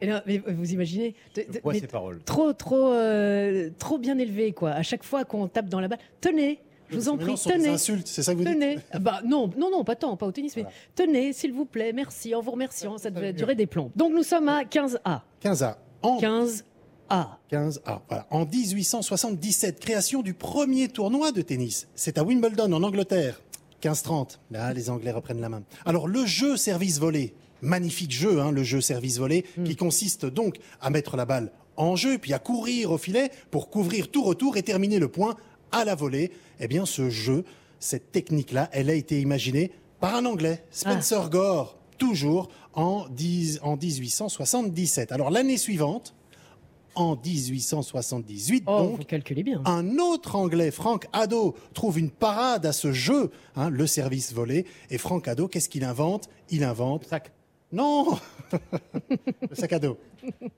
Et 0.00 0.06
là, 0.06 0.22
mais 0.26 0.38
vous 0.38 0.72
imaginez 0.72 1.14
de- 1.34 1.42
de- 1.52 1.60
mais 1.64 1.80
ces 1.80 1.86
paroles. 1.88 2.20
Trop, 2.24 2.52
trop, 2.52 2.92
euh, 2.92 3.68
trop 3.78 3.98
bien 3.98 4.16
élevé, 4.18 4.52
quoi. 4.52 4.70
À 4.70 4.82
chaque 4.82 5.02
fois 5.02 5.24
qu'on 5.24 5.48
tape 5.48 5.68
dans 5.68 5.80
la 5.80 5.88
balle, 5.88 5.98
tenez, 6.20 6.60
je 6.88 6.96
vous 6.96 7.08
en 7.08 7.16
prie, 7.16 7.34
tenez. 7.34 7.68
insultes, 7.68 8.06
c'est 8.06 8.22
ça 8.22 8.32
que 8.32 8.38
vous 8.38 8.44
dites 8.44 8.54
Tenez. 8.54 8.78
Ah 8.92 8.98
Bah, 9.00 9.20
non, 9.24 9.50
non, 9.58 9.70
non, 9.72 9.82
pas 9.82 9.96
tant, 9.96 10.16
pas 10.16 10.26
au 10.26 10.30
tennis, 10.32 10.54
mais 10.56 10.64
tenez, 10.94 11.32
s'il 11.32 11.52
vous 11.52 11.64
plaît, 11.64 11.92
merci, 11.92 12.32
en 12.34 12.40
vous 12.40 12.52
remerciant, 12.52 12.96
ça 12.96 13.10
devait 13.10 13.32
durer 13.32 13.56
des 13.56 13.66
plombs. 13.66 13.90
Donc 13.96 14.12
nous 14.12 14.22
sommes 14.22 14.48
à 14.48 14.62
15A. 14.64 15.22
15A. 15.42 15.78
En 16.02 16.18
15A. 16.20 17.38
15A. 17.50 18.00
Voilà. 18.08 18.26
En 18.30 18.44
1877, 18.46 19.80
création 19.80 20.22
du 20.22 20.32
premier 20.34 20.88
tournoi 20.88 21.32
de 21.32 21.42
tennis. 21.42 21.88
C'est 21.96 22.18
à 22.18 22.22
Wimbledon, 22.24 22.72
en 22.72 22.82
Angleterre. 22.84 23.40
15-30. 23.82 24.38
Là, 24.50 24.72
les 24.72 24.90
Anglais 24.90 25.10
reprennent 25.10 25.40
la 25.40 25.48
main. 25.48 25.62
Alors, 25.84 26.08
le 26.08 26.26
jeu 26.26 26.56
service 26.56 26.98
volé. 26.98 27.34
Magnifique 27.60 28.12
jeu, 28.12 28.40
hein, 28.40 28.52
le 28.52 28.62
jeu 28.62 28.80
service 28.80 29.18
volé, 29.18 29.44
qui 29.64 29.74
consiste 29.74 30.26
donc 30.26 30.58
à 30.80 30.90
mettre 30.90 31.16
la 31.16 31.24
balle 31.24 31.50
en 31.76 31.96
jeu, 31.96 32.18
puis 32.18 32.32
à 32.32 32.38
courir 32.38 32.92
au 32.92 32.98
filet 32.98 33.30
pour 33.50 33.70
couvrir 33.70 34.10
tout 34.10 34.22
retour 34.22 34.56
et 34.56 34.62
terminer 34.62 34.98
le 34.98 35.08
point 35.08 35.36
à 35.72 35.84
la 35.84 35.94
volée. 35.94 36.30
Eh 36.60 36.68
bien, 36.68 36.86
ce 36.86 37.10
jeu, 37.10 37.44
cette 37.80 38.12
technique-là, 38.12 38.68
elle 38.72 38.90
a 38.90 38.94
été 38.94 39.20
imaginée 39.20 39.72
par 40.00 40.14
un 40.14 40.24
Anglais, 40.24 40.62
Spencer 40.70 41.30
Gore, 41.30 41.78
toujours 41.98 42.48
en, 42.74 43.06
10 43.10 43.60
en 43.62 43.76
1877. 43.76 45.12
Alors, 45.12 45.30
l'année 45.30 45.56
suivante, 45.56 46.14
en 46.94 47.16
1878, 47.16 48.64
Oh, 48.66 48.78
donc, 48.78 48.96
vous 48.98 49.04
calculez 49.04 49.42
bien. 49.42 49.62
un 49.64 49.98
autre 49.98 50.34
Anglais, 50.36 50.70
Frank 50.70 51.06
Haddo, 51.12 51.54
trouve 51.74 51.98
une 51.98 52.10
parade 52.10 52.66
à 52.66 52.72
ce 52.72 52.92
jeu, 52.92 53.30
hein, 53.56 53.70
le 53.70 53.86
service 53.86 54.32
volé. 54.32 54.66
Et 54.90 54.98
Frank 54.98 55.26
Haddo, 55.28 55.48
qu'est-ce 55.48 55.68
qu'il 55.68 55.84
invente? 55.84 56.28
Il 56.50 56.64
invente... 56.64 57.04
Sac. 57.06 57.32
Non 57.70 58.16
Le 59.10 59.54
sac 59.54 59.74
à 59.74 59.78
dos. 59.78 59.98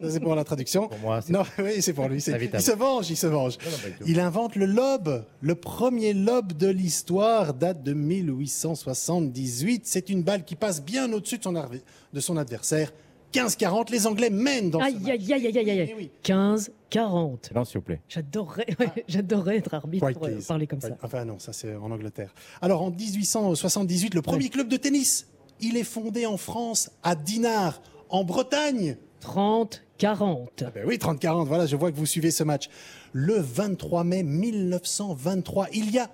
C'est 0.01 0.21
pour 0.21 0.37
la 0.37 0.45
traduction. 0.45 0.87
Pour 0.87 0.99
moi, 1.01 1.21
c'est- 1.21 1.33
Non, 1.33 1.43
oui, 1.59 1.83
c'est 1.83 1.93
pour 1.93 2.07
lui. 2.09 2.19
Il 2.19 2.61
se 2.61 2.71
venge, 2.71 3.11
il 3.11 3.17
se 3.17 3.27
venge. 3.27 3.59
Il 4.07 4.21
invente 4.21 4.55
le 4.55 4.67
lobe. 4.67 5.25
Le 5.41 5.55
premier 5.57 6.15
lobe 6.15 6.53
de 6.53 6.69
l'histoire 6.69 7.53
date 7.53 7.83
de 7.83 7.95
1878. 7.95 9.83
C'est 9.87 10.09
une 10.09 10.23
balle 10.23 10.45
qui 10.45 10.55
passe 10.55 10.83
bien 10.83 11.13
au-dessus 11.13 11.39
de 11.39 11.43
son, 11.43 11.55
arv- 11.57 11.81
de 12.13 12.21
son 12.21 12.37
adversaire. 12.37 12.93
15-40, 13.33 13.91
les 13.93 14.07
Anglais 14.07 14.31
mènent 14.31 14.71
dans 14.71 14.81
ce 14.81 14.85
match. 14.93 14.95
aïe, 15.09 15.11
aïe, 15.33 15.33
aïe, 15.33 15.47
aïe, 15.59 15.65
Eh 15.69 15.81
aïe. 15.83 15.95
oui. 15.97 16.11
15, 16.23 16.73
40. 16.91 17.51
Non, 17.55 17.65
s'il 17.65 17.79
vous 17.79 17.85
plaît. 17.85 18.01
J'adorerais, 18.09 18.67
ouais, 18.81 19.05
j'adorerais 19.09 19.57
être 19.59 19.75
arbitre 19.75 20.05
White 20.07 20.17
pour 20.19 20.27
euh, 20.27 20.31
please. 20.33 20.47
parler 20.47 20.67
comme 20.67 20.81
ça. 20.81 20.89
Enfin 21.03 21.25
non, 21.25 21.39
ça 21.39 21.53
c'est 21.53 21.75
en 21.77 21.91
Angleterre. 21.91 22.35
Alors 22.61 22.83
en 22.83 22.91
1878, 22.91 24.15
le 24.15 24.23
premier 24.23 24.49
club 24.49 24.69
de 24.69 24.77
tennis, 24.77 25.29
il 25.61 25.77
est 25.77 25.85
fondé 25.85 26.27
en 26.27 26.37
France, 26.37 26.91
à 27.03 27.15
Dinard, 27.15 27.81
en 28.09 28.25
Bretagne. 28.25 28.97
30, 29.21 29.83
40. 29.99 30.63
Ah 30.67 30.71
ben 30.75 30.85
oui, 30.87 30.97
30-40, 30.97 31.47
voilà, 31.47 31.67
je 31.67 31.77
vois 31.77 31.93
que 31.93 31.97
vous 31.97 32.07
suivez 32.07 32.31
ce 32.31 32.43
match. 32.43 32.69
Le 33.13 33.35
23 33.39 34.03
mai 34.05 34.23
1923, 34.23 35.69
il 35.75 35.91
y 35.91 35.99
a... 35.99 36.09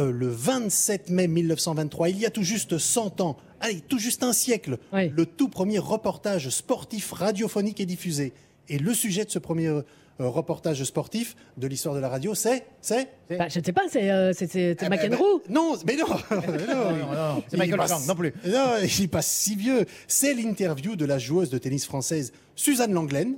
euh, 0.00 0.10
le 0.10 0.26
27 0.28 1.08
mai 1.10 1.28
1923, 1.28 2.08
il 2.08 2.18
y 2.18 2.26
a 2.26 2.30
tout 2.30 2.42
juste 2.42 2.76
100 2.78 3.20
ans, 3.20 3.36
allez, 3.60 3.80
tout 3.80 3.98
juste 3.98 4.22
un 4.22 4.32
siècle, 4.32 4.78
Oui. 4.92 5.08
le 5.10 5.26
tout 5.26 5.48
premier 5.48 5.78
reportage 5.78 6.48
sportif 6.50 7.12
radiophonique 7.12 7.80
est 7.80 7.86
diffusé. 7.86 8.32
Et 8.68 8.78
le 8.78 8.92
sujet 8.94 9.24
de 9.24 9.30
ce 9.30 9.38
premier 9.38 9.68
euh, 9.68 9.82
reportage 10.18 10.82
sportif 10.84 11.36
de 11.56 11.66
l'histoire 11.66 11.94
de 11.94 12.00
la 12.00 12.08
radio, 12.08 12.34
c'est... 12.34 12.66
c'est 12.80 13.08
Bah, 13.30 13.48
je 13.48 13.60
ne 13.60 13.64
sais 13.64 13.72
pas, 13.72 13.82
c'est, 13.90 14.10
euh, 14.10 14.32
eh 14.40 14.74
ben, 14.74 14.88
McEnroe. 14.90 15.42
ben, 15.48 15.54
Non, 15.54 15.76
mais 15.86 15.96
non, 15.96 16.06
non, 16.30 16.90
Non, 16.90 17.12
non, 17.36 17.42
c'est 17.48 17.56
Michael 17.56 17.78
passe- 17.78 17.90
Frank, 17.92 18.06
non 18.06 18.14
plus. 18.14 18.34
Non, 18.46 18.74
il 18.82 19.04
est 19.04 19.08
pas 19.08 19.22
si 19.22 19.54
vieux. 19.54 19.86
C'est 20.06 20.34
l'interview 20.34 20.96
de 20.96 21.04
la 21.04 21.18
joueuse 21.18 21.50
de 21.50 21.58
tennis 21.58 21.86
française 21.86 22.32
Suzanne 22.56 22.92
Langlaine, 22.92 23.36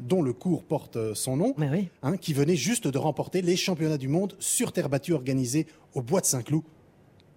dont 0.00 0.22
le 0.22 0.32
cours 0.32 0.64
porte 0.64 0.96
euh, 0.96 1.14
son 1.14 1.36
nom, 1.36 1.54
oui. 1.58 1.88
hein, 2.02 2.16
qui 2.16 2.32
venait 2.32 2.56
juste 2.56 2.88
de 2.88 2.98
remporter 2.98 3.42
les 3.42 3.54
championnats 3.56 3.98
du 3.98 4.08
monde 4.08 4.34
sur 4.40 4.72
terre 4.72 4.88
battue 4.88 5.12
organisés 5.12 5.66
au 5.94 6.02
Bois 6.02 6.20
de 6.20 6.26
Saint-Cloud. 6.26 6.64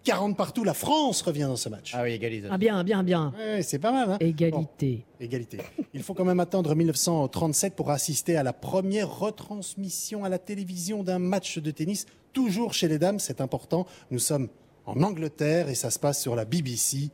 40 0.07 0.37
partout, 0.37 0.63
la 0.63 0.73
France 0.73 1.21
revient 1.21 1.41
dans 1.43 1.55
ce 1.55 1.69
match. 1.69 1.91
Ah 1.93 2.03
oui, 2.03 2.11
égalisation. 2.11 2.53
Ah 2.53 2.57
bien, 2.57 2.83
bien, 2.83 3.03
bien. 3.03 3.33
Ouais, 3.37 3.61
c'est 3.61 3.79
pas 3.79 3.91
mal, 3.91 4.11
hein 4.11 4.17
Égalité. 4.19 5.03
Bon, 5.19 5.25
égalité. 5.25 5.57
Il 5.93 6.01
faut 6.03 6.13
quand 6.13 6.25
même 6.25 6.39
attendre 6.39 6.73
1937 6.75 7.75
pour 7.75 7.91
assister 7.91 8.37
à 8.37 8.43
la 8.43 8.53
première 8.53 9.19
retransmission 9.19 10.23
à 10.23 10.29
la 10.29 10.39
télévision 10.39 11.03
d'un 11.03 11.19
match 11.19 11.57
de 11.59 11.71
tennis, 11.71 12.05
toujours 12.33 12.73
chez 12.73 12.87
les 12.87 12.99
dames, 12.99 13.19
c'est 13.19 13.41
important. 13.41 13.85
Nous 14.11 14.19
sommes 14.19 14.47
en 14.85 15.01
Angleterre 15.03 15.69
et 15.69 15.75
ça 15.75 15.89
se 15.91 15.99
passe 15.99 16.21
sur 16.21 16.35
la 16.35 16.45
BBC. 16.45 17.09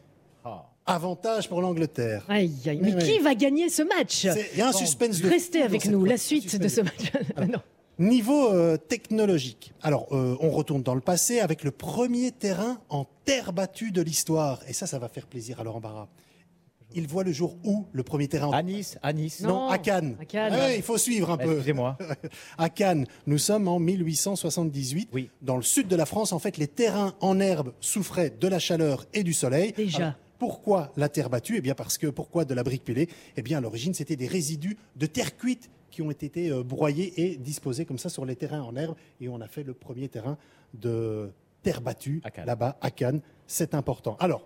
Ah. 0.46 0.70
Avantage 0.86 1.48
pour 1.48 1.62
l'Angleterre. 1.62 2.26
Aïe, 2.28 2.52
aïe. 2.66 2.80
Mais 2.82 2.92
qui 2.98 3.12
oui. 3.18 3.20
va 3.24 3.36
gagner 3.36 3.70
ce 3.70 3.84
match? 3.84 4.16
C'est- 4.22 4.50
Il 4.54 4.60
y 4.60 4.62
a 4.62 4.68
un 4.68 4.74
suspense 4.74 5.22
de 5.22 5.30
Restez 5.30 5.62
avec 5.62 5.86
nous, 5.86 6.04
la 6.06 6.18
suite 6.18 6.60
de 6.60 6.68
ce 6.68 6.82
match. 6.82 7.12
non. 7.38 7.60
Niveau 8.04 8.54
euh, 8.54 8.76
technologique. 8.76 9.74
Alors, 9.82 10.08
euh, 10.12 10.36
on 10.42 10.50
retourne 10.50 10.84
dans 10.84 10.94
le 10.94 11.00
passé 11.00 11.40
avec 11.40 11.64
le 11.64 11.72
premier 11.72 12.32
terrain 12.32 12.78
en 12.90 13.06
terre 13.24 13.54
battue 13.54 13.92
de 13.92 14.02
l'histoire. 14.02 14.60
Et 14.68 14.74
ça, 14.74 14.88
ça 14.88 15.00
va 15.00 15.08
faire 15.08 15.26
plaisir 15.26 15.62
à 15.62 15.64
Laurent 15.64 15.80
Barra. 15.80 16.10
Il 16.94 17.08
voit 17.08 17.24
le 17.24 17.32
jour 17.32 17.56
où 17.64 17.86
le 17.94 18.04
premier 18.04 18.28
terrain 18.28 18.48
en 18.48 18.52
À 18.52 18.62
Nice, 18.62 18.98
à 19.02 19.14
Nice. 19.14 19.40
Non. 19.40 19.48
Non, 19.48 19.68
à 19.70 19.78
Cannes. 19.78 20.18
À 20.20 20.26
Cannes. 20.26 20.54
Ouais, 20.54 20.76
il 20.76 20.84
faut 20.84 20.98
suivre 20.98 21.32
un 21.32 21.38
peu. 21.38 21.54
Excusez-moi. 21.54 21.98
À 22.58 22.70
Cannes, 22.70 23.08
nous 23.26 23.38
sommes 23.38 23.70
en 23.70 23.80
1878. 23.80 25.10
Oui. 25.14 25.30
Dans 25.42 25.56
le 25.56 25.64
sud 25.64 25.88
de 25.88 25.96
la 25.96 26.06
France, 26.06 26.34
en 26.34 26.40
fait, 26.40 26.58
les 26.58 26.68
terrains 26.68 27.16
en 27.22 27.40
herbe 27.40 27.74
souffraient 27.80 28.32
de 28.38 28.48
la 28.50 28.60
chaleur 28.60 29.06
et 29.14 29.24
du 29.24 29.34
soleil. 29.34 29.72
Déjà. 29.72 29.98
Alors, 29.98 30.14
pourquoi 30.40 30.92
la 30.98 31.08
terre 31.08 31.30
battue? 31.30 31.56
Eh 31.58 31.62
bien, 31.62 31.74
parce 31.74 31.98
que 31.98 32.08
pourquoi 32.08 32.44
de 32.44 32.54
la 32.54 32.64
brique 32.64 32.84
pelée? 32.84 33.08
Eh 33.38 33.42
bien, 33.42 33.60
à 33.60 33.62
l'origine, 33.62 33.94
c'était 33.94 34.18
des 34.18 34.28
résidus 34.28 34.78
de 34.98 35.06
terre 35.06 35.38
cuite 35.38 35.70
qui 35.94 36.02
ont 36.02 36.10
été 36.10 36.50
euh, 36.50 36.64
broyés 36.64 37.14
et 37.22 37.38
disposés 37.38 37.86
comme 37.86 38.00
ça 38.00 38.10
sur 38.10 38.26
les 38.26 38.36
terrains 38.36 38.64
en 38.64 38.76
herbe. 38.76 38.96
Et 39.22 39.30
on 39.30 39.40
a 39.42 39.48
fait 39.48 39.62
le 39.64 39.74
premier 39.76 40.10
terrain 40.10 40.38
de 40.74 41.30
terre 41.62 41.82
battue 41.82 42.20
là-bas 42.46 42.78
à 42.82 42.90
Cannes. 42.90 43.22
C'est 43.46 43.76
important. 43.76 44.18
Alors, 44.20 44.44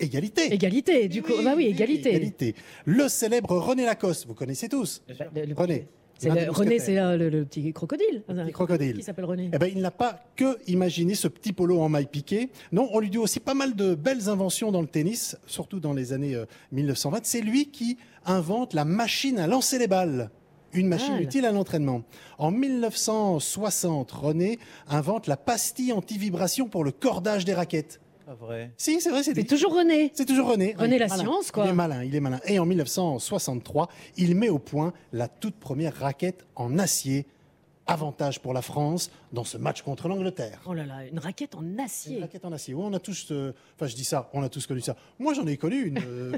égalité. 0.00 0.52
Égalité, 0.52 1.08
du 1.08 1.22
coup. 1.22 1.32
bah 1.44 1.54
oui, 1.56 1.66
égalité. 1.66 2.10
égalité. 2.10 2.54
Le 2.84 3.08
célèbre 3.08 3.56
René 3.56 3.84
Lacoste, 3.84 4.26
vous 4.26 4.34
connaissez 4.34 4.68
tous. 4.68 5.02
Bah, 5.18 5.26
le- 5.34 5.44
le- 5.46 5.54
René. 5.54 5.86
le- 6.22 6.50
René, 6.50 6.78
c'est 6.80 6.98
euh, 6.98 7.16
le, 7.16 7.28
le 7.28 7.44
petit 7.44 7.72
crocodile. 7.72 8.24
Le 8.28 8.42
petit 8.44 8.52
crocodile. 8.52 8.96
Qui 8.96 9.02
s'appelle 9.04 9.24
René. 9.26 9.50
Eh 9.54 9.58
ben, 9.58 9.70
il 9.72 9.80
n'a 9.80 9.92
pas 9.92 10.20
que 10.34 10.58
imaginé 10.66 11.14
ce 11.14 11.28
petit 11.28 11.52
polo 11.52 11.80
en 11.80 11.88
maille 11.88 12.06
piqué. 12.06 12.50
Non, 12.72 12.88
on 12.92 12.98
lui 12.98 13.10
doit 13.10 13.22
aussi 13.22 13.38
pas 13.40 13.54
mal 13.54 13.76
de 13.76 13.94
belles 13.94 14.28
inventions 14.28 14.72
dans 14.72 14.82
le 14.82 14.88
tennis, 14.88 15.36
surtout 15.46 15.78
dans 15.78 15.92
les 15.92 16.12
années 16.12 16.34
euh, 16.34 16.44
1920. 16.72 17.20
C'est 17.24 17.40
lui 17.40 17.66
qui 17.70 17.96
invente 18.26 18.72
la 18.74 18.84
machine 18.84 19.38
à 19.38 19.46
lancer 19.46 19.78
les 19.78 19.86
balles. 19.88 20.30
Une 20.72 20.88
machine 20.88 21.14
Ah. 21.18 21.20
utile 21.22 21.46
à 21.46 21.52
l'entraînement. 21.52 22.02
En 22.38 22.50
1960, 22.50 24.10
René 24.12 24.58
invente 24.88 25.26
la 25.26 25.36
pastille 25.36 25.92
anti-vibration 25.92 26.68
pour 26.68 26.82
le 26.84 26.90
cordage 26.90 27.44
des 27.44 27.54
raquettes. 27.54 28.00
Pas 28.26 28.34
vrai. 28.34 28.72
Si, 28.76 29.00
c'est 29.00 29.10
vrai, 29.10 29.22
des- 29.22 29.44
toujours 29.44 29.74
René. 29.76 30.10
c'est 30.14 30.24
toujours 30.24 30.48
René. 30.48 30.74
René 30.78 30.96
Il 30.96 31.02
est 31.02 31.06
la 31.06 31.08
malin. 31.08 31.22
science, 31.22 31.50
quoi. 31.50 31.64
Il 31.66 31.70
est 31.70 31.74
malin, 31.74 32.02
il 32.02 32.14
est 32.16 32.20
malin. 32.20 32.40
Et 32.46 32.58
en 32.58 32.64
1963, 32.66 33.88
il 34.16 34.34
met 34.34 34.48
au 34.48 34.58
point 34.58 34.92
la 35.12 35.28
toute 35.28 35.56
première 35.56 35.94
raquette 35.94 36.44
en 36.56 36.78
acier 36.78 37.26
avantage 37.86 38.40
pour 38.40 38.54
la 38.54 38.62
France 38.62 39.10
dans 39.32 39.44
ce 39.44 39.58
match 39.58 39.82
contre 39.82 40.08
l'Angleterre. 40.08 40.60
Oh 40.66 40.74
là 40.74 40.86
là, 40.86 41.06
une 41.06 41.18
raquette 41.18 41.54
en 41.54 41.62
Une 41.62 41.78
acier. 41.80 42.20
raquette 42.20 42.44
en 42.44 42.52
acier. 42.52 42.74
Oui, 42.74 42.82
on 42.84 42.92
a 42.94 42.98
tous. 42.98 43.28
euh, 43.30 43.52
Enfin, 43.76 43.86
je 43.86 43.94
dis 43.94 44.04
ça, 44.04 44.30
on 44.32 44.42
a 44.42 44.48
tous 44.48 44.66
connu 44.66 44.80
ça. 44.80 44.96
Moi, 45.18 45.34
j'en 45.34 45.46
ai 45.46 45.56
connu 45.56 45.82
une. 45.86 45.98
euh, 45.98 46.32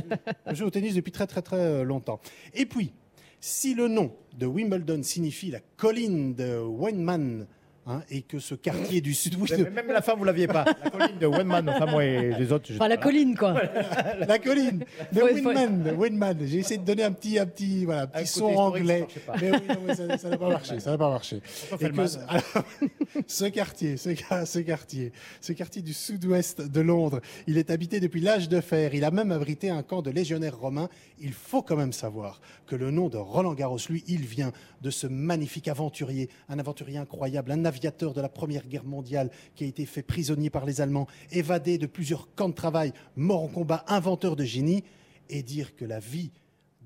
je 0.48 0.54
joue 0.54 0.66
au 0.66 0.70
tennis 0.70 0.94
depuis 0.94 1.12
très, 1.12 1.26
très, 1.26 1.42
très 1.42 1.56
euh, 1.58 1.82
longtemps. 1.82 2.20
Et 2.54 2.66
puis, 2.66 2.92
si 3.40 3.74
le 3.74 3.88
nom 3.88 4.12
de 4.38 4.46
Wimbledon 4.46 5.02
signifie 5.02 5.50
la 5.50 5.60
colline 5.76 6.34
de 6.34 6.58
Weinmann, 6.58 7.46
hein, 7.86 8.02
et 8.10 8.22
que 8.22 8.38
ce 8.38 8.54
quartier 8.54 9.00
du 9.00 9.14
sud-ouest. 9.14 9.58
Même 9.58 9.72
même 9.74 9.88
la 9.88 10.02
fin, 10.02 10.14
vous 10.14 10.24
l'aviez 10.24 10.46
pas. 10.46 10.64
La 10.84 10.90
colline 10.90 11.18
de 11.18 11.26
Wenman, 11.26 11.68
enfin 11.68 11.86
moi 11.86 12.04
et 12.04 12.32
les 12.38 12.52
autres. 12.52 12.66
je- 12.68 12.74
Enfin, 12.74 12.88
la 12.88 12.96
colline, 12.96 13.36
quoi. 13.36 13.54
La 14.28 14.38
colline 14.38 14.84
de 15.12 15.20
faut- 15.20 15.26
Windman, 15.26 15.94
Windman. 15.96 16.38
J'ai 16.46 16.58
essayé 16.58 16.78
de 16.78 16.84
donner 16.84 17.02
un 17.04 17.12
petit, 17.12 17.38
un 17.38 17.46
petit, 17.46 17.84
voilà, 17.84 18.02
un 18.02 18.06
petit 18.06 18.26
son 18.26 18.46
anglais. 18.46 19.06
ça. 19.26 19.32
Mais 19.40 19.50
oui, 19.52 19.58
non, 19.68 19.76
mais 19.86 19.94
ça 20.18 20.28
n'a 20.28 20.38
pas 20.38 20.48
marché. 20.48 20.80
Ça 20.80 20.90
n'a 20.92 20.98
pas 20.98 21.10
marché. 21.10 21.40
Et 21.80 21.90
que 21.90 22.06
ce, 22.06 22.18
alors, 22.28 22.64
ce 23.26 23.44
quartier, 23.46 23.96
ce, 23.96 24.10
ce 24.46 24.58
quartier, 24.60 25.12
ce 25.40 25.52
quartier 25.52 25.82
du 25.82 25.92
sud-ouest 25.92 26.60
de 26.62 26.80
Londres, 26.80 27.20
il 27.46 27.58
est 27.58 27.70
habité 27.70 28.00
depuis 28.00 28.20
l'âge 28.20 28.48
de 28.48 28.60
fer. 28.60 28.94
Il 28.94 29.04
a 29.04 29.10
même 29.10 29.32
abrité 29.32 29.70
un 29.70 29.82
camp 29.82 30.02
de 30.02 30.10
légionnaires 30.10 30.58
romains. 30.58 30.88
Il 31.18 31.32
faut 31.32 31.62
quand 31.62 31.76
même 31.76 31.92
savoir 31.92 32.40
que 32.66 32.76
le 32.76 32.90
nom 32.90 33.08
de 33.08 33.16
Roland 33.18 33.54
Garros, 33.54 33.78
lui, 33.88 34.02
il 34.08 34.22
vient 34.22 34.52
de 34.82 34.90
ce 34.90 35.06
magnifique 35.06 35.68
aventurier, 35.68 36.28
un 36.48 36.58
aventurier 36.58 36.98
incroyable, 36.98 37.52
un 37.52 37.64
aviateur 37.72 38.12
de 38.12 38.20
la 38.20 38.28
Première 38.28 38.66
Guerre 38.66 38.84
mondiale 38.84 39.30
qui 39.54 39.64
a 39.64 39.66
été 39.66 39.86
fait 39.86 40.02
prisonnier 40.02 40.50
par 40.50 40.66
les 40.66 40.82
Allemands, 40.82 41.06
évadé 41.30 41.78
de 41.78 41.86
plusieurs 41.86 42.28
camps 42.34 42.50
de 42.50 42.54
travail, 42.54 42.92
mort 43.16 43.42
en 43.42 43.48
combat, 43.48 43.82
inventeur 43.88 44.36
de 44.36 44.44
génie, 44.44 44.84
et 45.30 45.42
dire 45.42 45.74
que 45.74 45.86
la 45.86 45.98
vie 45.98 46.30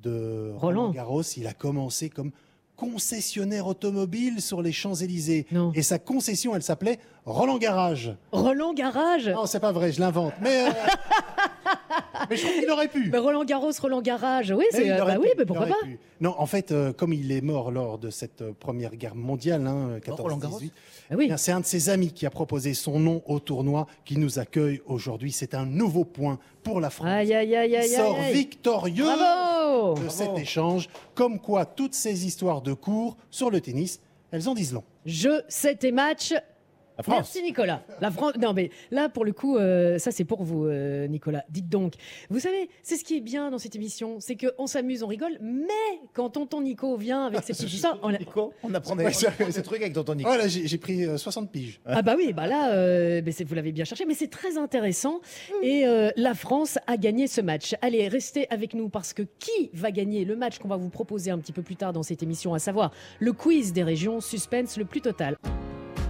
de 0.01 0.53
Roland. 0.55 0.91
Garros, 0.93 1.23
il 1.23 1.49
a 1.49 1.55
commencé 1.55 2.09
comme 2.09 2.31
concessionnaire 2.77 3.67
automobile 3.67 4.41
sur 4.41 4.63
les 4.63 4.71
Champs-Élysées. 4.71 5.47
Et 5.75 5.83
sa 5.83 5.99
concession, 5.99 6.55
elle 6.55 6.63
s'appelait 6.63 7.01
Roland 7.25 7.59
Garage. 7.59 8.15
Roland 8.31 8.75
Garage? 8.75 9.29
Non, 9.29 9.47
c'est 9.47 9.59
pas 9.59 9.73
vrai, 9.73 9.91
je 9.91 9.99
l'invente. 9.99 10.35
Mais, 10.41 10.69
euh, 10.69 10.71
mais 12.31 12.37
je 12.37 12.47
trouve 12.47 12.59
qu'il 12.61 12.71
aurait 12.71 12.89
pu. 12.89 13.09
Mais 13.11 13.19
Roland 13.19 13.45
Garros, 13.45 13.71
Roland 13.81 14.03
Garage. 14.03 14.51
Oui, 14.51 14.65
Mais 14.73 14.79
c'est. 14.79 14.91
euh, 14.91 15.05
bah 15.05 15.15
pu, 15.15 15.21
oui, 15.23 15.29
mais 15.39 15.45
pourquoi 15.45 15.67
pas 15.67 15.75
pu. 15.83 15.99
Non, 16.21 16.35
en 16.39 16.47
fait, 16.47 16.73
euh, 16.73 16.93
comme 16.93 17.13
il 17.13 17.31
est 17.33 17.41
mort 17.41 17.71
lors 17.71 17.99
de 17.99 18.11
cette 18.11 18.43
euh, 18.43 18.53
première 18.59 18.97
guerre 18.97 19.15
mondiale, 19.15 19.67
hein, 19.67 19.99
Roland 20.09 20.39
Garros? 20.39 20.59
14-18, 20.61 20.71
Ah 21.11 21.15
oui. 21.17 21.27
bien, 21.27 21.37
c'est 21.37 21.53
un 21.53 21.61
de 21.61 21.67
ses 21.67 21.89
amis 21.91 22.13
qui 22.13 22.27
a 22.27 22.31
proposé 22.31 22.75
son 22.75 22.99
nom 22.99 23.23
au 23.27 23.39
tournoi 23.41 23.87
qui 24.05 24.17
nous 24.19 24.39
accueille 24.39 24.81
aujourd'hui. 24.87 25.33
C'est 25.33 25.55
un 25.55 25.67
nouveau 25.67 26.05
point 26.05 26.39
pour 26.63 26.81
la 26.81 26.91
France. 26.91 27.09
Aïe, 27.09 27.33
aïe, 27.35 27.55
aïe, 27.55 27.71
Il 27.71 27.77
aïe, 27.77 27.89
sort 27.89 28.19
aïe. 28.19 28.33
victorieux 28.35 29.05
Bravo 29.05 29.95
de 30.03 30.09
cet 30.09 30.37
échange. 30.39 30.89
Comme 31.15 31.39
quoi, 31.41 31.65
toutes 31.67 31.95
ces 31.95 32.27
histoires 32.27 32.63
de 32.63 32.73
cours 32.73 33.17
sur 33.31 33.51
le 33.51 33.61
tennis, 33.61 34.01
elles 34.31 34.49
en 34.49 34.55
disent 34.55 34.73
long. 34.73 34.85
Jeu, 35.05 35.43
7 35.49 35.85
et 35.85 35.93
match. 35.93 36.33
La 36.99 37.03
France. 37.03 37.17
Merci 37.17 37.43
Nicolas. 37.43 37.83
La 38.01 38.11
France. 38.11 38.33
Non 38.41 38.53
mais 38.53 38.71
là 38.91 39.09
pour 39.09 39.25
le 39.25 39.33
coup, 39.33 39.57
euh, 39.57 39.99
ça 39.99 40.11
c'est 40.11 40.25
pour 40.25 40.43
vous, 40.43 40.67
euh, 40.67 41.07
Nicolas. 41.07 41.45
Dites 41.51 41.69
donc. 41.69 41.95
Vous 42.31 42.41
savez, 42.41 42.69
c'est 42.83 42.97
ce 42.97 43.05
qui 43.05 43.17
est 43.17 43.21
bien 43.21 43.51
dans 43.51 43.59
cette 43.59 43.77
émission, 43.77 44.19
c'est 44.21 44.37
qu'on 44.37 44.67
s'amuse, 44.67 45.03
on 45.03 45.07
rigole, 45.07 45.39
mais 45.41 45.67
quand 46.15 46.31
tonton 46.31 46.61
Nico 46.61 46.97
vient 46.97 47.27
avec 47.27 47.43
ses 47.45 47.53
histoires, 47.65 47.99
on 48.03 48.13
a- 48.15 48.19
Nico, 48.19 48.53
on 48.63 48.73
apprend 48.75 48.97
des 48.97 49.11
ce 49.13 49.61
truc 49.61 49.81
avec 49.81 49.93
tonton 49.93 50.15
Nico. 50.15 50.29
Voilà, 50.29 50.49
j'ai 50.49 50.67
j'ai 50.67 50.79
pris 50.79 51.05
euh, 51.05 51.17
60 51.17 51.51
piges. 51.51 51.81
Ah 51.87 52.03
bah 52.03 52.15
oui, 52.17 52.33
bah 52.33 52.47
là, 52.47 52.73
euh, 52.73 53.21
vous 53.47 53.55
l'avez 53.55 53.73
bien 53.73 53.85
cherché, 53.85 54.05
mais 54.07 54.15
c'est 54.15 54.31
très 54.31 54.59
intéressant. 54.59 55.21
Et 55.63 55.87
euh, 55.87 56.11
la 56.17 56.35
France 56.35 56.79
a 56.87 56.97
gagné 56.97 57.27
ce 57.27 57.41
match. 57.41 57.75
Allez, 57.83 58.09
restez 58.09 58.47
avec 58.51 58.75
nous 58.75 58.89
parce 58.89 59.13
que 59.13 59.23
qui 59.39 59.71
va 59.73 59.91
gagner 59.91 60.25
le 60.25 60.37
match 60.37 60.59
qu'on 60.59 60.69
va 60.69 60.77
vous 60.77 60.89
proposer 60.89 61.31
un 61.31 61.39
petit 61.39 61.53
peu 61.53 61.63
plus 61.63 61.77
tard 61.77 61.93
dans 61.93 62.03
cette 62.03 62.23
émission, 62.23 62.55
à 62.55 62.59
savoir 62.59 62.91
le 63.21 63.33
quiz 63.33 63.73
des 63.73 63.83
régions, 63.83 64.21
suspense 64.21 64.77
le 64.77 64.85
plus 64.85 65.01
total. 65.01 65.37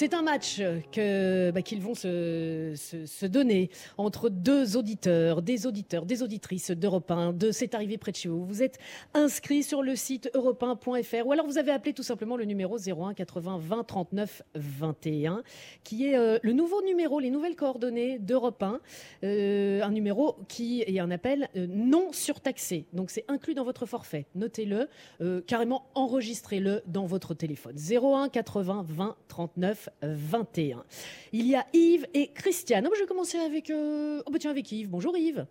C'est 0.00 0.14
un 0.14 0.22
match 0.22 0.62
que 0.92 1.50
bah, 1.50 1.60
qu'ils 1.60 1.82
vont 1.82 1.94
se, 1.94 3.26
donner 3.26 3.68
entre 3.98 4.30
deux 4.30 4.78
auditeurs, 4.78 5.42
des 5.42 5.66
auditeurs, 5.66 6.06
des 6.06 6.22
auditrices 6.22 6.70
d'Europe 6.70 7.10
1, 7.10 7.34
de 7.34 7.50
C'est 7.50 7.74
arrivé 7.74 7.98
près 7.98 8.10
de 8.10 8.16
chez 8.16 8.30
vous. 8.30 8.46
Vous 8.46 8.62
êtes 8.62 8.78
inscrit 9.12 9.62
sur 9.62 9.82
le 9.82 9.94
site 9.96 10.30
europe1.fr 10.34 11.26
ou 11.26 11.32
alors 11.32 11.44
vous 11.44 11.58
avez 11.58 11.70
appelé 11.70 11.92
tout 11.92 12.02
simplement 12.02 12.38
le 12.38 12.46
numéro 12.46 12.78
01 12.78 13.12
80 13.12 13.58
20 13.60 13.84
39 13.84 14.42
21 14.54 15.42
qui 15.84 16.06
est 16.06 16.16
euh, 16.16 16.38
le 16.40 16.54
nouveau 16.54 16.82
numéro, 16.82 17.20
les 17.20 17.28
nouvelles 17.28 17.54
coordonnées 17.54 18.18
d'Europe 18.18 18.62
1. 18.62 18.80
Euh, 19.24 19.82
un 19.82 19.90
numéro 19.90 20.38
qui 20.48 20.80
est 20.80 20.98
un 20.98 21.10
appel 21.10 21.50
euh, 21.56 21.66
non 21.68 22.10
surtaxé. 22.12 22.86
Donc 22.94 23.10
c'est 23.10 23.26
inclus 23.28 23.52
dans 23.52 23.64
votre 23.64 23.84
forfait. 23.84 24.24
Notez-le, 24.34 24.88
euh, 25.20 25.42
carrément 25.46 25.90
enregistrez-le 25.94 26.80
dans 26.86 27.04
votre 27.04 27.34
téléphone. 27.34 27.76
01 27.76 28.30
80 28.30 28.86
20 28.88 29.16
39 29.28 29.89
21. 30.02 30.84
Il 31.32 31.46
y 31.46 31.54
a 31.54 31.64
Yves 31.72 32.06
et 32.14 32.28
Christiane. 32.32 32.84
Oh, 32.86 32.90
bah, 32.90 32.96
je 32.96 33.02
vais 33.02 33.06
commencer 33.08 33.38
avec, 33.38 33.70
euh, 33.70 34.22
oh, 34.26 34.30
bah, 34.30 34.38
tiens, 34.38 34.50
avec 34.50 34.70
Yves. 34.72 34.88
Bonjour 34.88 35.16
Yves. 35.16 35.46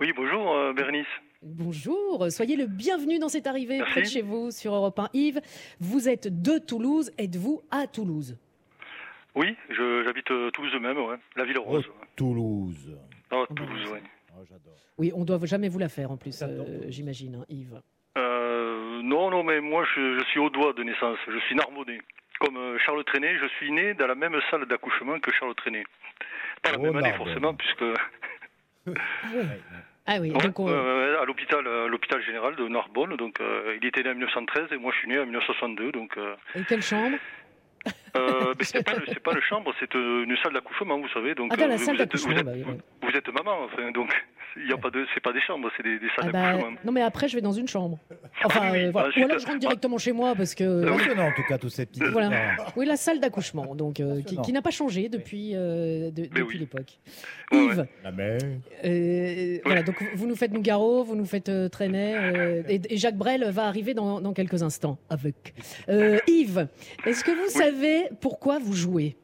Oui, 0.00 0.12
bonjour 0.14 0.52
euh, 0.54 0.72
Bérénice. 0.72 1.06
Bonjour, 1.42 2.26
soyez 2.30 2.56
le 2.56 2.66
bienvenu 2.66 3.18
dans 3.18 3.28
cette 3.28 3.46
arrivée 3.46 3.76
Merci. 3.78 3.92
près 3.92 4.02
de 4.02 4.06
chez 4.06 4.22
vous 4.22 4.50
sur 4.50 4.74
Europe 4.74 4.98
1. 4.98 5.08
Yves, 5.14 5.40
vous 5.80 6.08
êtes 6.08 6.42
de 6.42 6.58
Toulouse, 6.58 7.12
êtes-vous 7.18 7.62
à 7.70 7.86
Toulouse? 7.86 8.36
Oui, 9.34 9.54
je- 9.70 10.02
j'habite 10.04 10.30
euh, 10.30 10.50
Toulouse 10.50 10.72
même, 10.80 10.96
ouais. 10.98 11.16
La 11.36 11.44
ville 11.44 11.58
rose. 11.58 11.84
Oh, 11.86 12.00
ouais. 12.00 12.06
Toulouse. 12.16 12.96
Ah, 13.30 13.44
bah, 13.48 13.54
Toulouse, 13.54 13.90
ouais. 13.92 14.02
Oh, 14.36 14.42
j'adore. 14.48 14.74
Oui, 14.98 15.12
on 15.14 15.24
doit 15.24 15.38
jamais 15.44 15.68
vous 15.68 15.78
la 15.78 15.88
faire 15.90 16.10
en 16.10 16.16
plus, 16.16 16.42
euh, 16.42 16.86
j'imagine, 16.88 17.36
hein, 17.36 17.44
Yves. 17.48 17.80
Euh, 18.16 19.02
non, 19.02 19.30
non, 19.30 19.42
mais 19.44 19.60
moi 19.60 19.84
je, 19.94 20.18
je 20.18 20.24
suis 20.30 20.40
au 20.40 20.48
doigt 20.48 20.72
de 20.72 20.82
naissance. 20.82 21.18
Je 21.28 21.38
suis 21.40 21.54
narbonnais. 21.54 22.00
Comme 22.40 22.56
euh, 22.56 22.78
Charles 22.78 23.04
Trenet, 23.04 23.38
je 23.38 23.46
suis 23.56 23.70
né 23.72 23.94
dans 23.94 24.06
la 24.06 24.14
même 24.14 24.38
salle 24.50 24.66
d'accouchement 24.66 25.18
que 25.20 25.32
Charles 25.32 25.54
Trenet. 25.54 25.84
Pas 26.62 26.72
la 26.72 26.78
Oh, 26.78 26.82
même 26.82 26.96
année 26.96 27.12
forcément, 27.14 27.54
puisque 27.54 27.84
Ah 30.08 30.18
oui, 30.20 30.30
donc 30.30 30.60
on- 30.60 30.68
euh, 30.68 31.20
à 31.20 31.24
l'hôpital, 31.24 31.66
à 31.66 31.86
l'hôpital 31.88 32.22
général 32.24 32.54
de 32.54 32.68
Narbonne. 32.68 33.16
Donc, 33.16 33.40
euh, 33.40 33.76
il 33.80 33.86
était 33.88 34.02
né 34.04 34.10
en 34.10 34.14
1913 34.14 34.68
et 34.72 34.76
moi 34.76 34.92
je 34.92 34.98
suis 34.98 35.08
né 35.08 35.18
en 35.18 35.24
1962. 35.24 35.90
Donc, 35.92 36.16
euh, 36.16 36.36
et 36.54 36.62
quelle 36.64 36.82
chambre? 36.82 37.16
Euh, 38.18 38.54
mais 38.58 38.64
c'est 38.64 38.82
pas, 38.84 38.92
pas 39.24 39.32
le 39.34 39.40
chambre, 39.42 39.72
c'est 39.80 39.94
euh, 39.94 40.24
une 40.24 40.36
salle 40.42 40.52
d'accouchement, 40.54 40.98
vous 40.98 41.08
savez. 41.08 41.34
Donc, 41.34 41.50
Ah, 41.52 41.56
dans 41.56 41.64
euh, 41.64 41.68
la 41.68 41.76
vous 41.76 41.84
salle 41.84 41.94
êtes- 41.94 42.00
d'accouchement, 42.00 42.34
Vous, 42.34 42.42
bah 42.44 42.52
oui, 42.54 42.64
vous 43.02 43.08
êtes 43.16 43.28
maman, 43.32 43.64
enfin, 43.64 43.90
donc 43.92 44.10
il 44.58 44.68
y 44.70 44.72
a 44.72 44.76
pas 44.78 44.88
de, 44.90 45.04
c'est 45.14 45.22
pas 45.22 45.32
des 45.34 45.40
chambres, 45.42 45.70
c'est 45.76 45.82
des, 45.82 45.98
des 45.98 46.06
salles 46.16 46.26
Ah 46.28 46.32
bah, 46.32 46.52
d'accouchement. 46.52 46.76
non 46.84 46.92
mais 46.92 47.02
après 47.02 47.28
je 47.28 47.34
vais 47.36 47.42
dans 47.42 47.52
une 47.52 47.68
chambre. 47.68 47.98
Enfin 48.44 48.60
Ah 48.62 48.70
oui, 48.72 48.84
euh, 48.86 48.90
voilà. 48.90 49.08
ensuite, 49.08 49.24
ou 49.24 49.28
alors 49.28 49.38
je 49.38 49.46
rentre 49.46 49.58
directement 49.58 49.98
chez 49.98 50.12
moi 50.12 50.34
parce 50.34 50.54
que 50.54 50.86
Ah. 50.88 50.96
Passionnant 50.96 51.26
en 51.28 51.32
tout 51.32 51.42
cas, 51.48 51.58
tous 51.58 51.68
ces 51.68 51.84
petits. 51.86 52.00
voilà. 52.10 52.30
Oui 52.74 52.86
la 52.86 52.96
salle 52.96 53.20
d'accouchement 53.20 53.74
donc 53.74 54.00
euh, 54.00 54.22
qui, 54.22 54.52
n'a 54.52 54.62
pas 54.62 54.70
changé 54.70 55.08
depuis 55.10 55.50
euh, 55.54 56.10
de- 56.10 56.22
depuis 56.22 56.42
oui. 56.44 56.58
l'époque. 56.58 56.98
Ouais, 57.52 57.58
Yves, 57.66 57.86
La 58.02 58.12
mer. 58.12 58.38
euh, 58.84 59.58
voilà 59.64 59.82
donc 59.82 59.96
vous 60.14 60.26
nous 60.26 60.36
faites 60.36 60.52
Nougaro, 60.52 61.04
vous 61.04 61.16
nous 61.16 61.26
faites 61.26 61.48
euh, 61.48 61.68
euh, 61.80 62.62
et, 62.68 62.80
et 62.88 62.96
Jacques 62.96 63.16
Brel 63.16 63.44
va 63.50 63.64
arriver 63.66 63.92
dans, 63.94 64.20
dans 64.20 64.32
quelques 64.32 64.62
instants 64.62 64.98
avec. 65.10 65.54
Euh, 65.88 66.18
Yves, 66.26 66.66
est-ce 67.04 67.22
que 67.24 67.30
vous 67.30 67.48
savez 67.50 68.05
pourquoi 68.20 68.58
vous 68.58 68.74
jouez 68.74 69.16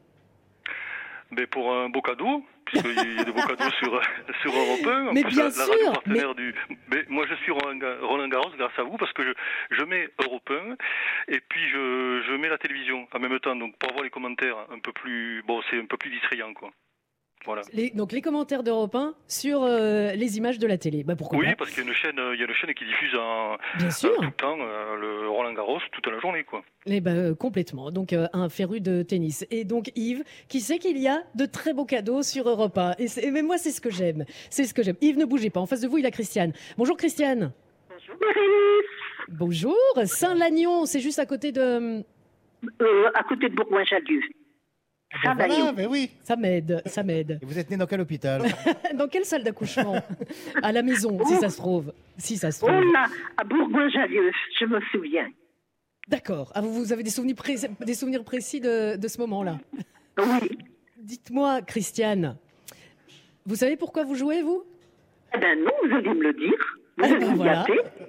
Mais 1.31 1.47
pour 1.47 1.73
un 1.73 1.89
beau 1.89 2.01
cadeau, 2.01 2.43
puisqu'il 2.65 3.15
y 3.15 3.19
a 3.19 3.23
des 3.23 3.31
beaux 3.31 3.41
cadeaux 3.41 3.69
sur, 3.79 4.01
sur 4.41 4.51
Europe 4.53 4.85
1. 4.87 5.07
En 5.07 5.13
Mais 5.13 5.21
plus, 5.23 5.35
bien 5.35 5.49
la, 5.49 5.55
la 5.55 5.65
radio 5.65 5.79
sûr, 5.83 5.93
partenaire 5.93 6.35
du. 6.35 6.55
Mais 6.89 7.03
moi, 7.09 7.25
je 7.29 7.35
suis 7.35 7.51
Roland 7.51 8.27
Garros 8.27 8.51
grâce 8.57 8.77
à 8.77 8.83
vous, 8.83 8.97
parce 8.97 9.11
que 9.13 9.23
je, 9.23 9.31
je 9.75 9.83
mets 9.83 10.09
Europe 10.23 10.49
1 10.49 10.75
et 11.33 11.39
puis 11.41 11.61
je, 11.69 12.23
je 12.27 12.35
mets 12.35 12.49
la 12.49 12.57
télévision 12.57 13.07
en 13.13 13.19
même 13.19 13.39
temps, 13.39 13.55
donc 13.55 13.77
pour 13.77 13.89
avoir 13.89 14.03
les 14.03 14.09
commentaires 14.09 14.57
un 14.71 14.79
peu 14.79 14.91
plus. 14.91 15.43
Bon, 15.47 15.61
c'est 15.69 15.79
un 15.79 15.85
peu 15.85 15.97
plus 15.97 16.11
distrayant, 16.11 16.53
quoi. 16.53 16.71
Voilà. 17.45 17.61
les, 17.73 17.89
Donc 17.91 18.11
les 18.11 18.21
commentaires 18.21 18.63
d'Europe 18.63 18.95
1 18.95 19.13
sur 19.27 19.63
euh, 19.63 20.13
les 20.13 20.37
images 20.37 20.59
de 20.59 20.67
la 20.67 20.77
télé. 20.77 21.03
Bah 21.03 21.15
pourquoi 21.17 21.39
Oui, 21.39 21.45
pas 21.47 21.55
parce 21.57 21.71
qu'il 21.71 21.83
y 21.83 21.85
a 21.85 21.89
une 21.89 21.95
chaîne, 21.95 22.15
il 22.33 22.39
y 22.39 22.43
a 22.43 22.45
une 22.47 22.53
chaîne 22.53 22.73
qui 22.73 22.85
diffuse 22.85 23.13
en, 23.15 23.57
Bien 23.77 23.87
euh, 23.87 24.15
tout 24.15 24.21
le 24.21 24.31
temps 24.31 24.57
euh, 24.59 24.95
le 24.95 25.29
Roland 25.29 25.53
Garros 25.53 25.79
toute 25.91 26.07
la 26.07 26.19
journée, 26.19 26.43
quoi. 26.43 26.63
Eh 26.85 27.01
ben, 27.01 27.15
euh, 27.17 27.35
complètement. 27.35 27.91
Donc, 27.91 28.13
euh, 28.13 28.27
un 28.33 28.49
féru 28.49 28.79
de 28.81 29.01
tennis. 29.03 29.45
Et 29.51 29.63
donc, 29.65 29.91
Yves, 29.95 30.23
qui 30.47 30.59
sait 30.61 30.77
qu'il 30.79 30.97
y 30.97 31.07
a 31.07 31.23
de 31.35 31.45
très 31.45 31.73
beaux 31.73 31.85
cadeaux 31.85 32.21
sur 32.23 32.47
Europe 32.47 32.77
1. 32.77 32.95
Et, 32.99 33.07
c'est- 33.07 33.29
mais 33.31 33.41
moi, 33.41 33.57
c'est 33.57 33.71
ce 33.71 33.81
que 33.81 33.89
j'aime. 33.89 34.25
C'est 34.49 34.63
ce 34.63 34.73
que 34.73 34.83
j'aime. 34.83 34.97
Yves, 35.01 35.17
ne 35.17 35.25
bougez 35.25 35.49
pas. 35.49 35.59
En 35.59 35.65
face 35.65 35.81
de 35.81 35.87
vous, 35.87 35.97
il 35.97 36.03
y 36.03 36.07
a 36.07 36.11
Christiane. 36.11 36.53
Bonjour, 36.77 36.95
Christiane. 36.97 37.51
Bonjour 37.89 38.15
Bonjour. 39.29 39.75
Saint-Lagnon, 40.05 40.85
c'est 40.85 40.99
juste 40.99 41.19
à 41.19 41.25
côté 41.25 41.51
de. 41.51 42.03
euh, 42.81 43.09
à 43.13 43.23
côté 43.23 43.49
de 43.49 43.55
Bourgoin-Jallieu. 43.55 44.21
Ben 45.13 45.29
Saint-Lagnon. 45.31 45.55
voilà, 45.57 45.71
mais 45.73 45.85
oui. 45.85 46.09
Ça 46.23 46.35
m'aide, 46.35 46.81
ça 46.85 47.03
m'aide. 47.03 47.39
Et 47.41 47.45
vous 47.45 47.59
êtes 47.59 47.69
né 47.69 47.77
dans 47.77 47.85
quel 47.85 48.01
hôpital? 48.01 48.43
Dans 48.95 49.07
quelle 49.07 49.25
salle 49.25 49.43
d'accouchement? 49.43 50.01
À 50.61 50.71
la 50.71 50.81
maison, 50.81 51.17
si 51.25 51.35
ça 51.35 51.49
se 51.49 51.57
trouve. 51.57 51.93
Si 52.17 52.37
ça 52.37 52.51
se 52.51 52.63
Oh 52.63 52.67
trouve. 52.67 52.91
là, 52.91 53.05
à 53.37 53.43
Bourgoin-Jallieu, 53.43 54.31
je 54.59 54.65
me 54.65 54.79
souviens. 54.91 55.29
D'accord. 56.07 56.51
Ah, 56.55 56.61
vous, 56.61 56.73
vous 56.73 56.91
avez 56.93 57.03
des 57.03 57.09
souvenirs, 57.09 57.35
pré- 57.35 57.55
des 57.85 57.93
souvenirs 57.93 58.23
précis 58.23 58.59
de, 58.59 58.97
de 58.97 59.07
ce 59.07 59.19
moment-là? 59.21 59.59
Oui. 60.17 60.57
Dites-moi, 60.97 61.61
Christiane, 61.61 62.37
vous 63.45 63.55
savez 63.55 63.77
pourquoi 63.77 64.03
vous 64.03 64.15
jouez, 64.15 64.41
vous? 64.41 64.63
Eh 65.35 65.39
ben 65.39 65.57
non, 65.63 65.71
vous 65.87 65.95
allez 65.95 66.13
me 66.13 66.23
le 66.23 66.33
dire. 66.33 66.77
Eh 67.01 67.07
ben 67.07 67.33
voilà. 67.35 67.65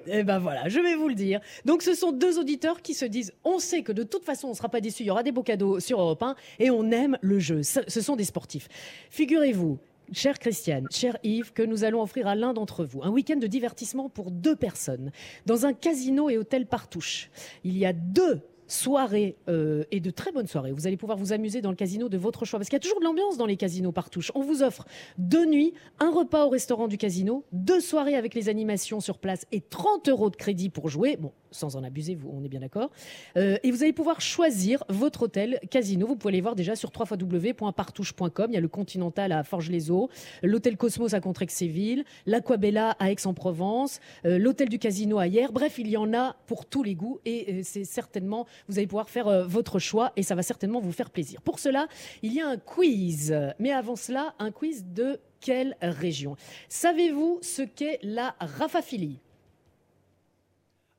Eh 0.06 0.22
ben 0.22 0.38
voilà, 0.38 0.68
je 0.68 0.80
vais 0.80 0.94
vous 0.94 1.08
le 1.08 1.14
dire. 1.14 1.40
Donc 1.64 1.82
ce 1.82 1.94
sont 1.94 2.12
deux 2.12 2.38
auditeurs 2.38 2.82
qui 2.82 2.94
se 2.94 3.04
disent 3.04 3.32
on 3.44 3.58
sait 3.58 3.82
que 3.82 3.92
de 3.92 4.02
toute 4.02 4.24
façon 4.24 4.48
on 4.48 4.50
ne 4.50 4.56
sera 4.56 4.68
pas 4.68 4.80
déçus, 4.80 5.02
il 5.02 5.06
y 5.06 5.10
aura 5.10 5.22
des 5.22 5.32
beaux 5.32 5.42
cadeaux 5.42 5.80
sur 5.80 6.00
Europe 6.00 6.22
1 6.22 6.34
et 6.58 6.70
on 6.70 6.90
aime 6.90 7.18
le 7.20 7.38
jeu. 7.38 7.62
Ce, 7.62 7.80
ce 7.86 8.00
sont 8.00 8.16
des 8.16 8.24
sportifs. 8.24 8.68
Figurez-vous, 9.10 9.78
chère 10.12 10.38
Christiane, 10.38 10.86
cher 10.90 11.16
Yves, 11.22 11.52
que 11.52 11.62
nous 11.62 11.84
allons 11.84 12.02
offrir 12.02 12.26
à 12.26 12.34
l'un 12.34 12.52
d'entre 12.52 12.84
vous 12.84 13.02
un 13.02 13.10
week-end 13.10 13.36
de 13.36 13.46
divertissement 13.46 14.08
pour 14.08 14.30
deux 14.30 14.56
personnes 14.56 15.10
dans 15.46 15.66
un 15.66 15.72
casino 15.72 16.28
et 16.28 16.36
hôtel 16.36 16.66
Partouche. 16.66 17.30
Il 17.64 17.78
y 17.78 17.86
a 17.86 17.92
deux 17.92 18.40
soirées 18.74 19.36
euh, 19.48 19.84
et 19.90 20.00
de 20.00 20.10
très 20.10 20.32
bonnes 20.32 20.46
soirées. 20.46 20.72
Vous 20.72 20.86
allez 20.86 20.96
pouvoir 20.96 21.16
vous 21.16 21.32
amuser 21.32 21.60
dans 21.60 21.70
le 21.70 21.76
casino 21.76 22.08
de 22.08 22.18
votre 22.18 22.44
choix 22.44 22.58
parce 22.58 22.68
qu'il 22.68 22.76
y 22.76 22.80
a 22.80 22.80
toujours 22.80 23.00
de 23.00 23.04
l'ambiance 23.04 23.36
dans 23.36 23.46
les 23.46 23.56
casinos 23.56 23.92
Partouche. 23.92 24.32
On 24.34 24.42
vous 24.42 24.62
offre 24.62 24.84
deux 25.18 25.46
nuits, 25.46 25.72
un 26.00 26.10
repas 26.10 26.44
au 26.44 26.48
restaurant 26.48 26.88
du 26.88 26.98
casino, 26.98 27.44
deux 27.52 27.80
soirées 27.80 28.16
avec 28.16 28.34
les 28.34 28.48
animations 28.48 29.00
sur 29.00 29.18
place 29.18 29.46
et 29.52 29.60
30 29.60 30.08
euros 30.08 30.30
de 30.30 30.36
crédit 30.36 30.68
pour 30.68 30.88
jouer. 30.88 31.16
Bon, 31.16 31.32
sans 31.54 31.76
en 31.76 31.84
abuser, 31.84 32.14
vous, 32.14 32.30
on 32.32 32.44
est 32.44 32.48
bien 32.48 32.60
d'accord. 32.60 32.90
Euh, 33.36 33.56
et 33.62 33.70
vous 33.70 33.82
allez 33.82 33.92
pouvoir 33.92 34.20
choisir 34.20 34.84
votre 34.88 35.22
hôtel 35.22 35.60
casino. 35.70 36.06
Vous 36.06 36.16
pouvez 36.16 36.32
aller 36.34 36.40
voir 36.40 36.56
déjà 36.56 36.76
sur 36.76 36.90
www.partouche.com. 36.94 38.46
Il 38.48 38.54
y 38.54 38.56
a 38.56 38.60
le 38.60 38.68
Continental 38.68 39.32
à 39.32 39.44
Forges-les-Eaux, 39.44 40.10
l'hôtel 40.42 40.76
Cosmos 40.76 41.14
à 41.14 41.20
Contrexéville, 41.20 42.04
l'Aquabella 42.26 42.96
à 42.98 43.10
Aix-en-Provence, 43.10 44.00
euh, 44.24 44.38
l'hôtel 44.38 44.68
du 44.68 44.78
casino 44.78 45.18
à 45.18 45.26
Hier. 45.28 45.52
Bref, 45.52 45.78
il 45.78 45.88
y 45.88 45.96
en 45.96 46.12
a 46.12 46.36
pour 46.46 46.66
tous 46.66 46.82
les 46.82 46.94
goûts 46.94 47.20
et 47.24 47.46
euh, 47.48 47.60
c'est 47.62 47.84
certainement, 47.84 48.46
vous 48.68 48.78
allez 48.78 48.86
pouvoir 48.86 49.10
faire 49.10 49.28
euh, 49.28 49.44
votre 49.46 49.78
choix 49.78 50.12
et 50.16 50.22
ça 50.22 50.34
va 50.34 50.42
certainement 50.42 50.80
vous 50.80 50.92
faire 50.92 51.10
plaisir. 51.10 51.40
Pour 51.42 51.58
cela, 51.58 51.86
il 52.22 52.32
y 52.32 52.40
a 52.40 52.48
un 52.48 52.56
quiz. 52.56 53.34
Mais 53.58 53.72
avant 53.72 53.96
cela, 53.96 54.34
un 54.38 54.50
quiz 54.50 54.84
de 54.84 55.20
quelle 55.40 55.76
région? 55.82 56.36
Savez-vous 56.68 57.38
ce 57.42 57.62
qu'est 57.62 57.98
la 58.02 58.34
rafaphilie 58.40 59.20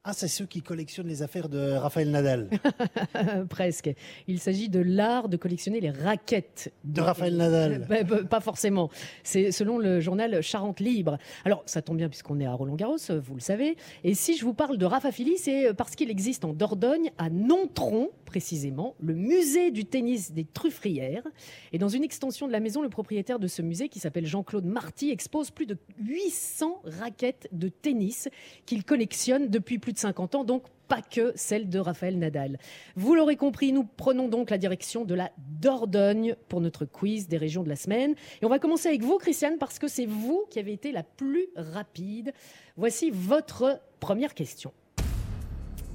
Ah, 0.07 0.13
c'est 0.13 0.27
ceux 0.27 0.45
qui 0.45 0.61
collectionnent 0.61 1.07
les 1.07 1.23
affaires 1.23 1.49
de 1.49 1.71
Raphaël 1.71 2.11
Nadal. 2.11 2.47
Presque. 3.49 3.89
Il 4.27 4.39
s'agit 4.39 4.69
de 4.69 4.79
l'art 4.79 5.29
de 5.29 5.35
collectionner 5.35 5.79
les 5.79 5.89
raquettes 5.89 6.71
De 6.83 7.01
Raphaël 7.01 7.35
Nadal. 7.35 7.87
Bah, 7.89 8.03
bah, 8.03 8.23
pas 8.23 8.39
forcément. 8.39 8.91
C'est 9.23 9.51
selon 9.51 9.79
le 9.79 9.99
journal 10.01 10.43
Charente 10.43 10.79
Libre. 10.79 11.17
Alors, 11.43 11.63
ça 11.65 11.81
tombe 11.81 11.97
bien 11.97 12.07
puisqu'on 12.07 12.39
est 12.39 12.45
à 12.45 12.53
Roland-Garros, 12.53 12.97
vous 13.19 13.33
le 13.33 13.41
savez. 13.41 13.77
Et 14.03 14.13
si 14.13 14.37
je 14.37 14.45
vous 14.45 14.53
parle 14.53 14.77
de 14.77 14.85
Rafafili, 14.85 15.39
c'est 15.39 15.73
parce 15.73 15.95
qu'il 15.95 16.11
existe 16.11 16.45
en 16.45 16.53
Dordogne, 16.53 17.09
à 17.17 17.31
Nontron, 17.31 18.11
précisément, 18.25 18.93
le 18.99 19.15
musée 19.15 19.71
du 19.71 19.85
tennis 19.85 20.33
des 20.33 20.45
Truffrières. 20.45 21.23
Et 21.73 21.79
dans 21.79 21.89
une 21.89 22.03
extension 22.03 22.45
de 22.45 22.51
la 22.51 22.59
maison, 22.59 22.83
le 22.83 22.89
propriétaire 22.89 23.39
de 23.39 23.47
ce 23.47 23.63
musée, 23.63 23.89
qui 23.89 23.99
s'appelle 23.99 24.27
Jean-Claude 24.27 24.65
Marty, 24.65 25.09
expose 25.09 25.49
plus 25.49 25.65
de 25.65 25.79
800 25.97 26.83
raquettes 26.83 27.47
de 27.51 27.69
tennis 27.69 28.29
qu'il 28.67 28.83
collectionne 28.83 29.47
depuis 29.47 29.79
plus 29.79 29.94
de 29.95 29.99
50 29.99 30.35
ans. 30.35 30.43
Donc, 30.43 30.63
pas 30.87 31.01
que 31.01 31.31
celle 31.35 31.67
de 31.69 31.79
Raphaël 31.79 32.19
Nadal. 32.19 32.59
Vous 32.95 33.15
l'aurez 33.15 33.35
compris, 33.37 33.71
nous 33.73 33.83
prenons 33.83 34.27
donc 34.27 34.51
la 34.51 34.57
direction 34.57 35.03
de 35.03 35.15
la 35.15 35.31
Dordogne 35.59 36.35
pour 36.47 36.61
notre 36.61 36.85
quiz 36.85 37.27
des 37.27 37.37
régions 37.37 37.63
de 37.63 37.69
la 37.69 37.75
semaine. 37.75 38.13
Et 38.41 38.45
on 38.45 38.49
va 38.49 38.59
commencer 38.59 38.89
avec 38.89 39.01
vous, 39.01 39.17
Christiane, 39.17 39.57
parce 39.57 39.79
que 39.79 39.87
c'est 39.87 40.05
vous 40.05 40.45
qui 40.49 40.59
avez 40.59 40.73
été 40.73 40.91
la 40.91 41.01
plus 41.01 41.47
rapide. 41.55 42.33
Voici 42.77 43.09
votre 43.11 43.81
première 43.99 44.35
question. 44.35 44.71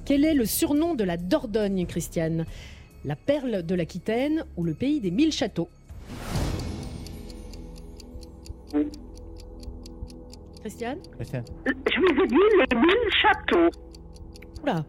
Quel 0.03 0.25
est 0.25 0.33
le 0.33 0.45
surnom 0.45 0.93
de 0.95 1.03
la 1.03 1.15
Dordogne, 1.15 1.85
Christiane? 1.85 2.45
La 3.05 3.15
perle 3.15 3.63
de 3.63 3.75
l'Aquitaine 3.75 4.45
ou 4.57 4.63
le 4.63 4.73
pays 4.73 4.99
des 4.99 5.11
mille 5.11 5.31
châteaux? 5.31 5.69
Christiane? 10.59 10.99
Christian. 11.15 11.43
Je 11.65 11.99
vous 11.99 12.23
ai 12.23 12.27
dit 12.27 12.35
les 12.35 12.77
mille 12.77 13.11
châteaux. 13.21 13.90
Oula 14.63 14.85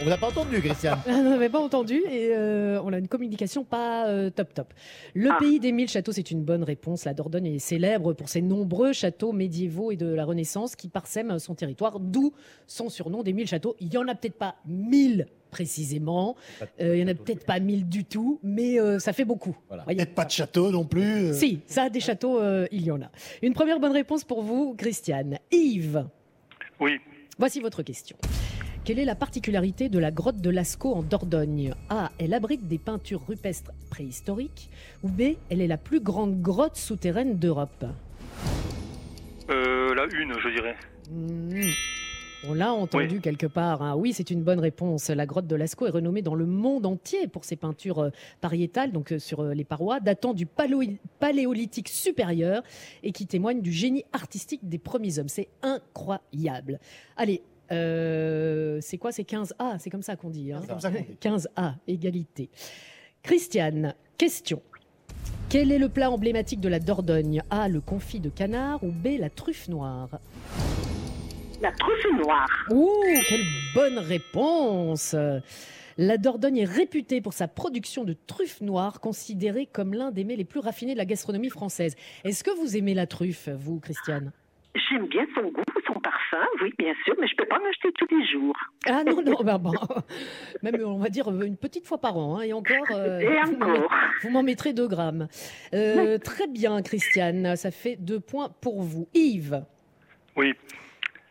On 0.00 0.04
vous 0.04 0.10
a 0.10 0.16
pas 0.16 0.28
entendu, 0.28 0.60
Christian. 0.60 0.96
On 1.08 1.22
n'avait 1.24 1.48
pas 1.48 1.58
entendu 1.60 1.96
et 2.08 2.30
euh, 2.36 2.80
on 2.84 2.92
a 2.92 2.98
une 2.98 3.08
communication 3.08 3.64
pas 3.64 4.06
euh, 4.08 4.30
top 4.30 4.54
top. 4.54 4.72
Le 5.14 5.30
Ah. 5.32 5.38
pays 5.40 5.58
des 5.58 5.72
mille 5.72 5.88
châteaux, 5.88 6.12
c'est 6.12 6.30
une 6.30 6.42
bonne 6.44 6.62
réponse. 6.62 7.04
La 7.04 7.14
Dordogne 7.14 7.46
est 7.46 7.58
célèbre 7.58 8.12
pour 8.12 8.28
ses 8.28 8.42
nombreux 8.42 8.92
châteaux 8.92 9.32
médiévaux 9.32 9.90
et 9.90 9.96
de 9.96 10.06
la 10.06 10.24
Renaissance 10.24 10.76
qui 10.76 10.88
parsèment 10.88 11.38
son 11.38 11.54
territoire, 11.54 11.98
d'où 11.98 12.32
son 12.66 12.88
surnom 12.88 13.22
des 13.22 13.32
mille 13.32 13.48
châteaux. 13.48 13.74
Il 13.80 13.92
y 13.92 13.98
en 13.98 14.06
a 14.08 14.14
peut-être 14.14 14.38
pas 14.38 14.54
mille 14.66 15.26
précisément, 15.50 16.34
Euh, 16.80 16.96
il 16.96 17.00
y 17.02 17.04
en 17.04 17.08
a 17.08 17.14
peut-être 17.14 17.44
pas 17.44 17.60
mille 17.60 17.86
du 17.86 18.04
tout, 18.06 18.40
mais 18.42 18.80
euh, 18.80 18.98
ça 18.98 19.12
fait 19.12 19.24
beaucoup. 19.26 19.54
Voilà. 19.68 19.82
Peut-être 19.84 20.14
pas 20.14 20.24
de 20.24 20.30
château 20.30 20.70
non 20.70 20.84
plus. 20.86 21.02
euh. 21.26 21.32
Si, 21.34 21.60
ça, 21.66 21.90
des 21.90 22.00
châteaux, 22.00 22.40
euh, 22.40 22.66
il 22.72 22.84
y 22.84 22.90
en 22.90 23.02
a. 23.02 23.10
Une 23.42 23.52
première 23.52 23.78
bonne 23.78 23.92
réponse 23.92 24.24
pour 24.24 24.42
vous, 24.42 24.74
Christiane. 24.74 25.38
Yves, 25.50 26.06
Oui. 26.80 26.92
Voici 27.38 27.60
votre 27.60 27.82
question. 27.82 28.16
Quelle 28.84 28.98
est 28.98 29.04
la 29.04 29.14
particularité 29.14 29.88
de 29.88 30.00
la 30.00 30.10
grotte 30.10 30.40
de 30.40 30.50
Lascaux 30.50 30.92
en 30.94 31.02
Dordogne? 31.02 31.72
A. 31.88 32.10
Elle 32.18 32.34
abrite 32.34 32.66
des 32.66 32.78
peintures 32.78 33.24
rupestres 33.24 33.70
préhistoriques. 33.90 34.70
Ou 35.04 35.08
B. 35.08 35.36
Elle 35.50 35.60
est 35.60 35.68
la 35.68 35.78
plus 35.78 36.00
grande 36.00 36.42
grotte 36.42 36.76
souterraine 36.76 37.36
d'Europe? 37.36 37.84
Euh, 39.50 39.94
la 39.94 40.04
une, 40.06 40.34
je 40.36 40.48
dirais. 40.48 40.74
Hmm. 41.12 41.70
On 42.48 42.54
l'a 42.54 42.72
entendu 42.72 43.20
quelque 43.20 43.46
part. 43.46 43.82
hein. 43.82 43.94
Oui, 43.94 44.12
c'est 44.12 44.30
une 44.32 44.42
bonne 44.42 44.58
réponse. 44.58 45.10
La 45.10 45.26
grotte 45.26 45.46
de 45.46 45.54
Lascaux 45.54 45.86
est 45.86 45.90
renommée 45.90 46.22
dans 46.22 46.34
le 46.34 46.44
monde 46.44 46.84
entier 46.84 47.28
pour 47.28 47.44
ses 47.44 47.54
peintures 47.54 48.00
euh, 48.00 48.10
pariétales, 48.40 48.90
donc 48.90 49.12
euh, 49.12 49.20
sur 49.20 49.44
les 49.44 49.62
parois, 49.62 50.00
datant 50.00 50.34
du 50.34 50.44
paléo- 50.44 50.98
paléolithique 51.20 51.88
supérieur 51.88 52.64
et 53.04 53.12
qui 53.12 53.28
témoignent 53.28 53.62
du 53.62 53.70
génie 53.70 54.04
artistique 54.12 54.68
des 54.68 54.78
premiers 54.78 55.20
hommes. 55.20 55.28
C'est 55.28 55.50
incroyable. 55.62 56.80
Allez, 57.16 57.42
euh, 57.72 58.78
c'est 58.80 58.98
quoi 58.98 59.12
C'est 59.12 59.22
15A, 59.28 59.78
c'est 59.78 59.90
comme 59.90 60.02
ça 60.02 60.16
qu'on 60.16 60.30
dit. 60.30 60.52
hein. 60.52 60.58
C'est 60.62 60.68
comme 60.68 60.80
ça 60.80 60.90
qu'on 60.90 60.98
dit. 61.00 61.16
15A, 61.20 61.74
égalité. 61.88 62.50
Christiane, 63.22 63.94
question. 64.18 64.60
Quel 65.48 65.70
est 65.70 65.78
le 65.78 65.88
plat 65.88 66.10
emblématique 66.10 66.60
de 66.60 66.68
la 66.68 66.78
Dordogne? 66.80 67.42
A. 67.50 67.68
Le 67.68 67.80
confit 67.80 68.20
de 68.20 68.30
canard 68.30 68.82
ou 68.82 68.90
B. 68.90 69.18
La 69.18 69.28
truffe 69.30 69.68
noire? 69.68 70.08
La 71.60 71.70
truffe 71.72 72.06
noire. 72.18 72.48
Ouh, 72.70 72.88
quelle 73.28 73.44
bonne 73.74 73.98
réponse 73.98 75.14
La 75.98 76.16
Dordogne 76.18 76.56
est 76.58 76.64
réputée 76.64 77.20
pour 77.20 77.34
sa 77.34 77.46
production 77.48 78.02
de 78.04 78.16
truffes 78.26 78.60
noires, 78.62 78.98
considérée 79.00 79.66
comme 79.66 79.94
l'un 79.94 80.10
des 80.10 80.24
mets 80.24 80.36
les 80.36 80.44
plus 80.44 80.58
raffinés 80.60 80.94
de 80.94 80.98
la 80.98 81.04
gastronomie 81.04 81.50
française. 81.50 81.94
Est-ce 82.24 82.42
que 82.42 82.50
vous 82.58 82.76
aimez 82.76 82.94
la 82.94 83.06
truffe, 83.06 83.48
vous, 83.50 83.78
Christiane? 83.78 84.32
J'aime 84.74 85.06
bien 85.06 85.26
son 85.34 85.42
goût, 85.50 85.62
son 85.86 86.00
parfum, 86.00 86.46
oui, 86.62 86.72
bien 86.78 86.94
sûr, 87.04 87.14
mais 87.20 87.26
je 87.28 87.36
peux 87.36 87.44
pas 87.44 87.56
en 87.56 87.68
acheter 87.68 87.90
tous 87.92 88.06
les 88.10 88.26
jours. 88.26 88.54
Ah 88.88 89.04
non, 89.04 89.20
non, 89.22 89.36
bah, 89.44 89.58
bon. 89.58 89.72
même 90.62 90.76
on 90.84 90.98
va 90.98 91.10
dire 91.10 91.28
une 91.28 91.58
petite 91.58 91.86
fois 91.86 91.98
par 91.98 92.16
an, 92.16 92.38
hein, 92.38 92.42
et 92.42 92.54
encore, 92.54 92.86
euh, 92.90 93.18
Et 93.20 93.26
vous 93.44 93.54
encore. 93.56 93.92
vous 94.22 94.30
m'en 94.30 94.42
mettrez 94.42 94.72
deux 94.72 94.88
grammes. 94.88 95.28
Euh, 95.74 96.16
très 96.18 96.46
bien, 96.46 96.80
Christiane, 96.80 97.54
ça 97.56 97.70
fait 97.70 97.96
deux 97.96 98.20
points 98.20 98.48
pour 98.62 98.82
vous. 98.82 99.08
Yves, 99.14 99.62
Oui. 100.36 100.54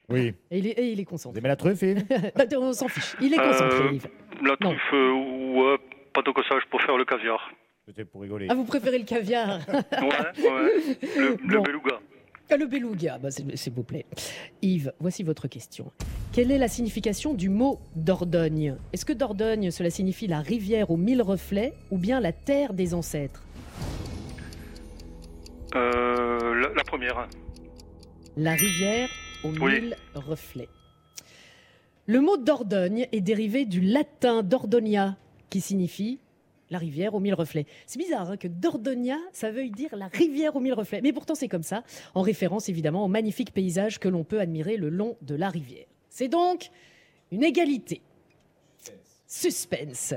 Oui. 0.10 0.34
et 0.52 0.58
il 0.60 0.68
est, 0.68 0.72
et 0.72 0.92
il 0.92 1.00
est 1.00 1.04
Vous 1.04 1.10
concentré. 1.10 1.40
aimez 1.40 1.48
la 1.50 1.56
truffe, 1.56 1.82
Yves? 1.82 2.04
On 2.58 2.74
s'en 2.74 2.90
fiche, 2.90 3.16
il 3.22 3.34
est 3.34 3.38
concentré, 3.38 3.80
Euh, 3.88 3.92
Yves. 3.94 4.08
La 4.44 4.56
truffe, 4.58 4.92
ou 4.94 5.64
euh, 5.64 5.78
pas 6.14 6.22
que 6.22 6.44
ça, 6.44 6.60
je 6.64 6.68
préfère 6.70 6.96
le 6.98 7.06
caviar. 7.06 7.50
C'était 7.88 8.06
pour 8.06 8.22
rigoler. 8.22 8.48
Ah, 8.52 8.54
vous 8.54 8.66
préférez 8.66 9.00
le 9.00 9.06
caviar? 9.06 9.60
Ouais, 9.68 10.44
ouais. 10.44 10.98
Le, 11.18 11.38
le 11.44 11.62
beluga. 11.62 12.00
Le 12.58 12.68
beluga, 12.68 13.18
bah, 13.18 13.32
s'il 13.32 13.58
s'il 13.58 13.74
vous 13.74 13.84
plaît. 13.84 14.06
Yves, 14.62 14.92
voici 15.00 15.24
votre 15.24 15.48
question. 15.48 15.92
Quelle 16.34 16.52
est 16.52 16.58
la 16.58 16.68
signification 16.68 17.34
du 17.34 17.50
mot 17.50 17.80
Dordogne? 17.96 18.76
Est-ce 18.94 19.06
que 19.06 19.14
Dordogne, 19.14 19.72
cela 19.72 19.90
signifie 19.90 20.28
la 20.28 20.42
rivière 20.42 20.92
aux 20.92 20.98
mille 20.98 21.22
reflets 21.22 21.74
ou 21.92 21.98
bien 21.98 22.20
la 22.20 22.34
terre 22.34 22.74
des 22.74 22.94
ancêtres? 22.94 23.44
Euh, 25.76 26.54
la, 26.56 26.70
la 26.76 26.84
première. 26.84 27.28
La 28.38 28.54
rivière 28.54 29.10
aux 29.44 29.52
Oui. 29.60 29.80
mille 29.82 29.96
reflets. 30.14 30.70
Le 32.08 32.20
mot 32.20 32.36
Dordogne 32.38 33.08
est 33.12 33.22
dérivé 33.22 33.66
du 33.66 33.80
latin 33.80 34.44
Dordonia, 34.44 35.16
qui 35.50 35.62
signifie 35.62 36.20
la 36.72 36.80
rivière 36.80 37.14
aux 37.14 37.20
mille 37.20 37.36
reflets. 37.36 37.68
C'est 37.86 38.00
bizarre 38.00 38.32
hein, 38.32 38.38
que 38.38 38.48
Dordonia, 38.48 39.18
ça 39.34 39.52
veuille 39.52 39.70
dire 39.70 39.96
la 39.96 40.08
rivière 40.08 40.56
aux 40.56 40.60
mille 40.60 40.74
reflets. 40.74 41.02
Mais 41.02 41.14
pourtant, 41.14 41.36
c'est 41.36 41.48
comme 41.48 41.64
ça, 41.64 41.84
en 42.16 42.22
référence 42.22 42.70
évidemment 42.70 43.06
au 43.06 43.08
magnifique 43.08 43.54
paysage 43.54 44.00
que 44.00 44.08
l'on 44.08 44.24
peut 44.24 44.40
admirer 44.40 44.78
le 44.78 44.90
long 44.90 45.18
de 45.22 45.36
la 45.36 45.50
rivière. 45.50 45.86
C'est 46.10 46.30
donc 46.30 46.72
une 47.32 47.44
égalité. 47.44 48.02
Suspense. 49.28 50.16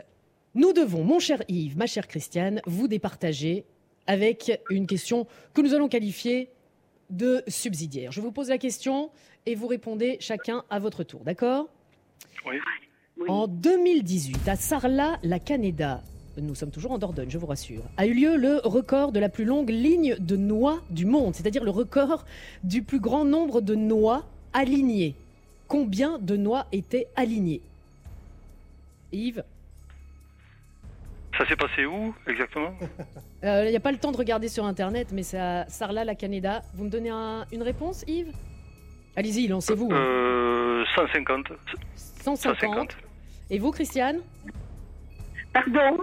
Nous 0.54 0.72
devons, 0.72 1.04
mon 1.04 1.18
cher 1.18 1.42
Yves, 1.48 1.76
ma 1.76 1.86
chère 1.86 2.06
Christiane, 2.06 2.62
vous 2.66 2.88
départager 2.88 3.64
avec 4.06 4.60
une 4.70 4.86
question 4.86 5.26
que 5.52 5.60
nous 5.60 5.74
allons 5.74 5.88
qualifier 5.88 6.50
de 7.10 7.42
subsidiaire. 7.48 8.12
Je 8.12 8.20
vous 8.20 8.32
pose 8.32 8.48
la 8.48 8.58
question 8.58 9.10
et 9.46 9.54
vous 9.54 9.66
répondez 9.66 10.16
chacun 10.20 10.64
à 10.70 10.78
votre 10.78 11.02
tour, 11.02 11.22
d'accord? 11.24 11.68
Oui. 12.46 12.56
Oui. 13.16 13.26
En 13.28 13.46
2018, 13.46 14.48
à 14.48 14.56
Sarlat, 14.56 15.18
la 15.22 15.38
Caneda, 15.38 16.02
nous 16.36 16.54
sommes 16.54 16.70
toujours 16.70 16.92
en 16.92 16.98
Dordogne, 16.98 17.30
je 17.30 17.38
vous 17.38 17.46
rassure, 17.46 17.82
a 17.96 18.06
eu 18.06 18.14
lieu 18.14 18.36
le 18.36 18.56
record 18.64 19.12
de 19.12 19.20
la 19.20 19.28
plus 19.28 19.44
longue 19.44 19.70
ligne 19.70 20.16
de 20.18 20.36
noix 20.36 20.80
du 20.90 21.06
monde, 21.06 21.34
c'est-à-dire 21.34 21.62
le 21.64 21.70
record 21.70 22.24
du 22.64 22.82
plus 22.82 22.98
grand 23.00 23.24
nombre 23.24 23.60
de 23.60 23.74
noix 23.74 24.24
alignées. 24.52 25.14
Combien 25.68 26.18
de 26.18 26.36
noix 26.36 26.66
étaient 26.72 27.06
alignées? 27.16 27.60
Yves? 29.12 29.44
Ça 31.38 31.46
s'est 31.48 31.56
passé 31.56 31.84
où 31.86 32.14
exactement? 32.28 32.72
Il 33.42 33.68
n'y 33.70 33.76
a 33.76 33.80
pas 33.80 33.92
le 33.92 33.98
temps 33.98 34.12
de 34.12 34.16
regarder 34.16 34.48
sur 34.48 34.64
internet, 34.64 35.08
mais 35.12 35.22
c'est 35.22 35.38
à 35.38 35.66
Sarlat, 35.68 36.04
la 36.04 36.14
Canada. 36.14 36.62
Vous 36.74 36.84
me 36.84 36.90
donnez 36.90 37.10
un- 37.10 37.44
une 37.52 37.62
réponse, 37.62 38.04
Yves? 38.06 38.32
Allez-y, 39.16 39.46
lancez-vous. 39.48 39.88
hein. 39.92 39.96
euh, 39.96 40.84
150. 40.96 41.46
150. 41.96 42.38
150. 42.60 42.96
Et 43.50 43.58
vous, 43.58 43.70
Christiane? 43.70 44.20
Pardon? 45.52 45.98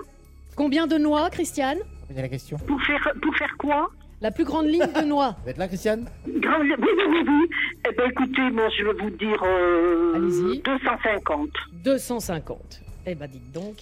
Combien 0.55 0.87
de 0.87 0.97
noix, 0.97 1.29
Christiane 1.29 1.79
Posez 2.07 2.21
la 2.21 2.27
question. 2.29 2.57
pour 2.57 2.81
faire, 2.83 3.13
pour 3.21 3.35
faire 3.35 3.55
quoi 3.57 3.89
La 4.21 4.31
plus 4.31 4.43
grande 4.43 4.67
ligne 4.67 4.85
de 4.95 5.01
noix. 5.05 5.35
Vous 5.43 5.49
êtes 5.49 5.57
là, 5.57 5.67
Christiane 5.67 6.05
Grand- 6.27 6.59
Oui, 6.61 6.73
oui, 6.77 6.87
oui, 7.09 7.23
oui. 7.27 7.49
Eh 7.89 7.95
bien, 7.95 8.05
écoutez, 8.09 8.49
moi, 8.51 8.67
je 8.77 8.83
vais 8.83 8.93
vous 9.03 9.09
dire 9.11 9.41
euh, 9.43 10.13
Allez-y. 10.15 10.59
250. 10.61 11.49
250. 11.83 12.81
Eh 13.07 13.15
ben, 13.15 13.27
dites 13.27 13.51
donc. 13.51 13.75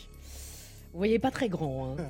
Vous 0.93 0.97
voyez, 0.99 1.19
pas 1.19 1.31
très 1.31 1.49
grand. 1.49 1.95
hein. 1.99 2.03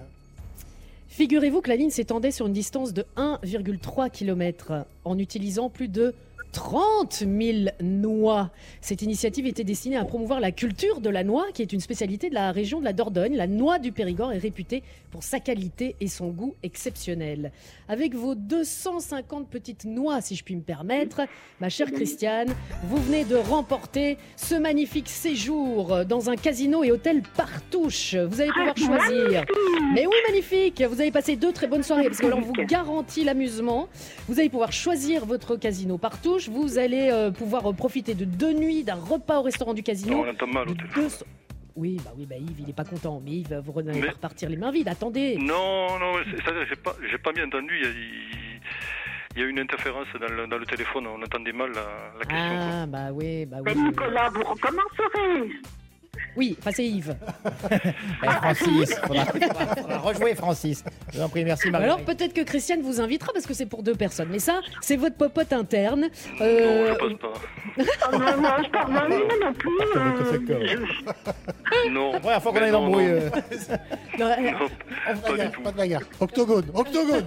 Figurez-vous 1.08 1.62
que 1.62 1.70
la 1.70 1.76
ligne 1.76 1.90
s'étendait 1.90 2.32
sur 2.32 2.48
une 2.48 2.54
distance 2.54 2.94
de 2.94 3.04
1,3 3.18 4.10
km 4.10 4.86
en 5.06 5.18
utilisant 5.18 5.70
plus 5.70 5.88
de 5.88 6.14
30 6.52 7.26
000 7.28 7.70
noix. 7.82 8.52
Cette 8.82 9.02
initiative 9.02 9.46
était 9.46 9.64
destinée 9.64 9.98
à 9.98 10.06
promouvoir 10.06 10.40
la 10.40 10.52
culture 10.52 11.02
de 11.02 11.10
la 11.10 11.24
noix, 11.24 11.46
qui 11.54 11.62
est 11.62 11.74
une 11.74 11.80
spécialité 11.80 12.30
de 12.30 12.34
la 12.34 12.52
région 12.52 12.80
de 12.80 12.86
la 12.86 12.94
Dordogne. 12.94 13.36
La 13.36 13.48
noix 13.48 13.80
du 13.80 13.92
Périgord 13.92 14.32
est 14.32 14.40
réputée 14.40 14.84
pour 15.12 15.24
sa 15.24 15.40
qualité 15.40 15.96
et 16.00 16.08
son 16.08 16.30
goût 16.30 16.56
exceptionnel. 16.64 17.52
Avec 17.88 18.16
vos 18.16 18.36
250 18.36 19.50
petites 19.50 19.86
noix, 19.86 20.22
si 20.22 20.36
je 20.36 20.44
puis 20.44 20.56
me 20.56 20.62
permettre, 20.62 21.22
ma 21.60 21.70
chère 21.70 21.92
Christiane, 21.92 22.54
vous 22.84 22.98
venez 22.98 23.26
de 23.26 23.36
remporter 23.36 24.18
ce 24.36 24.56
magnifique 24.56 25.10
séjour 25.10 26.06
dans 26.06 26.30
un 26.30 26.36
casino 26.36 26.84
et 26.84 26.92
hôtel 26.92 27.22
Partouche. 27.36 28.16
Vous 28.16 28.42
allez 28.42 28.52
pouvoir 28.52 28.78
choisir. 28.78 29.46
Mais 29.94 30.06
oui, 30.06 30.16
magnifique 30.28 30.82
Vous 30.82 31.02
allez 31.02 31.12
passer 31.12 31.36
deux 31.36 31.52
très 31.52 31.68
bonnes 31.68 31.84
soirées 31.84 32.06
parce 32.06 32.20
que 32.20 32.28
l'on 32.28 32.42
vous 32.42 32.54
garantit 32.54 33.24
l'amusement. 33.24 33.88
Vous 34.28 34.40
allez 34.40 34.50
pouvoir 34.50 34.72
choisir 34.72 35.26
votre 35.26 35.56
casino 35.56 35.98
Partouche. 35.98 36.39
Vous 36.48 36.78
allez 36.78 37.10
euh, 37.12 37.32
pouvoir 37.32 37.70
euh, 37.70 37.74
profiter 37.74 38.14
de 38.14 38.24
deux 38.26 38.54
nuits 38.54 38.84
d'un 38.84 38.96
repas 38.96 39.40
au 39.40 39.44
restaurant 39.44 39.74
du 39.74 39.84
casino. 39.84 40.24
On 40.26 40.30
entend 40.30 40.48
mal 40.48 40.70
au 40.70 40.74
téléphone. 40.74 41.04
deux- 41.04 41.26
Oui, 41.76 41.98
bah 42.04 42.12
oui, 42.18 42.26
bah 42.26 42.36
Yves, 42.38 42.60
il 42.60 42.70
est 42.70 42.74
pas 42.74 42.84
content. 42.86 43.22
Mais 43.24 43.32
Yves, 43.32 43.62
vous 43.66 43.82
n'allez 43.82 44.00
Mais- 44.02 44.08
pas 44.08 44.14
repartir 44.14 44.50
les 44.50 44.58
mains 44.58 44.72
vides. 44.72 44.88
Attendez. 44.88 45.38
Non, 45.38 45.98
non, 46.00 46.14
j'ai 46.26 46.76
pas, 46.76 46.96
j'ai 47.10 47.18
pas 47.18 47.32
bien 47.32 47.46
entendu. 47.48 47.74
Il 47.78 47.84
y 47.84 47.88
a, 47.88 47.90
il- 47.90 48.62
il 49.36 49.42
y 49.42 49.46
a 49.46 49.48
une 49.48 49.60
interférence 49.60 50.08
dans 50.20 50.34
le, 50.34 50.48
dans 50.48 50.58
le 50.58 50.66
téléphone. 50.66 51.06
On 51.08 51.22
entendait 51.22 51.52
mal 51.54 51.70
la, 51.72 51.86
la 52.20 52.26
question. 52.26 52.58
quoi. 52.58 52.68
Ah, 52.82 52.86
bah 52.88 53.12
oui, 53.14 53.46
bah 53.46 53.58
Mais 53.64 53.74
oui. 53.76 53.84
Nicolas, 53.84 54.30
vous 54.30 54.44
recommencerez. 54.44 55.52
Oui, 56.36 56.58
enfin 56.60 56.72
c'est 56.74 56.86
Yves. 56.86 57.16
Eh, 57.72 57.94
Francis, 58.28 58.94
faudra, 59.06 59.26
faudra- 59.26 59.98
rejouer 60.00 60.36
Francis. 60.36 60.84
Je 61.12 61.18
vous 61.18 61.24
en 61.24 61.30
prie, 61.30 61.44
merci 61.46 61.68
Alors 61.70 61.82
Marguerite. 61.82 62.06
peut-être 62.06 62.34
que 62.34 62.42
Christiane 62.42 62.82
vous 62.82 63.00
invitera 63.02 63.32
parce 63.34 63.46
que 63.46 63.54
c'est 63.54 63.66
pour 63.66 63.82
deux 63.84 63.96
personnes. 63.96 64.28
Mais 64.32 64.40
ça, 64.40 64.60
c'est 64.82 64.96
votre 64.98 65.16
popote 65.16 65.54
interne. 65.54 66.02
Non, 66.02 66.10
Euh, 66.42 66.94
je 66.94 67.00
pense 67.00 67.14
pas. 67.20 67.34
Ah, 68.02 68.12
non, 68.12 68.20
non, 68.20 68.50
je 68.64 68.70
parle 68.72 68.94
pas 68.94 69.08
non, 69.08 69.20
non 69.42 69.54
plus. 69.54 69.70
euh, 69.96 70.20
Non. 71.92 72.12
La 72.14 72.20
première 72.20 72.42
fois 72.42 72.52
qu'on 72.52 72.62
a 72.62 72.66
une 72.66 72.72
non, 72.74 72.80
embrouille. 72.88 73.06
non, 73.06 73.12
euh, 73.12 73.30
non, 74.20 74.26
euh, 74.28 74.52
non, 74.52 74.68
pas 75.22 75.38
du 75.46 75.52
tout. 75.52 75.62
Pas 75.62 75.72
de 75.72 75.78
bagarre. 75.78 76.02
Octogone, 76.20 76.66
octogone. 76.74 77.26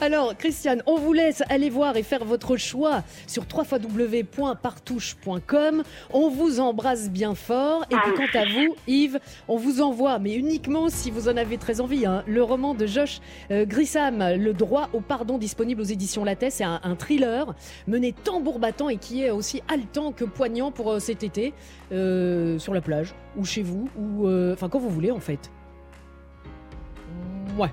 Alors, 0.00 0.34
Christiane, 0.36 0.82
on 0.86 0.96
vous 0.96 1.12
laisse 1.12 1.42
aller 1.48 1.70
voir 1.70 1.96
et 1.96 2.02
faire 2.02 2.24
votre 2.24 2.56
choix 2.56 3.02
sur 3.26 3.44
www.partouche.com. 3.52 5.82
On 6.12 6.28
vous 6.30 6.60
embrasse 6.60 7.10
bien 7.10 7.34
fort. 7.34 7.84
Et 7.90 7.96
puis, 7.96 8.09
quant 8.16 8.38
à 8.38 8.44
vous, 8.44 8.76
Yves, 8.86 9.18
on 9.48 9.56
vous 9.56 9.80
envoie, 9.82 10.18
mais 10.18 10.34
uniquement 10.34 10.88
si 10.88 11.10
vous 11.10 11.28
en 11.28 11.36
avez 11.36 11.58
très 11.58 11.80
envie, 11.80 12.06
hein, 12.06 12.22
le 12.26 12.42
roman 12.42 12.74
de 12.74 12.86
Josh 12.86 13.20
euh, 13.50 13.64
Grisham, 13.64 14.18
Le 14.36 14.52
droit 14.52 14.88
au 14.92 15.00
pardon, 15.00 15.38
disponible 15.38 15.80
aux 15.80 15.84
éditions 15.84 16.24
Lattès. 16.24 16.50
C'est 16.54 16.64
un, 16.64 16.80
un 16.82 16.94
thriller 16.96 17.54
mené 17.86 18.12
tambour 18.12 18.58
battant 18.58 18.88
et 18.88 18.96
qui 18.96 19.22
est 19.24 19.30
aussi 19.30 19.62
haletant 19.68 20.12
que 20.12 20.24
poignant 20.24 20.70
pour 20.70 20.92
euh, 20.92 20.98
cet 20.98 21.22
été, 21.22 21.52
euh, 21.92 22.58
sur 22.58 22.74
la 22.74 22.80
plage, 22.80 23.14
ou 23.36 23.44
chez 23.44 23.62
vous, 23.62 23.88
ou 23.96 24.26
euh, 24.26 24.52
enfin 24.54 24.68
quand 24.68 24.78
vous 24.78 24.90
voulez 24.90 25.10
en 25.10 25.20
fait. 25.20 25.50
Ouais. 27.58 27.68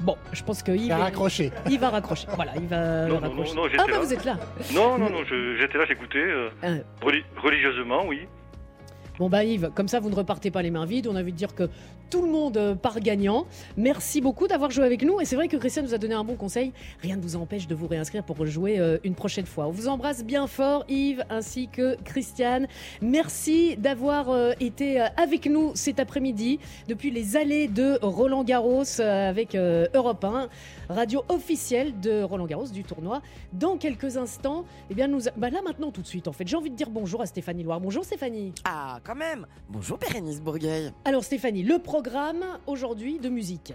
Bon, 0.00 0.16
je 0.32 0.42
pense 0.42 0.62
que 0.62 0.72
Yves, 0.72 0.84
Il 0.86 0.92
a 0.92 0.98
raccroché. 0.98 1.50
il 1.70 1.78
va 1.78 1.88
raccrocher. 1.88 2.26
Voilà, 2.34 2.52
il 2.56 2.66
va 2.66 3.06
Non, 3.06 3.14
non, 3.14 3.20
raccrocher. 3.20 3.54
non, 3.54 3.62
ah 3.78 3.84
bah 3.86 3.92
là. 3.92 4.00
vous 4.00 4.12
êtes 4.12 4.24
là. 4.24 4.36
Non, 4.74 4.98
non, 4.98 5.08
non, 5.08 5.24
j'étais 5.24 5.78
là, 5.78 5.84
j'écoutais. 5.86 6.18
euh, 6.18 6.50
reli- 7.00 7.24
religieusement, 7.42 8.02
oui. 8.06 8.26
Bon 9.18 9.28
bah 9.28 9.44
Yves, 9.44 9.70
comme 9.74 9.86
ça 9.86 10.00
vous 10.00 10.10
ne 10.10 10.14
repartez 10.14 10.50
pas 10.50 10.62
les 10.62 10.70
mains 10.70 10.86
vides. 10.86 11.06
On 11.06 11.14
a 11.14 11.22
de 11.32 11.36
dire 11.36 11.54
que 11.54 11.68
tout 12.10 12.22
le 12.22 12.28
monde 12.30 12.56
euh, 12.56 12.74
part 12.74 13.00
gagnant. 13.00 13.46
Merci 13.76 14.20
beaucoup 14.20 14.46
d'avoir 14.46 14.70
joué 14.70 14.84
avec 14.84 15.02
nous. 15.02 15.20
Et 15.20 15.24
c'est 15.24 15.36
vrai 15.36 15.48
que 15.48 15.56
Christian 15.56 15.82
nous 15.82 15.94
a 15.94 15.98
donné 15.98 16.14
un 16.14 16.24
bon 16.24 16.36
conseil. 16.36 16.72
Rien 17.00 17.16
ne 17.16 17.22
vous 17.22 17.36
empêche 17.36 17.66
de 17.66 17.74
vous 17.74 17.86
réinscrire 17.86 18.22
pour 18.24 18.44
jouer 18.46 18.78
euh, 18.78 18.98
une 19.04 19.14
prochaine 19.14 19.46
fois. 19.46 19.66
On 19.66 19.70
vous 19.70 19.88
embrasse 19.88 20.24
bien 20.24 20.46
fort, 20.46 20.84
Yves, 20.88 21.24
ainsi 21.30 21.68
que 21.68 21.96
Christiane. 22.04 22.66
Merci 23.02 23.76
d'avoir 23.76 24.30
euh, 24.30 24.52
été 24.60 25.00
avec 25.00 25.46
nous 25.46 25.72
cet 25.74 26.00
après-midi 26.00 26.58
depuis 26.88 27.10
les 27.10 27.36
allées 27.36 27.68
de 27.68 27.98
Roland 28.02 28.44
Garros 28.44 29.00
avec 29.00 29.54
Europe 29.54 30.24
1, 30.24 30.48
radio 30.88 31.22
officielle 31.28 31.98
de 32.00 32.22
Roland 32.22 32.46
Garros 32.46 32.66
du 32.68 32.82
tournoi. 32.84 33.22
Dans 33.52 33.76
quelques 33.76 34.16
instants, 34.16 34.64
eh 34.90 34.94
bien 34.94 35.06
nous, 35.08 35.28
a- 35.28 35.32
bah 35.36 35.50
là 35.50 35.60
maintenant 35.62 35.90
tout 35.90 36.02
de 36.02 36.06
suite 36.06 36.28
en 36.28 36.32
fait, 36.32 36.46
j'ai 36.46 36.56
envie 36.56 36.70
de 36.70 36.76
dire 36.76 36.90
bonjour 36.90 37.20
à 37.20 37.26
Stéphanie 37.26 37.62
Loire. 37.62 37.80
Bonjour 37.80 38.04
Stéphanie. 38.04 38.52
Ah, 38.64 38.98
quand 39.04 39.14
même 39.14 39.46
Bonjour 39.68 39.98
Bérénice 39.98 40.40
Bourgueil. 40.40 40.90
Alors 41.04 41.24
Stéphanie, 41.24 41.62
le 41.62 41.78
programme 41.94 42.44
aujourd'hui 42.66 43.20
de 43.20 43.28
musique. 43.28 43.72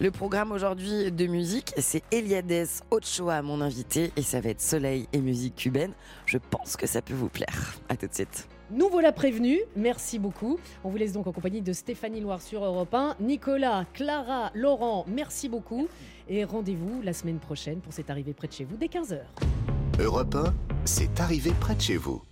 Le 0.00 0.10
programme 0.10 0.52
aujourd'hui 0.52 1.12
de 1.12 1.26
musique, 1.26 1.74
c'est 1.76 2.02
Eliades 2.10 2.66
Ochoa, 2.90 3.42
mon 3.42 3.60
invité, 3.60 4.10
et 4.16 4.22
ça 4.22 4.40
va 4.40 4.48
être 4.48 4.62
soleil 4.62 5.06
et 5.12 5.18
musique 5.18 5.54
cubaine. 5.54 5.92
Je 6.24 6.38
pense 6.38 6.78
que 6.78 6.86
ça 6.86 7.02
peut 7.02 7.12
vous 7.12 7.28
plaire. 7.28 7.74
À 7.90 7.96
tout 7.98 8.06
de 8.06 8.14
suite. 8.14 8.48
Nous 8.70 8.88
voilà 8.88 9.12
prévenus, 9.12 9.60
merci 9.76 10.18
beaucoup. 10.18 10.58
On 10.82 10.88
vous 10.88 10.96
laisse 10.96 11.12
donc 11.12 11.26
en 11.26 11.32
compagnie 11.32 11.60
de 11.60 11.74
Stéphanie 11.74 12.22
Loire 12.22 12.40
sur 12.40 12.64
Europe 12.64 12.94
1. 12.94 13.16
Nicolas, 13.20 13.84
Clara, 13.92 14.50
Laurent, 14.54 15.04
merci 15.06 15.50
beaucoup. 15.50 15.88
Et 16.30 16.44
rendez-vous 16.44 17.02
la 17.02 17.12
semaine 17.12 17.38
prochaine 17.38 17.80
pour 17.80 17.92
cette 17.92 18.08
arrivée 18.08 18.32
près 18.32 18.48
de 18.48 18.54
chez 18.54 18.64
vous 18.64 18.78
dès 18.78 18.86
15h. 18.86 19.18
Europe 20.00 20.34
1, 20.34 20.54
c'est 20.86 21.20
arrivé 21.20 21.52
près 21.60 21.74
de 21.74 21.82
chez 21.82 21.98
vous. 21.98 22.22